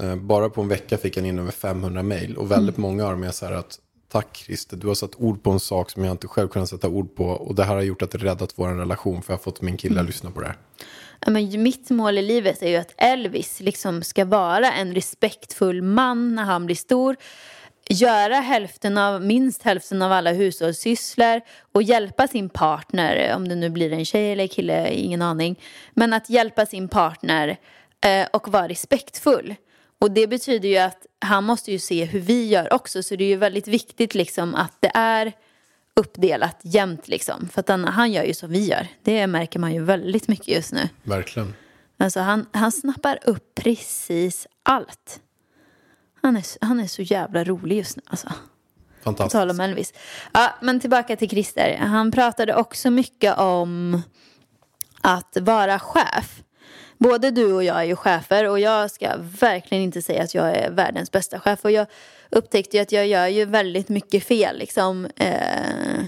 eh, 0.00 0.16
bara 0.16 0.50
på 0.50 0.60
en 0.60 0.68
vecka 0.68 0.98
fick 0.98 1.16
han 1.16 1.26
in 1.26 1.38
över 1.38 1.50
500 1.50 2.02
mejl. 2.02 2.36
Och 2.36 2.50
väldigt 2.50 2.76
många 2.76 3.04
av 3.04 3.10
dem 3.10 3.22
är 3.22 3.30
så 3.30 3.46
här 3.46 3.52
att, 3.52 3.78
tack 4.12 4.36
Christer, 4.36 4.76
du 4.76 4.86
har 4.86 4.94
satt 4.94 5.14
ord 5.16 5.42
på 5.42 5.50
en 5.50 5.60
sak 5.60 5.90
som 5.90 6.04
jag 6.04 6.10
inte 6.10 6.28
själv 6.28 6.48
kunnat 6.48 6.68
sätta 6.68 6.88
ord 6.88 7.14
på. 7.14 7.24
Och 7.24 7.54
det 7.54 7.64
här 7.64 7.74
har 7.74 7.82
gjort 7.82 8.02
att 8.02 8.10
det 8.10 8.18
räddat 8.18 8.52
vår 8.56 8.68
relation, 8.68 9.22
för 9.22 9.32
jag 9.32 9.38
har 9.38 9.42
fått 9.42 9.62
min 9.62 9.76
kille 9.76 10.00
att 10.00 10.06
lyssna 10.06 10.30
på 10.30 10.40
det 10.40 10.46
här. 10.46 10.56
Ja, 11.20 11.30
men 11.30 11.62
mitt 11.62 11.90
mål 11.90 12.18
i 12.18 12.22
livet 12.22 12.62
är 12.62 12.68
ju 12.68 12.76
att 12.76 12.94
Elvis 12.96 13.60
liksom 13.60 14.02
ska 14.02 14.24
vara 14.24 14.72
en 14.72 14.94
respektfull 14.94 15.82
man 15.82 16.34
när 16.34 16.44
han 16.44 16.66
blir 16.66 16.76
stor. 16.76 17.16
Göra 17.90 18.34
hälften 18.34 18.98
av, 18.98 19.22
minst 19.22 19.62
hälften 19.62 20.02
av 20.02 20.12
alla 20.12 20.32
hushållssysslor 20.32 21.40
och 21.72 21.82
hjälpa 21.82 22.28
sin 22.28 22.48
partner, 22.48 23.36
om 23.36 23.48
det 23.48 23.54
nu 23.54 23.70
blir 23.70 23.92
en 23.92 24.04
tjej 24.04 24.32
eller 24.32 24.46
kille, 24.46 24.94
ingen 24.94 25.22
aning. 25.22 25.60
Men 25.94 26.12
att 26.12 26.30
hjälpa 26.30 26.66
sin 26.66 26.88
partner 26.88 27.56
eh, 28.04 28.26
och 28.32 28.48
vara 28.48 28.68
respektfull. 28.68 29.54
Och 30.00 30.10
det 30.10 30.26
betyder 30.26 30.68
ju 30.68 30.76
att 30.76 31.06
han 31.20 31.44
måste 31.44 31.72
ju 31.72 31.78
se 31.78 32.04
hur 32.04 32.20
vi 32.20 32.46
gör 32.46 32.72
också. 32.72 33.02
Så 33.02 33.16
det 33.16 33.24
är 33.24 33.28
ju 33.28 33.36
väldigt 33.36 33.68
viktigt 33.68 34.14
liksom 34.14 34.54
att 34.54 34.76
det 34.80 34.90
är 34.94 35.32
uppdelat 35.96 36.60
jämnt 36.62 37.08
liksom. 37.08 37.48
För 37.48 37.60
att 37.60 37.68
han, 37.68 37.84
han 37.84 38.12
gör 38.12 38.24
ju 38.24 38.34
som 38.34 38.50
vi 38.50 38.64
gör. 38.64 38.86
Det 39.02 39.26
märker 39.26 39.58
man 39.58 39.74
ju 39.74 39.84
väldigt 39.84 40.28
mycket 40.28 40.48
just 40.48 40.72
nu. 40.72 40.88
Verkligen. 41.02 41.54
Alltså 41.96 42.20
han, 42.20 42.46
han 42.52 42.72
snappar 42.72 43.18
upp 43.22 43.54
precis 43.54 44.46
allt. 44.62 45.20
Han 46.22 46.36
är, 46.36 46.44
han 46.64 46.80
är 46.80 46.86
så 46.86 47.02
jävla 47.02 47.44
rolig 47.44 47.76
just 47.76 47.96
nu 47.96 48.02
alltså. 48.06 48.28
På 48.28 49.04
Fantastiskt. 49.04 49.32
tal 49.32 49.50
om 49.50 49.60
Elvis. 49.60 49.92
Ja, 50.32 50.50
men 50.62 50.80
tillbaka 50.80 51.16
till 51.16 51.30
Christer. 51.30 51.76
Han 51.76 52.10
pratade 52.10 52.54
också 52.54 52.90
mycket 52.90 53.38
om 53.38 54.02
att 55.00 55.36
vara 55.40 55.78
chef. 55.78 56.42
Både 56.98 57.30
du 57.30 57.52
och 57.52 57.64
jag 57.64 57.76
är 57.76 57.84
ju 57.84 57.96
chefer 57.96 58.48
och 58.48 58.60
jag 58.60 58.90
ska 58.90 59.08
verkligen 59.40 59.84
inte 59.84 60.02
säga 60.02 60.22
att 60.22 60.34
jag 60.34 60.56
är 60.56 60.70
världens 60.70 61.12
bästa 61.12 61.40
chef. 61.40 61.64
Och 61.64 61.70
jag 61.70 61.86
upptäckte 62.30 62.76
ju 62.76 62.82
att 62.82 62.92
jag 62.92 63.06
gör 63.06 63.26
ju 63.26 63.44
väldigt 63.44 63.88
mycket 63.88 64.24
fel. 64.24 64.58
Liksom, 64.58 65.08
eh, 65.16 66.04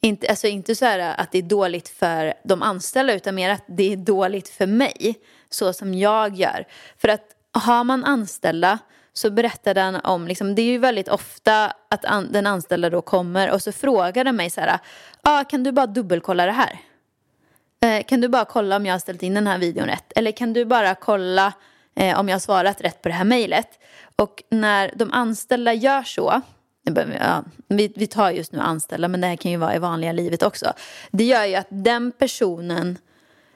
inte, 0.00 0.28
alltså 0.28 0.46
inte 0.46 0.74
så 0.74 0.84
här 0.84 1.14
att 1.18 1.32
det 1.32 1.38
är 1.38 1.42
dåligt 1.42 1.88
för 1.88 2.34
de 2.44 2.62
anställda 2.62 3.14
utan 3.14 3.34
mer 3.34 3.50
att 3.50 3.64
det 3.66 3.92
är 3.92 3.96
dåligt 3.96 4.48
för 4.48 4.66
mig. 4.66 5.18
Så 5.50 5.72
som 5.72 5.94
jag 5.94 6.36
gör. 6.36 6.66
För 6.98 7.08
att 7.08 7.24
har 7.52 7.84
man 7.84 8.04
anställda 8.04 8.78
så 9.12 9.30
berättade 9.30 9.80
han 9.80 9.96
om, 9.96 10.28
liksom, 10.28 10.54
det 10.54 10.62
är 10.62 10.66
ju 10.66 10.78
väldigt 10.78 11.08
ofta 11.08 11.72
att 11.88 12.04
an, 12.04 12.32
den 12.32 12.46
anställda 12.46 12.90
då 12.90 13.02
kommer 13.02 13.50
och 13.50 13.62
så 13.62 13.72
frågar 13.72 14.24
den 14.24 14.36
mig 14.36 14.50
så 14.50 14.60
här, 14.60 14.78
ah, 15.22 15.44
kan 15.44 15.62
du 15.62 15.72
bara 15.72 15.86
dubbelkolla 15.86 16.46
det 16.46 16.52
här? 16.52 16.80
Eh, 17.82 18.04
kan 18.04 18.20
du 18.20 18.28
bara 18.28 18.44
kolla 18.44 18.76
om 18.76 18.86
jag 18.86 18.94
har 18.94 18.98
ställt 18.98 19.22
in 19.22 19.34
den 19.34 19.46
här 19.46 19.58
videon 19.58 19.86
rätt? 19.86 20.12
Eller 20.16 20.32
kan 20.32 20.52
du 20.52 20.64
bara 20.64 20.94
kolla 20.94 21.52
eh, 21.96 22.20
om 22.20 22.28
jag 22.28 22.34
har 22.34 22.40
svarat 22.40 22.80
rätt 22.80 23.02
på 23.02 23.08
det 23.08 23.14
här 23.14 23.24
mejlet? 23.24 23.68
Och 24.16 24.42
när 24.50 24.92
de 24.94 25.12
anställda 25.12 25.72
gör 25.72 26.02
så, 26.02 26.42
ja, 27.20 27.44
vi, 27.68 27.92
vi 27.96 28.06
tar 28.06 28.30
just 28.30 28.52
nu 28.52 28.58
anställda 28.58 29.08
men 29.08 29.20
det 29.20 29.26
här 29.26 29.36
kan 29.36 29.50
ju 29.50 29.56
vara 29.56 29.74
i 29.74 29.78
vanliga 29.78 30.12
livet 30.12 30.42
också. 30.42 30.72
Det 31.10 31.24
gör 31.24 31.44
ju 31.44 31.54
att 31.54 31.66
den 31.70 32.12
personen 32.12 32.98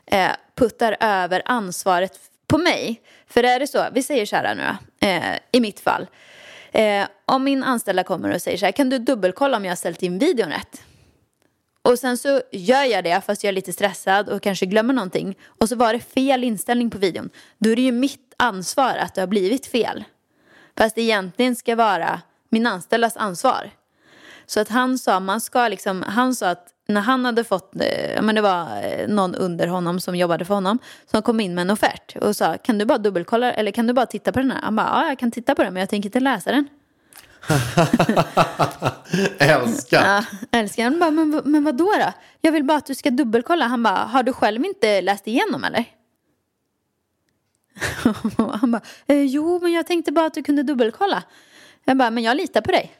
eh, 0.07 0.31
puttar 0.55 0.97
över 1.01 1.43
ansvaret 1.45 2.19
på 2.46 2.59
mig. 2.59 3.02
För 3.26 3.42
är 3.42 3.61
det 3.61 3.66
så, 3.66 3.87
vi 3.92 4.02
säger 4.02 4.26
så 4.26 4.37
här 4.37 4.54
nu 4.54 4.62
då, 4.62 5.07
eh, 5.07 5.38
i 5.52 5.61
mitt 5.61 5.80
fall. 5.80 6.07
Eh, 6.72 7.07
om 7.24 7.44
min 7.44 7.62
anställda 7.62 8.04
kommer 8.04 8.35
och 8.35 8.42
säger 8.42 8.59
så 8.59 8.64
här, 8.64 8.72
kan 8.72 8.90
du 8.90 8.98
dubbelkolla 8.98 9.57
om 9.57 9.64
jag 9.64 9.70
har 9.70 9.76
ställt 9.76 10.03
in 10.03 10.18
videon 10.18 10.51
rätt? 10.51 10.82
Och 11.82 11.99
sen 11.99 12.18
så 12.18 12.42
gör 12.53 12.84
jag 12.84 13.05
det 13.05 13.20
fast 13.26 13.45
jag 13.45 13.49
är 13.49 13.53
lite 13.53 13.72
stressad 13.72 14.28
och 14.28 14.42
kanske 14.42 14.66
glömmer 14.66 14.95
någonting. 14.95 15.38
Och 15.45 15.68
så 15.68 15.76
var 15.76 15.92
det 15.92 16.01
fel 16.01 16.45
inställning 16.45 16.90
på 16.90 16.99
videon. 16.99 17.30
Då 17.59 17.70
är 17.70 17.76
det 17.76 17.82
ju 17.82 17.92
mitt 17.92 18.34
ansvar 18.36 18.97
att 18.97 19.14
det 19.14 19.22
har 19.22 19.26
blivit 19.26 19.66
fel. 19.66 20.05
Fast 20.76 20.95
det 20.95 21.03
egentligen 21.03 21.57
ska 21.57 21.76
vara 21.76 22.20
min 22.49 22.66
anställdas 22.66 23.16
ansvar. 23.16 23.70
Så 24.47 24.61
att 24.61 24.68
han 24.68 24.99
sa, 24.99 25.20
man 25.20 25.40
ska 25.40 25.68
liksom, 25.68 26.03
han 26.03 26.34
sa 26.34 26.49
att 26.49 26.74
när 26.87 27.01
han 27.01 27.24
hade 27.24 27.45
fått, 27.45 27.76
eh, 27.76 28.22
men 28.22 28.35
det 28.35 28.41
var 28.41 28.82
eh, 28.82 29.09
någon 29.09 29.35
under 29.35 29.66
honom 29.66 30.01
som 30.01 30.16
jobbade 30.16 30.45
för 30.45 30.55
honom 30.55 30.78
som 31.11 31.22
kom 31.22 31.41
in 31.41 31.55
med 31.55 31.62
en 31.62 31.70
offert 31.70 32.16
och 32.20 32.37
sa 32.37 32.57
kan 32.59 32.78
du 32.78 32.85
bara 32.85 32.99
dubbelkolla 32.99 33.53
eller 33.53 33.70
kan 33.70 33.87
du 33.87 33.93
bara 33.93 34.07
titta 34.07 34.32
på 34.32 34.39
den 34.39 34.51
här? 34.51 34.62
Han 34.62 34.76
bara 34.76 34.87
ja 34.87 35.09
jag 35.09 35.18
kan 35.18 35.30
titta 35.30 35.55
på 35.55 35.62
den 35.62 35.72
men 35.72 35.80
jag 35.80 35.89
tänker 35.91 36.09
inte 36.09 36.20
läsa 36.20 36.53
den. 36.53 36.68
Älskar. 39.39 40.07
Ja, 40.07 40.24
älskar. 40.51 40.85
Han 40.85 40.99
bara, 40.99 41.11
men, 41.11 41.43
men 41.45 41.64
vad 41.64 41.76
då 41.76 41.85
då? 41.85 42.12
Jag 42.41 42.53
vill 42.53 42.64
bara 42.64 42.78
att 42.78 42.87
du 42.87 42.95
ska 42.95 43.11
dubbelkolla. 43.11 43.66
Han 43.66 43.82
bara, 43.82 43.95
har 43.95 44.22
du 44.22 44.32
själv 44.32 44.64
inte 44.64 45.01
läst 45.01 45.26
igenom 45.26 45.64
eller? 45.64 45.85
Han 48.61 48.70
bara, 48.70 48.82
eh, 49.07 49.22
jo 49.22 49.59
men 49.62 49.72
jag 49.72 49.87
tänkte 49.87 50.12
bara 50.12 50.26
att 50.26 50.35
du 50.35 50.43
kunde 50.43 50.62
dubbelkolla. 50.62 51.22
Jag 51.85 51.97
bara, 51.97 52.11
men 52.11 52.22
jag 52.24 52.37
litar 52.37 52.61
på 52.61 52.70
dig. 52.70 52.93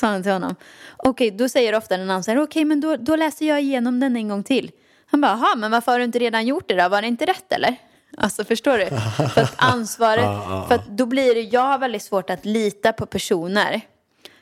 Sa 0.00 0.06
han 0.06 0.22
till 0.22 0.32
honom. 0.32 0.56
Okej, 0.96 1.30
då 1.30 1.48
säger 1.48 1.74
ofta 1.74 1.96
den 1.96 2.10
andra, 2.10 2.22
så 2.22 2.30
här, 2.30 2.42
okej 2.42 2.64
men 2.64 2.80
då, 2.80 2.96
då 2.96 3.16
läser 3.16 3.46
jag 3.46 3.60
igenom 3.60 4.00
den 4.00 4.16
en 4.16 4.28
gång 4.28 4.42
till. 4.42 4.70
Han 5.06 5.20
bara, 5.20 5.32
jaha 5.32 5.56
men 5.56 5.70
varför 5.70 5.92
har 5.92 5.98
du 5.98 6.04
inte 6.04 6.18
redan 6.18 6.46
gjort 6.46 6.68
det 6.68 6.74
då? 6.74 6.88
Var 6.88 7.02
det 7.02 7.08
inte 7.08 7.26
rätt 7.26 7.52
eller? 7.52 7.76
Alltså 8.16 8.44
förstår 8.44 8.78
du? 8.78 8.86
För 9.34 9.40
att 9.40 9.54
ansvaret, 9.56 10.24
för 10.68 10.74
att 10.74 10.86
då 10.86 11.06
blir 11.06 11.34
det, 11.34 11.40
jag 11.40 11.60
har 11.60 11.78
väldigt 11.78 12.02
svårt 12.02 12.30
att 12.30 12.44
lita 12.44 12.92
på 12.92 13.06
personer. 13.06 13.80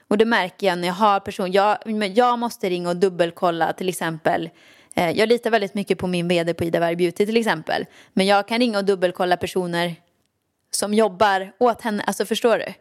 Och 0.08 0.18
det 0.18 0.24
märker 0.24 0.66
jag 0.66 0.78
när 0.78 0.88
jag 0.88 0.94
har 0.94 1.20
personer, 1.20 1.54
jag, 1.54 1.78
jag 2.14 2.38
måste 2.38 2.70
ringa 2.70 2.88
och 2.88 2.96
dubbelkolla 2.96 3.72
till 3.72 3.88
exempel. 3.88 4.50
Eh, 4.94 5.10
jag 5.10 5.28
litar 5.28 5.50
väldigt 5.50 5.74
mycket 5.74 5.98
på 5.98 6.06
min 6.06 6.28
vd 6.28 6.54
på 6.54 6.64
Ida 6.64 6.80
Varg 6.80 6.96
Beauty 6.96 7.26
till 7.26 7.36
exempel. 7.36 7.86
Men 8.12 8.26
jag 8.26 8.48
kan 8.48 8.58
ringa 8.58 8.78
och 8.78 8.84
dubbelkolla 8.84 9.36
personer 9.36 9.94
som 10.70 10.94
jobbar 10.94 11.52
åt 11.58 11.82
henne, 11.82 12.02
alltså 12.06 12.24
förstår 12.24 12.58
du? 12.58 12.74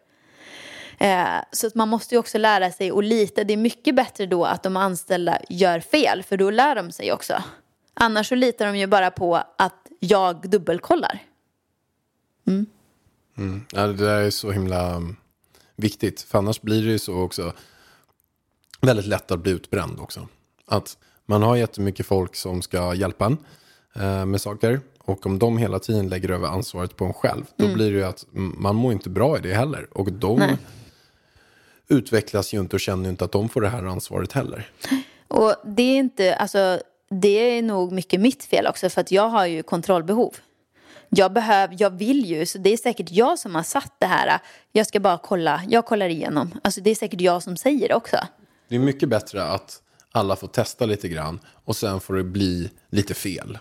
Eh, 0.98 1.40
så 1.52 1.68
att 1.68 1.76
man 1.76 1.90
måste 1.90 2.16
ju 2.16 2.20
också 2.20 2.38
lära 2.38 2.72
sig 2.72 2.92
att 2.92 3.04
lita. 3.04 3.44
Det 3.44 3.54
är 3.54 3.58
mycket 3.58 3.96
bättre 3.96 4.26
då 4.26 4.46
att 4.46 4.64
de 4.64 4.78
anställda 4.78 5.40
gör 5.50 5.80
fel, 5.80 6.24
för 6.24 6.38
då 6.38 6.50
lär 6.50 6.76
de 6.76 6.92
sig 6.92 7.12
också. 7.12 7.44
Annars 7.94 8.30
så 8.30 8.36
litar 8.36 8.66
de 8.66 8.78
ju 8.78 8.88
bara 8.88 9.12
på 9.12 9.36
att 9.58 9.88
jag 10.00 10.50
dubbelkollar. 10.50 11.20
Ja, 13.72 13.88
det 13.88 13.94
där 13.94 14.22
är 14.22 14.30
så 14.30 14.52
himla 14.52 14.96
um, 14.96 15.16
viktigt. 15.76 16.22
För 16.22 16.38
annars 16.38 16.62
blir 16.62 16.82
det 16.82 16.92
ju 16.92 17.00
så 17.00 17.22
också 17.22 17.54
väldigt 18.82 19.06
lätt 19.06 19.32
att 19.32 19.40
bli 19.40 19.52
utbränd 19.52 20.00
också. 20.00 20.28
Att 20.66 20.98
man 21.26 21.44
har 21.44 21.56
jättemycket 21.56 22.06
folk 22.06 22.36
som 22.36 22.62
ska 22.62 22.94
hjälpa 22.94 23.26
en 23.26 23.38
eh, 23.96 24.26
med 24.26 24.42
saker. 24.42 24.82
Och 25.00 25.26
om 25.26 25.40
de 25.40 25.58
hela 25.58 25.80
tiden 25.80 26.10
lägger 26.10 26.32
över 26.32 26.48
ansvaret 26.48 26.96
på 26.96 27.06
en 27.06 27.14
själv. 27.14 27.46
Då 27.56 27.74
blir 27.74 27.92
det 27.92 27.98
ju 27.98 28.04
att 28.04 28.26
mm, 28.34 28.56
man 28.60 28.76
mår 28.76 28.92
inte 28.92 29.10
bra 29.10 29.38
i 29.38 29.42
det 29.42 29.54
heller. 29.54 29.88
Och 29.92 30.12
de 30.12 30.40
Nej. 30.40 30.58
Utvecklas 31.90 32.54
ju 32.54 32.60
inte 32.60 32.76
och 32.76 32.80
känner 32.80 33.10
inte 33.10 33.26
att 33.26 33.32
de 33.32 33.50
får 33.50 33.62
det 33.62 33.70
här 33.70 33.84
ansvaret 33.84 34.32
heller. 34.32 34.70
Och 35.28 35.56
det 35.66 35.84
är 35.84 35.98
inte, 35.98 36.36
alltså 36.36 36.80
det 37.10 37.58
är 37.58 37.62
nog 37.62 37.92
mycket 37.92 38.20
mitt 38.20 38.44
fel 38.44 38.68
också 38.68 38.90
för 38.90 39.02
att 39.02 39.12
jag 39.12 39.30
har 39.30 39.46
ju 39.46 39.64
kontrollbehov. 39.64 40.36
Jag 41.10 41.34
behöver, 41.34 41.76
jag 41.80 41.90
vill 41.90 42.26
ju, 42.26 42.46
så 42.46 42.58
det 42.58 42.74
är 42.74 42.78
säkert 42.78 43.12
jag 43.12 43.40
som 43.40 43.56
har 43.56 43.64
satt 43.64 43.94
det 44.00 44.06
här. 44.06 44.40
Jag 44.72 44.88
ska 44.88 45.00
bara 45.00 45.18
kolla, 45.18 45.62
jag 45.70 45.86
kollar 45.86 46.10
igenom. 46.10 46.60
Alltså 46.64 46.82
det 46.82 46.90
är 46.90 46.96
säkert 46.96 47.22
jag 47.22 47.44
som 47.44 47.58
säger 47.58 47.88
det 47.88 47.96
också. 47.96 48.18
Det 48.68 48.76
är 48.76 48.80
mycket 48.80 49.10
bättre 49.10 49.44
att 49.44 49.82
alla 50.12 50.36
får 50.36 50.48
testa 50.48 50.86
lite 50.86 51.08
grann. 51.08 51.40
Och 51.66 51.76
sen 51.76 52.00
får 52.00 52.14
det 52.14 52.24
bli 52.24 52.70
lite 52.90 53.14
fel. 53.14 53.58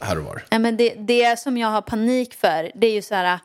Här 0.00 0.18
och 0.18 0.24
var. 0.24 0.44
Ja, 0.50 0.58
men 0.58 0.76
det, 0.76 0.94
det 0.94 1.38
som 1.38 1.56
jag 1.58 1.68
har 1.68 1.82
panik 1.82 2.34
för, 2.34 2.70
det 2.74 2.86
är 2.86 2.92
ju 2.92 3.02
så 3.02 3.14
här, 3.14 3.38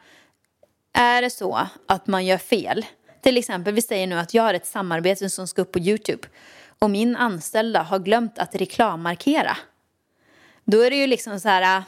är 0.93 1.21
det 1.21 1.29
så 1.29 1.67
att 1.87 2.07
man 2.07 2.25
gör 2.25 2.37
fel, 2.37 2.85
till 3.25 3.37
exempel 3.37 3.73
vi 3.73 3.81
säger 3.81 4.07
nu 4.07 4.19
att 4.19 4.33
jag 4.33 4.43
har 4.43 4.53
ett 4.53 4.65
samarbete 4.65 5.29
som 5.29 5.47
ska 5.47 5.61
upp 5.61 5.71
på 5.71 5.79
YouTube 5.79 6.27
och 6.79 6.89
min 6.89 7.15
anställda 7.15 7.81
har 7.81 7.99
glömt 7.99 8.39
att 8.39 8.55
reklammarkera. 8.55 9.57
Då 10.65 10.81
är 10.81 10.89
det 10.89 10.95
ju 10.95 11.07
liksom 11.07 11.39
så 11.39 11.49
här, 11.49 11.83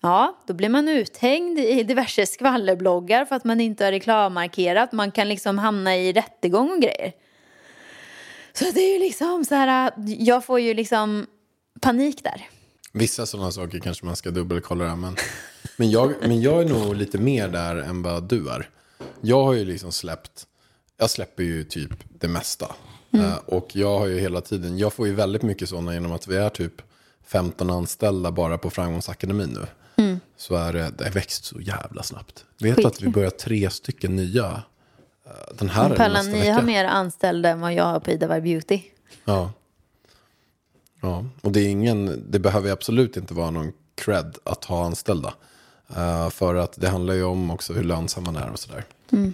ja, 0.00 0.38
då 0.46 0.54
blir 0.54 0.68
man 0.68 0.88
uthängd 0.88 1.58
i 1.58 1.82
diverse 1.82 2.26
skvallerbloggar 2.26 3.24
för 3.24 3.36
att 3.36 3.44
man 3.44 3.60
inte 3.60 3.84
har 3.84 3.92
reklammarkerat. 3.92 4.92
Man 4.92 5.10
kan 5.10 5.28
liksom 5.28 5.58
hamna 5.58 5.96
i 5.96 6.12
rättegång 6.12 6.70
och 6.70 6.82
grejer. 6.82 7.12
Så 8.52 8.64
det 8.64 8.80
är 8.80 8.92
ju 8.92 8.98
liksom 8.98 9.44
så 9.44 9.54
här, 9.54 9.92
jag 10.06 10.44
får 10.44 10.60
ju 10.60 10.74
liksom 10.74 11.26
panik 11.80 12.24
där. 12.24 12.48
Vissa 12.92 13.26
sådana 13.26 13.52
saker 13.52 13.78
kanske 13.78 14.06
man 14.06 14.16
ska 14.16 14.30
dubbelkolla. 14.30 14.84
där, 14.84 14.96
Men, 14.96 15.16
men, 15.76 15.90
jag, 15.90 16.14
men 16.20 16.40
jag 16.40 16.62
är 16.62 16.68
nog 16.68 16.96
lite 16.96 17.18
mer 17.18 17.48
där 17.48 17.76
än 17.76 18.02
vad 18.02 18.28
du 18.28 18.50
är. 18.50 18.68
Jag 19.20 19.44
har 19.44 19.52
ju 19.52 19.64
liksom 19.64 19.92
släppt, 19.92 20.46
jag 21.00 21.10
släpper 21.10 21.42
ju 21.42 21.64
typ 21.64 21.90
det 22.08 22.28
mesta. 22.28 22.74
Eh, 23.12 23.36
och 23.46 23.76
jag 23.76 23.98
har 23.98 24.06
ju 24.06 24.20
hela 24.20 24.40
tiden, 24.40 24.78
jag 24.78 24.92
får 24.92 25.06
ju 25.06 25.14
väldigt 25.14 25.42
mycket 25.42 25.68
sådana 25.68 25.94
genom 25.94 26.12
att 26.12 26.28
vi 26.28 26.36
är 26.36 26.48
typ 26.48 26.82
15 27.26 27.70
anställda 27.70 28.30
bara 28.30 28.58
på 28.58 28.70
Framgångsakademin 28.70 29.48
nu. 29.48 29.66
Så 30.36 30.54
är 30.54 30.72
det, 30.72 30.92
det 30.98 31.10
växt 31.10 31.44
så 31.44 31.60
jävla 31.60 32.02
snabbt. 32.02 32.44
Vet 32.60 32.76
du 32.76 32.86
att 32.86 33.02
vi 33.02 33.08
börjar 33.08 33.30
tre 33.30 33.70
stycken 33.70 34.16
nya 34.16 34.62
eh, 35.26 35.32
den 35.58 35.68
här 35.68 35.88
nästa 35.88 36.22
ni 36.22 36.38
vecka? 36.38 36.54
har 36.54 36.62
mer 36.62 36.84
anställda 36.84 37.48
än 37.48 37.60
vad 37.60 37.74
jag 37.74 37.84
har 37.84 38.00
på 38.00 38.10
Ida 38.10 38.26
Varg 38.26 38.40
Beauty. 38.40 38.80
Ja. 39.24 39.52
Ja, 41.00 41.24
och 41.40 41.52
det 41.52 41.60
är 41.60 41.68
ingen, 41.68 42.24
det 42.30 42.38
behöver 42.38 42.70
absolut 42.70 43.16
inte 43.16 43.34
vara 43.34 43.50
någon 43.50 43.72
cred 43.94 44.38
att 44.44 44.64
ha 44.64 44.84
anställda. 44.84 45.34
Eh, 45.96 46.30
för 46.30 46.54
att 46.54 46.80
det 46.80 46.88
handlar 46.88 47.14
ju 47.14 47.24
om 47.24 47.50
också 47.50 47.72
hur 47.72 47.84
lönsam 47.84 48.24
man 48.24 48.36
är 48.36 48.50
och 48.50 48.58
sådär. 48.58 48.84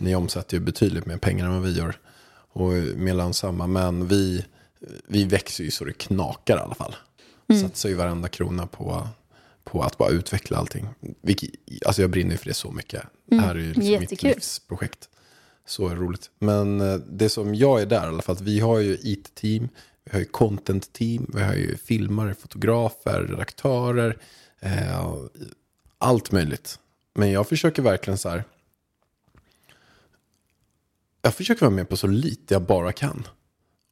Ni 0.01 0.15
omsätter 0.15 0.57
ju 0.57 0.61
betydligt 0.61 1.07
mer 1.07 1.17
pengar 1.17 1.47
än 1.47 1.53
vad 1.53 1.63
vi 1.63 1.79
gör. 1.79 1.99
Och 2.53 2.73
mer 2.97 3.15
lönsamma. 3.15 3.67
Men 3.67 4.09
vi, 4.09 4.45
vi 5.09 5.25
växer 5.25 5.65
ju 5.65 5.71
så 5.71 5.85
det 5.85 5.93
knakar 5.93 6.57
i 6.57 6.61
alla 6.61 6.75
fall. 6.75 6.95
Satsar 7.63 7.89
ju 7.89 7.95
varenda 7.95 8.29
krona 8.29 8.67
på, 8.67 9.09
på 9.65 9.83
att 9.83 9.99
bara 9.99 10.11
utveckla 10.11 10.59
allting. 10.59 10.89
Vilket, 11.23 11.51
alltså 11.87 12.03
jag 12.03 12.11
brinner 12.11 12.31
ju 12.31 12.37
för 12.37 12.47
det 12.49 12.55
så 12.55 12.71
mycket. 12.71 13.03
Det 13.27 13.37
här 13.37 13.55
är 13.55 13.59
ju 13.59 13.73
liksom 13.73 14.01
mitt 14.01 14.23
livsprojekt. 14.23 15.09
Så 15.67 15.89
roligt. 15.89 16.31
Men 16.39 16.81
eh, 16.81 16.95
det 16.95 17.29
som 17.29 17.55
jag 17.55 17.83
är 17.83 17.87
där 17.87 18.05
i 18.05 18.09
alla 18.09 18.23
fall, 18.23 18.35
att 18.35 18.41
vi 18.41 18.61
har 18.61 18.79
ju 18.79 18.99
IT-team, 19.03 19.69
vi 20.05 20.13
har 20.13 20.19
ju 20.19 20.25
content-team, 20.25 21.31
vi 21.35 21.43
har 21.43 21.55
ju 21.55 21.77
filmare, 21.77 22.35
fotografer, 22.35 23.23
redaktörer, 23.23 24.19
eh, 24.61 25.15
allt 25.99 26.33
möjligt. 26.33 26.79
Men 27.15 27.31
jag 27.31 27.49
försöker 27.49 27.83
verkligen 27.83 28.19
så 28.19 28.29
här, 28.29 28.45
jag 31.23 31.35
försöker 31.35 31.61
vara 31.61 31.75
med 31.75 31.89
på 31.89 31.97
så 31.97 32.07
lite 32.07 32.55
jag 32.55 32.63
bara 32.63 32.93
kan. 32.93 33.27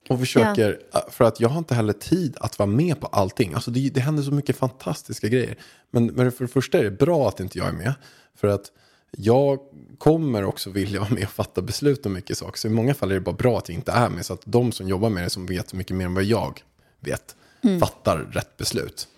Och 0.09 0.19
försöker, 0.19 0.81
för 1.11 1.25
att 1.25 1.41
jag 1.41 1.49
har 1.49 1.59
inte 1.59 1.75
heller 1.75 1.93
tid 1.93 2.37
att 2.41 2.59
vara 2.59 2.67
med 2.67 3.01
på 3.01 3.07
allting. 3.07 3.55
Alltså 3.55 3.71
det, 3.71 3.91
det 3.91 4.01
händer 4.01 4.23
så 4.23 4.33
mycket 4.33 4.57
fantastiska 4.57 5.29
grejer. 5.29 5.57
Men, 5.91 6.07
men 6.07 6.33
för 6.33 6.45
det 6.45 6.51
första 6.51 6.79
är 6.79 6.85
det 6.85 6.91
bra 6.91 7.29
att 7.29 7.41
inte 7.41 7.59
jag 7.59 7.69
är 7.69 7.73
med. 7.73 7.95
För 8.35 8.49
att 8.49 8.73
jag 9.11 9.59
kommer 9.99 10.45
också 10.45 10.71
vilja 10.71 11.01
vara 11.01 11.11
med 11.11 11.25
och 11.25 11.31
fatta 11.31 11.63
beslut 11.63 12.07
om 12.07 12.13
mycket 12.13 12.39
saker. 12.39 12.59
Så 12.59 12.69
i 12.69 12.71
många 12.71 12.95
fall 12.95 13.11
är 13.11 13.15
det 13.15 13.21
bara 13.21 13.35
bra 13.35 13.59
att 13.59 13.69
jag 13.69 13.77
inte 13.77 13.93
är 13.93 14.09
med. 14.09 14.27
Så 14.27 14.33
att 14.33 14.43
de 14.45 14.73
som 14.73 14.89
jobbar 14.89 15.11
med 15.11 15.25
det, 15.25 15.31
som 15.31 15.47
vet 15.47 15.73
mycket 15.73 15.97
mer 15.97 16.05
än 16.05 16.15
vad 16.15 16.25
jag 16.25 16.63
vet, 17.01 17.37
fattar 17.81 18.19
rätt 18.19 18.57
beslut. 18.57 19.09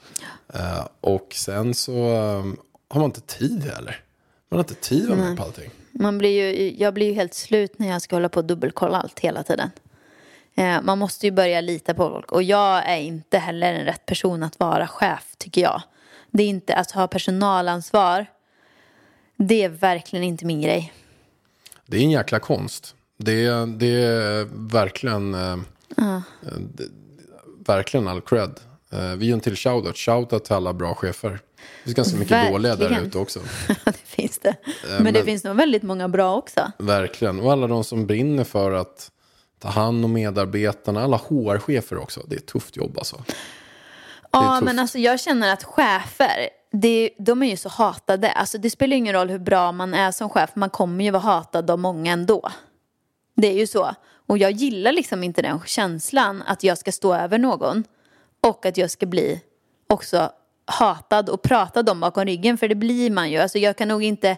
Eh, 0.54 0.86
och 1.00 1.32
sen 1.34 1.74
så 1.74 2.12
eh, 2.12 2.44
har 2.88 3.00
man 3.00 3.08
inte 3.08 3.20
tid 3.20 3.62
heller. 3.62 4.00
Man 4.48 4.58
har 4.58 4.64
inte 4.64 4.74
tid 4.74 5.02
att 5.02 5.18
vara 5.18 5.28
med 5.28 5.36
på 5.36 5.42
allting. 5.42 5.70
Man 5.92 6.18
blir 6.18 6.54
ju, 6.54 6.76
jag 6.76 6.94
blir 6.94 7.06
ju 7.06 7.12
helt 7.12 7.34
slut 7.34 7.78
när 7.78 7.88
jag 7.88 8.02
ska 8.02 8.16
hålla 8.16 8.28
på 8.28 8.40
och 8.40 8.46
dubbelkolla 8.46 8.98
allt 8.98 9.20
hela 9.20 9.42
tiden. 9.42 9.70
Eh, 10.54 10.82
man 10.82 10.98
måste 10.98 11.26
ju 11.26 11.32
börja 11.32 11.60
lita 11.60 11.94
på 11.94 12.10
folk. 12.10 12.32
Och 12.32 12.42
jag 12.42 12.90
är 12.90 12.96
inte 12.96 13.38
heller 13.38 13.74
en 13.74 13.84
rätt 13.84 14.06
person 14.06 14.42
att 14.42 14.58
vara 14.58 14.86
chef, 14.86 15.34
tycker 15.38 15.60
jag. 15.60 15.82
Det 16.30 16.42
är 16.42 16.48
inte 16.48 16.74
att 16.74 16.90
ha 16.90 17.08
personalansvar. 17.08 18.26
Det 19.36 19.62
är 19.62 19.68
verkligen 19.68 20.24
inte 20.24 20.46
min 20.46 20.60
grej. 20.60 20.92
Det 21.86 21.96
är 21.96 22.02
en 22.02 22.10
jäkla 22.10 22.38
konst. 22.38 22.94
Det 23.18 23.46
är, 23.46 23.66
det 23.66 24.02
är 24.04 24.48
verkligen, 24.72 25.34
eh, 25.34 25.56
det, 26.74 26.84
verkligen 27.66 28.08
all 28.08 28.20
cred. 28.20 28.60
Eh, 28.92 29.10
vi 29.16 29.26
gör 29.26 29.34
en 29.34 29.40
till 29.40 29.56
shoutout. 29.56 29.96
Shoutout 29.96 30.44
till 30.44 30.54
alla 30.54 30.72
bra 30.72 30.94
chefer. 30.94 31.40
Det 31.56 31.84
finns 31.84 31.96
ganska 31.96 32.16
mycket 32.16 32.52
dåliga 32.52 32.76
där 32.76 32.82
Verkligen. 32.82 33.06
ute 33.06 33.18
också. 33.18 33.40
det 33.84 33.92
finns 34.04 34.38
det. 34.38 34.54
Men, 34.88 35.04
det 35.04 35.12
men- 35.12 35.24
finns 35.24 35.44
nog 35.44 35.56
väldigt 35.56 35.82
många 35.82 36.08
bra 36.08 36.36
också. 36.36 36.72
Verkligen. 36.78 37.40
Och 37.40 37.52
alla 37.52 37.66
de 37.66 37.84
som 37.84 38.06
brinner 38.06 38.44
för 38.44 38.72
att 38.72 39.10
ta 39.58 39.68
hand 39.68 40.04
om 40.04 40.12
medarbetarna. 40.12 41.04
Alla 41.04 41.16
HR-chefer 41.16 41.98
också. 41.98 42.20
Det 42.28 42.34
är 42.36 42.38
ett 42.38 42.46
tufft 42.46 42.76
jobb 42.76 42.98
alltså. 42.98 43.24
Ja, 44.30 44.60
men 44.60 44.78
alltså 44.78 44.98
jag 44.98 45.20
känner 45.20 45.52
att 45.52 45.64
chefer, 45.64 46.48
det, 46.72 47.10
de 47.18 47.42
är 47.42 47.46
ju 47.50 47.56
så 47.56 47.68
hatade. 47.68 48.30
Alltså 48.32 48.58
det 48.58 48.70
spelar 48.70 48.96
ingen 48.96 49.14
roll 49.14 49.30
hur 49.30 49.38
bra 49.38 49.72
man 49.72 49.94
är 49.94 50.12
som 50.12 50.28
chef, 50.30 50.50
man 50.54 50.70
kommer 50.70 51.04
ju 51.04 51.10
vara 51.10 51.22
hatad 51.22 51.70
av 51.70 51.78
många 51.78 52.12
ändå. 52.12 52.48
Det 53.36 53.46
är 53.48 53.54
ju 53.58 53.66
så. 53.66 53.94
Och 54.28 54.38
jag 54.38 54.50
gillar 54.50 54.92
liksom 54.92 55.22
inte 55.24 55.42
den 55.42 55.60
känslan 55.66 56.42
att 56.46 56.62
jag 56.62 56.78
ska 56.78 56.92
stå 56.92 57.14
över 57.14 57.38
någon 57.38 57.84
och 58.42 58.66
att 58.66 58.76
jag 58.76 58.90
ska 58.90 59.06
bli 59.06 59.40
också 59.88 60.30
hatad 60.66 61.28
och 61.28 61.42
pratad 61.42 61.88
om 61.88 62.00
bakom 62.00 62.24
ryggen, 62.24 62.58
för 62.58 62.68
det 62.68 62.74
blir 62.74 63.10
man 63.10 63.30
ju. 63.30 63.38
Alltså 63.38 63.58
jag 63.58 63.76
kan 63.76 63.88
nog 63.88 64.02
inte 64.02 64.36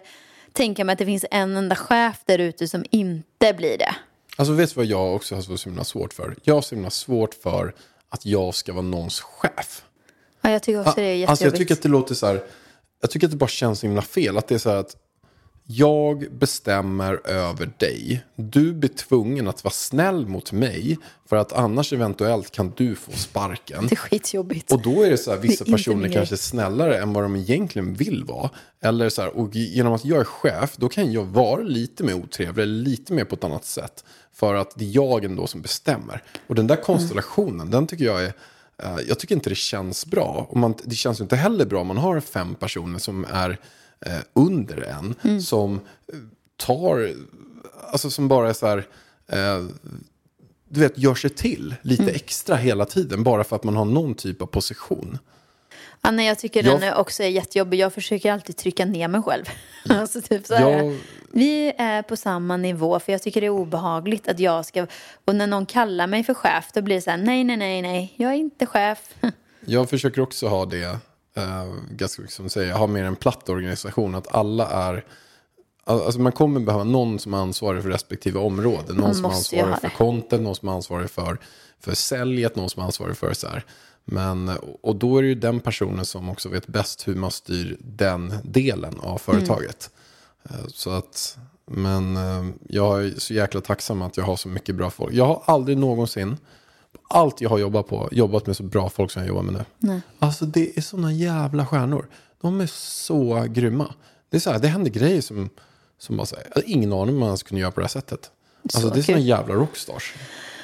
tänka 0.53 0.83
mig 0.83 0.93
att 0.93 0.99
det 0.99 1.05
finns 1.05 1.25
en 1.31 1.57
enda 1.57 1.75
chef 1.75 2.21
där 2.25 2.39
ute 2.39 2.67
som 2.67 2.85
inte 2.89 3.53
blir 3.53 3.77
det. 3.77 3.95
Alltså 4.35 4.53
vet 4.53 4.69
du 4.69 4.75
vad 4.75 4.85
jag 4.85 5.15
också 5.15 5.35
har 5.35 5.41
så 5.41 5.69
himla 5.69 5.83
svårt 5.83 6.13
för? 6.13 6.35
Jag 6.43 6.53
har 6.53 6.61
så 6.61 6.75
himla 6.75 6.89
svårt 6.89 7.33
för 7.33 7.73
att 8.09 8.25
jag 8.25 8.55
ska 8.55 8.73
vara 8.73 8.81
någons 8.81 9.21
chef. 9.21 9.83
Ja, 10.41 10.49
jag 10.49 10.63
tycker 10.63 10.81
också 10.81 10.93
det 10.95 11.01
är 11.01 11.05
jättejobbigt. 11.05 11.29
Alltså 11.29 11.45
jag 11.45 11.55
tycker 11.55 11.73
att 11.73 11.81
det 11.81 11.89
låter 11.89 12.15
så 12.15 12.27
här, 12.27 12.43
jag 13.01 13.11
tycker 13.11 13.27
att 13.27 13.31
det 13.31 13.37
bara 13.37 13.47
känns 13.47 13.79
så 13.79 13.85
himla 13.85 14.01
fel. 14.01 14.37
Att 14.37 14.47
det 14.47 14.55
är 14.55 14.59
så 14.59 14.69
här 14.69 14.77
att 14.77 14.95
jag 15.71 16.31
bestämmer 16.31 17.27
över 17.27 17.71
dig. 17.77 18.23
Du 18.35 18.73
blir 18.73 18.89
tvungen 18.89 19.47
att 19.47 19.63
vara 19.63 19.71
snäll 19.71 20.27
mot 20.27 20.51
mig 20.51 20.97
för 21.25 21.35
att 21.35 21.53
annars 21.53 21.93
eventuellt 21.93 22.51
kan 22.51 22.73
du 22.77 22.95
få 22.95 23.11
sparken. 23.11 23.87
Det 23.87 23.93
är 23.93 23.97
skitjobbigt. 23.97 24.71
Och 24.71 24.81
då 24.81 25.03
är 25.03 25.09
det 25.09 25.17
så 25.17 25.31
här, 25.31 25.37
vissa 25.37 25.65
personer 25.65 26.09
kanske 26.09 26.35
är 26.35 26.37
snällare 26.37 26.97
än 26.97 27.13
vad 27.13 27.23
de 27.23 27.35
egentligen 27.35 27.93
vill 27.93 28.23
vara. 28.23 28.49
Eller 28.81 29.09
så 29.09 29.21
här, 29.21 29.37
och 29.37 29.55
genom 29.55 29.93
att 29.93 30.05
jag 30.05 30.19
är 30.19 30.23
chef, 30.23 30.77
då 30.77 30.89
kan 30.89 31.11
jag 31.11 31.25
vara 31.25 31.61
lite 31.61 32.03
mer 32.03 32.13
otrevlig, 32.13 32.67
lite 32.67 33.13
mer 33.13 33.23
på 33.23 33.35
ett 33.35 33.43
annat 33.43 33.65
sätt. 33.65 34.03
För 34.33 34.55
att 34.55 34.73
det 34.75 34.85
är 34.85 34.95
jag 34.95 35.25
ändå 35.25 35.47
som 35.47 35.61
bestämmer. 35.61 36.23
Och 36.47 36.55
den 36.55 36.67
där 36.67 36.75
konstellationen, 36.75 37.71
den 37.71 37.87
tycker 37.87 38.05
jag 38.05 38.23
är, 38.23 38.33
eh, 38.83 38.97
jag 39.07 39.19
tycker 39.19 39.35
inte 39.35 39.49
det 39.49 39.55
känns 39.55 40.05
bra. 40.05 40.47
Och 40.49 40.57
man, 40.57 40.73
det 40.83 40.95
känns 40.95 41.19
ju 41.19 41.23
inte 41.23 41.35
heller 41.35 41.65
bra 41.65 41.81
om 41.81 41.87
man 41.87 41.97
har 41.97 42.19
fem 42.19 42.55
personer 42.55 42.99
som 42.99 43.25
är 43.31 43.59
eh, 44.05 44.13
under 44.33 44.81
en, 44.81 45.41
som 45.41 45.75
eh, 46.13 46.19
tar, 46.57 47.11
alltså 47.91 48.09
som 48.09 48.27
bara 48.27 48.49
är 48.49 48.53
så 48.53 48.67
här, 48.67 48.77
eh, 49.27 49.65
du 50.69 50.79
vet, 50.79 50.97
gör 50.97 51.15
sig 51.15 51.29
till 51.29 51.75
lite 51.81 52.03
Mm. 52.03 52.15
extra 52.15 52.55
hela 52.55 52.85
tiden 52.85 53.23
bara 53.23 53.43
för 53.43 53.55
att 53.55 53.63
man 53.63 53.75
har 53.75 53.85
någon 53.85 54.15
typ 54.15 54.41
av 54.41 54.45
position. 54.45 55.17
Anna, 56.01 56.23
jag 56.23 56.39
tycker 56.39 56.63
Jag- 56.63 56.81
den 56.81 56.93
också 56.93 57.23
är 57.23 57.27
jättejobbig. 57.27 57.79
Jag 57.79 57.93
försöker 57.93 58.31
alltid 58.31 58.57
trycka 58.57 58.85
ner 58.85 59.07
mig 59.07 59.21
själv. 59.21 59.45
alltså 59.89 60.21
typ 60.21 60.47
så 60.47 60.55
här. 60.55 60.69
Jag- 60.69 60.97
Vi 61.31 61.73
är 61.77 62.01
på 62.01 62.15
samma 62.17 62.57
nivå 62.57 62.99
för 62.99 63.11
jag 63.11 63.21
tycker 63.21 63.41
det 63.41 63.47
är 63.47 63.51
obehagligt 63.51 64.27
att 64.27 64.39
jag 64.39 64.65
ska... 64.65 64.87
Och 65.25 65.35
när 65.35 65.47
någon 65.47 65.65
kallar 65.65 66.07
mig 66.07 66.23
för 66.23 66.33
chef 66.33 66.69
då 66.73 66.81
blir 66.81 66.95
det 66.95 67.01
så 67.01 67.09
här, 67.09 67.17
nej, 67.17 67.43
nej, 67.43 67.57
nej, 67.57 67.81
nej, 67.81 68.13
jag 68.17 68.31
är 68.31 68.35
inte 68.35 68.65
chef. 68.65 68.99
Jag 69.65 69.89
försöker 69.89 70.21
också 70.21 70.47
ha 70.47 70.65
det, 70.65 70.97
eh, 71.39 71.73
ganska 71.91 72.27
som 72.27 72.49
säger, 72.49 72.73
ha 72.73 72.87
mer 72.87 73.03
en 73.03 73.15
platt 73.15 73.49
organisation. 73.49 74.15
Att 74.15 74.35
alla 74.35 74.67
är, 74.67 75.05
alltså 75.83 76.19
man 76.19 76.31
kommer 76.31 76.59
behöva 76.59 76.83
någon 76.83 77.19
som 77.19 77.33
är 77.33 77.37
ansvarig 77.37 77.83
för 77.83 77.89
respektive 77.89 78.39
område. 78.39 78.93
Någon 78.93 79.15
som 79.15 79.25
är 79.25 79.29
ansvarig 79.29 79.79
för 79.81 79.89
content, 79.89 80.41
någon 80.41 80.55
som 80.55 80.67
är 80.67 80.73
ansvarig 80.73 81.09
för, 81.09 81.37
för 81.79 81.93
säljet, 81.93 82.55
någon 82.55 82.69
som 82.69 82.81
är 82.81 82.85
ansvarig 82.85 83.17
för 83.17 83.33
så 83.33 83.47
här. 83.47 83.65
Men, 84.05 84.51
och 84.81 84.95
då 84.95 85.17
är 85.17 85.21
det 85.21 85.27
ju 85.27 85.35
den 85.35 85.59
personen 85.59 86.05
som 86.05 86.29
också 86.29 86.49
vet 86.49 86.67
bäst 86.67 87.07
hur 87.07 87.15
man 87.15 87.31
styr 87.31 87.77
den 87.79 88.33
delen 88.43 88.99
av 88.99 89.17
företaget. 89.17 89.89
Eh, 90.49 90.55
Så 90.67 90.89
att, 90.89 91.37
men 91.65 92.17
eh, 92.17 92.45
jag 92.69 93.05
är 93.05 93.19
så 93.19 93.33
jäkla 93.33 93.61
tacksam 93.61 94.01
att 94.01 94.17
jag 94.17 94.23
har 94.23 94.35
så 94.35 94.49
mycket 94.49 94.75
bra 94.75 94.89
folk. 94.89 95.13
Jag 95.13 95.25
har 95.25 95.43
aldrig 95.45 95.77
någonsin, 95.77 96.37
allt 97.09 97.41
jag 97.41 97.49
har 97.49 97.57
jobbat 97.57 97.87
på, 97.87 98.09
jobbat 98.11 98.47
med 98.47 98.57
så 98.57 98.63
bra 98.63 98.89
folk 98.89 99.11
som 99.11 99.21
jag 99.21 99.27
jobbar 99.27 99.41
med 99.41 99.53
nu. 99.53 99.65
Nej. 99.77 100.01
Alltså 100.19 100.45
det 100.45 100.77
är 100.77 100.81
såna 100.81 101.13
jävla 101.13 101.65
stjärnor. 101.65 102.09
De 102.41 102.61
är 102.61 102.67
så 102.67 103.45
grymma. 103.49 103.93
Det 104.29 104.37
är 104.37 104.41
så 104.41 104.51
här, 104.51 104.59
det 104.59 104.67
händer 104.67 104.91
grejer 104.91 105.21
som, 105.21 105.49
som 105.97 106.17
bara 106.17 106.25
säger, 106.25 106.43
jag 106.47 106.55
hade 106.55 106.71
ingen 106.71 106.93
aning 106.93 107.13
om 107.15 107.19
man 107.19 107.27
ens 107.27 107.43
kunde 107.43 107.61
göra 107.61 107.71
på 107.71 107.79
det 107.79 107.83
här 107.83 107.89
sättet. 107.89 108.31
Alltså 108.63 108.81
Så 108.81 108.89
det 108.89 108.99
är 108.99 109.03
såna 109.03 109.19
jävla 109.19 109.53
rockstars. 109.55 110.13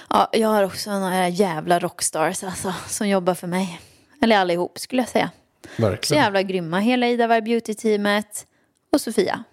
Ja, 0.10 0.30
jag 0.34 0.48
har 0.50 0.64
också 0.64 1.00
några 1.00 1.30
jävla 1.30 1.80
rockstars 1.80 2.44
alltså, 2.44 2.74
som 2.88 3.10
jobbar 3.10 3.34
för 3.34 3.48
mig. 3.48 3.82
Eller 4.22 4.38
allihop 4.38 4.80
skulle 4.80 5.02
jag 5.02 5.10
säga. 5.10 5.32
Så 5.76 5.82
Verkligen. 5.82 6.24
jävla 6.24 6.42
grymma. 6.42 6.80
Hela 6.80 7.08
Ida 7.08 7.28
Beauty-teamet 7.28 8.46
och 8.92 9.02
Sofia. 9.02 9.44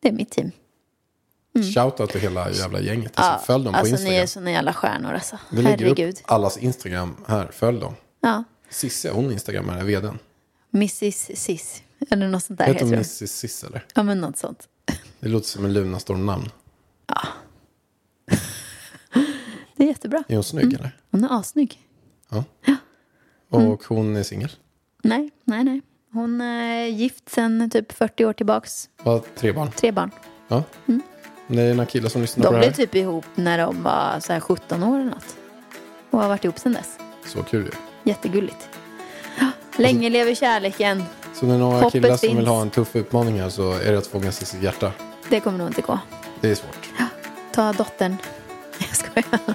Det 0.00 0.08
är 0.08 0.12
mitt 0.12 0.30
team. 0.30 0.50
Shoutout 1.74 2.10
till 2.10 2.20
hela 2.20 2.50
jävla 2.50 2.80
gänget. 2.80 3.12
Alltså, 3.14 3.46
följ 3.46 3.64
dem 3.64 3.72
på 3.72 3.78
alltså 3.78 3.92
Instagram. 3.92 4.14
ni 4.14 4.20
är 4.20 4.26
såna 4.26 4.50
jävla 4.50 4.72
stjärnor 4.72 5.12
alltså. 5.12 5.38
Vi 5.50 5.62
lägger 5.62 5.78
Herregud. 5.78 6.14
upp 6.14 6.30
allas 6.30 6.56
Instagram 6.58 7.16
här, 7.26 7.48
följ 7.52 7.80
dem. 7.80 7.94
Ja. 8.20 8.44
Cissi, 8.70 9.08
hon 9.08 9.32
Instagrammar 9.32 9.78
är 9.78 9.84
vdn. 9.84 10.18
Mrs 10.74 11.30
Sis. 11.38 11.82
Eller 12.10 12.28
något 12.28 12.44
sånt 12.44 12.58
där 12.58 12.66
Heter 12.66 12.84
hon. 12.84 12.92
Mrs 12.94 13.30
Cis 13.30 13.64
eller? 13.64 13.84
Ja 13.94 14.02
men 14.02 14.20
något 14.20 14.36
sånt. 14.36 14.68
Det 15.20 15.28
låter 15.28 15.48
som 15.48 15.64
en 15.64 15.72
Lunarstorm-namn. 15.72 16.50
Det 19.76 19.84
är 19.84 19.88
jättebra. 19.88 20.24
Är 20.28 20.34
hon 20.34 20.44
snygg 20.44 20.74
eller? 20.74 20.96
Hon 21.10 21.24
är 21.24 21.38
assnygg. 21.40 21.78
Ja. 22.28 22.44
Och 23.50 23.84
hon 23.84 24.16
är 24.16 24.22
singel. 24.22 24.50
Nej, 25.02 25.30
nej, 25.44 25.64
nej. 25.64 25.80
Hon 26.12 26.40
är 26.40 26.86
gift 26.86 27.28
sedan 27.28 27.70
typ 27.70 27.92
40 27.92 28.24
år 28.24 28.32
tillbaks. 28.32 28.88
Har 28.96 29.22
tre 29.36 29.52
barn. 29.52 29.70
Tre 29.76 29.92
barn. 29.92 30.10
Ja. 30.48 30.62
Det 31.46 31.62
är 31.62 31.74
några 31.74 31.86
killar 31.86 32.08
som 32.08 32.20
lyssnar 32.22 32.42
De 32.42 32.48
på 32.48 32.52
det 32.52 32.58
blev 32.58 32.70
här. 32.70 32.76
typ 32.76 32.94
ihop 32.94 33.24
när 33.34 33.58
de 33.58 33.82
var 33.82 34.20
så 34.20 34.32
här 34.32 34.40
17 34.40 34.82
år 34.82 35.00
eller 35.00 35.10
något. 35.10 35.36
Och 36.10 36.18
har 36.20 36.28
varit 36.28 36.44
ihop 36.44 36.58
sedan 36.58 36.72
dess. 36.72 36.98
Så 37.26 37.42
kul 37.42 37.64
ju. 37.64 37.70
Jättegulligt. 38.10 38.68
Länge 39.76 40.10
lever 40.10 40.34
kärleken. 40.34 41.04
Så 41.34 41.46
när 41.46 41.58
några 41.58 41.76
Hoppet 41.76 41.92
killar 41.92 42.08
som 42.08 42.18
finns. 42.18 42.38
vill 42.38 42.46
ha 42.46 42.62
en 42.62 42.70
tuff 42.70 42.96
utmaning 42.96 43.40
här 43.40 43.48
så 43.48 43.72
är 43.72 43.92
det 43.92 43.98
att 43.98 44.06
fånga 44.06 44.32
sig 44.32 44.46
sitt 44.46 44.62
hjärta. 44.62 44.92
Det 45.28 45.40
kommer 45.40 45.58
nog 45.58 45.66
inte 45.68 45.80
gå. 45.82 45.98
Det 46.40 46.50
är 46.50 46.54
svårt. 46.54 46.88
Ta 47.52 47.72
dottern. 47.72 48.16
Jag 48.78 48.96
skojar. 48.96 49.54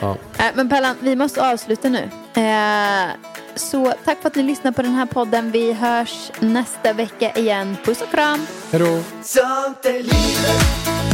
Ja. 0.00 0.16
Äh, 0.38 0.44
men 0.54 0.68
Pellan, 0.68 0.96
vi 1.00 1.16
måste 1.16 1.50
avsluta 1.52 1.88
nu. 1.88 2.10
Eh, 2.34 3.08
så 3.56 3.94
tack 4.04 4.20
för 4.20 4.28
att 4.28 4.34
ni 4.34 4.42
lyssnar 4.42 4.72
på 4.72 4.82
den 4.82 4.92
här 4.92 5.06
podden. 5.06 5.50
Vi 5.50 5.72
hörs 5.72 6.32
nästa 6.40 6.92
vecka 6.92 7.30
igen. 7.30 7.76
Puss 7.84 8.02
och 8.02 8.10
kram. 8.10 8.46
Hej 8.70 8.80
då! 8.80 9.00
Sånt 9.22 9.84
är 9.84 9.92
livet, 9.92 10.64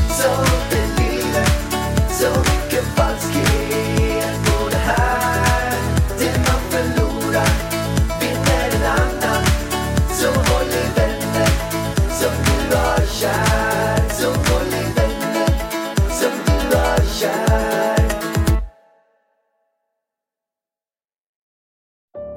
sånt 0.09 0.73
är 0.73 1.03
livet 1.03 1.51
Så 2.11 2.29
mycket 2.29 2.85
falskhet 2.97 3.60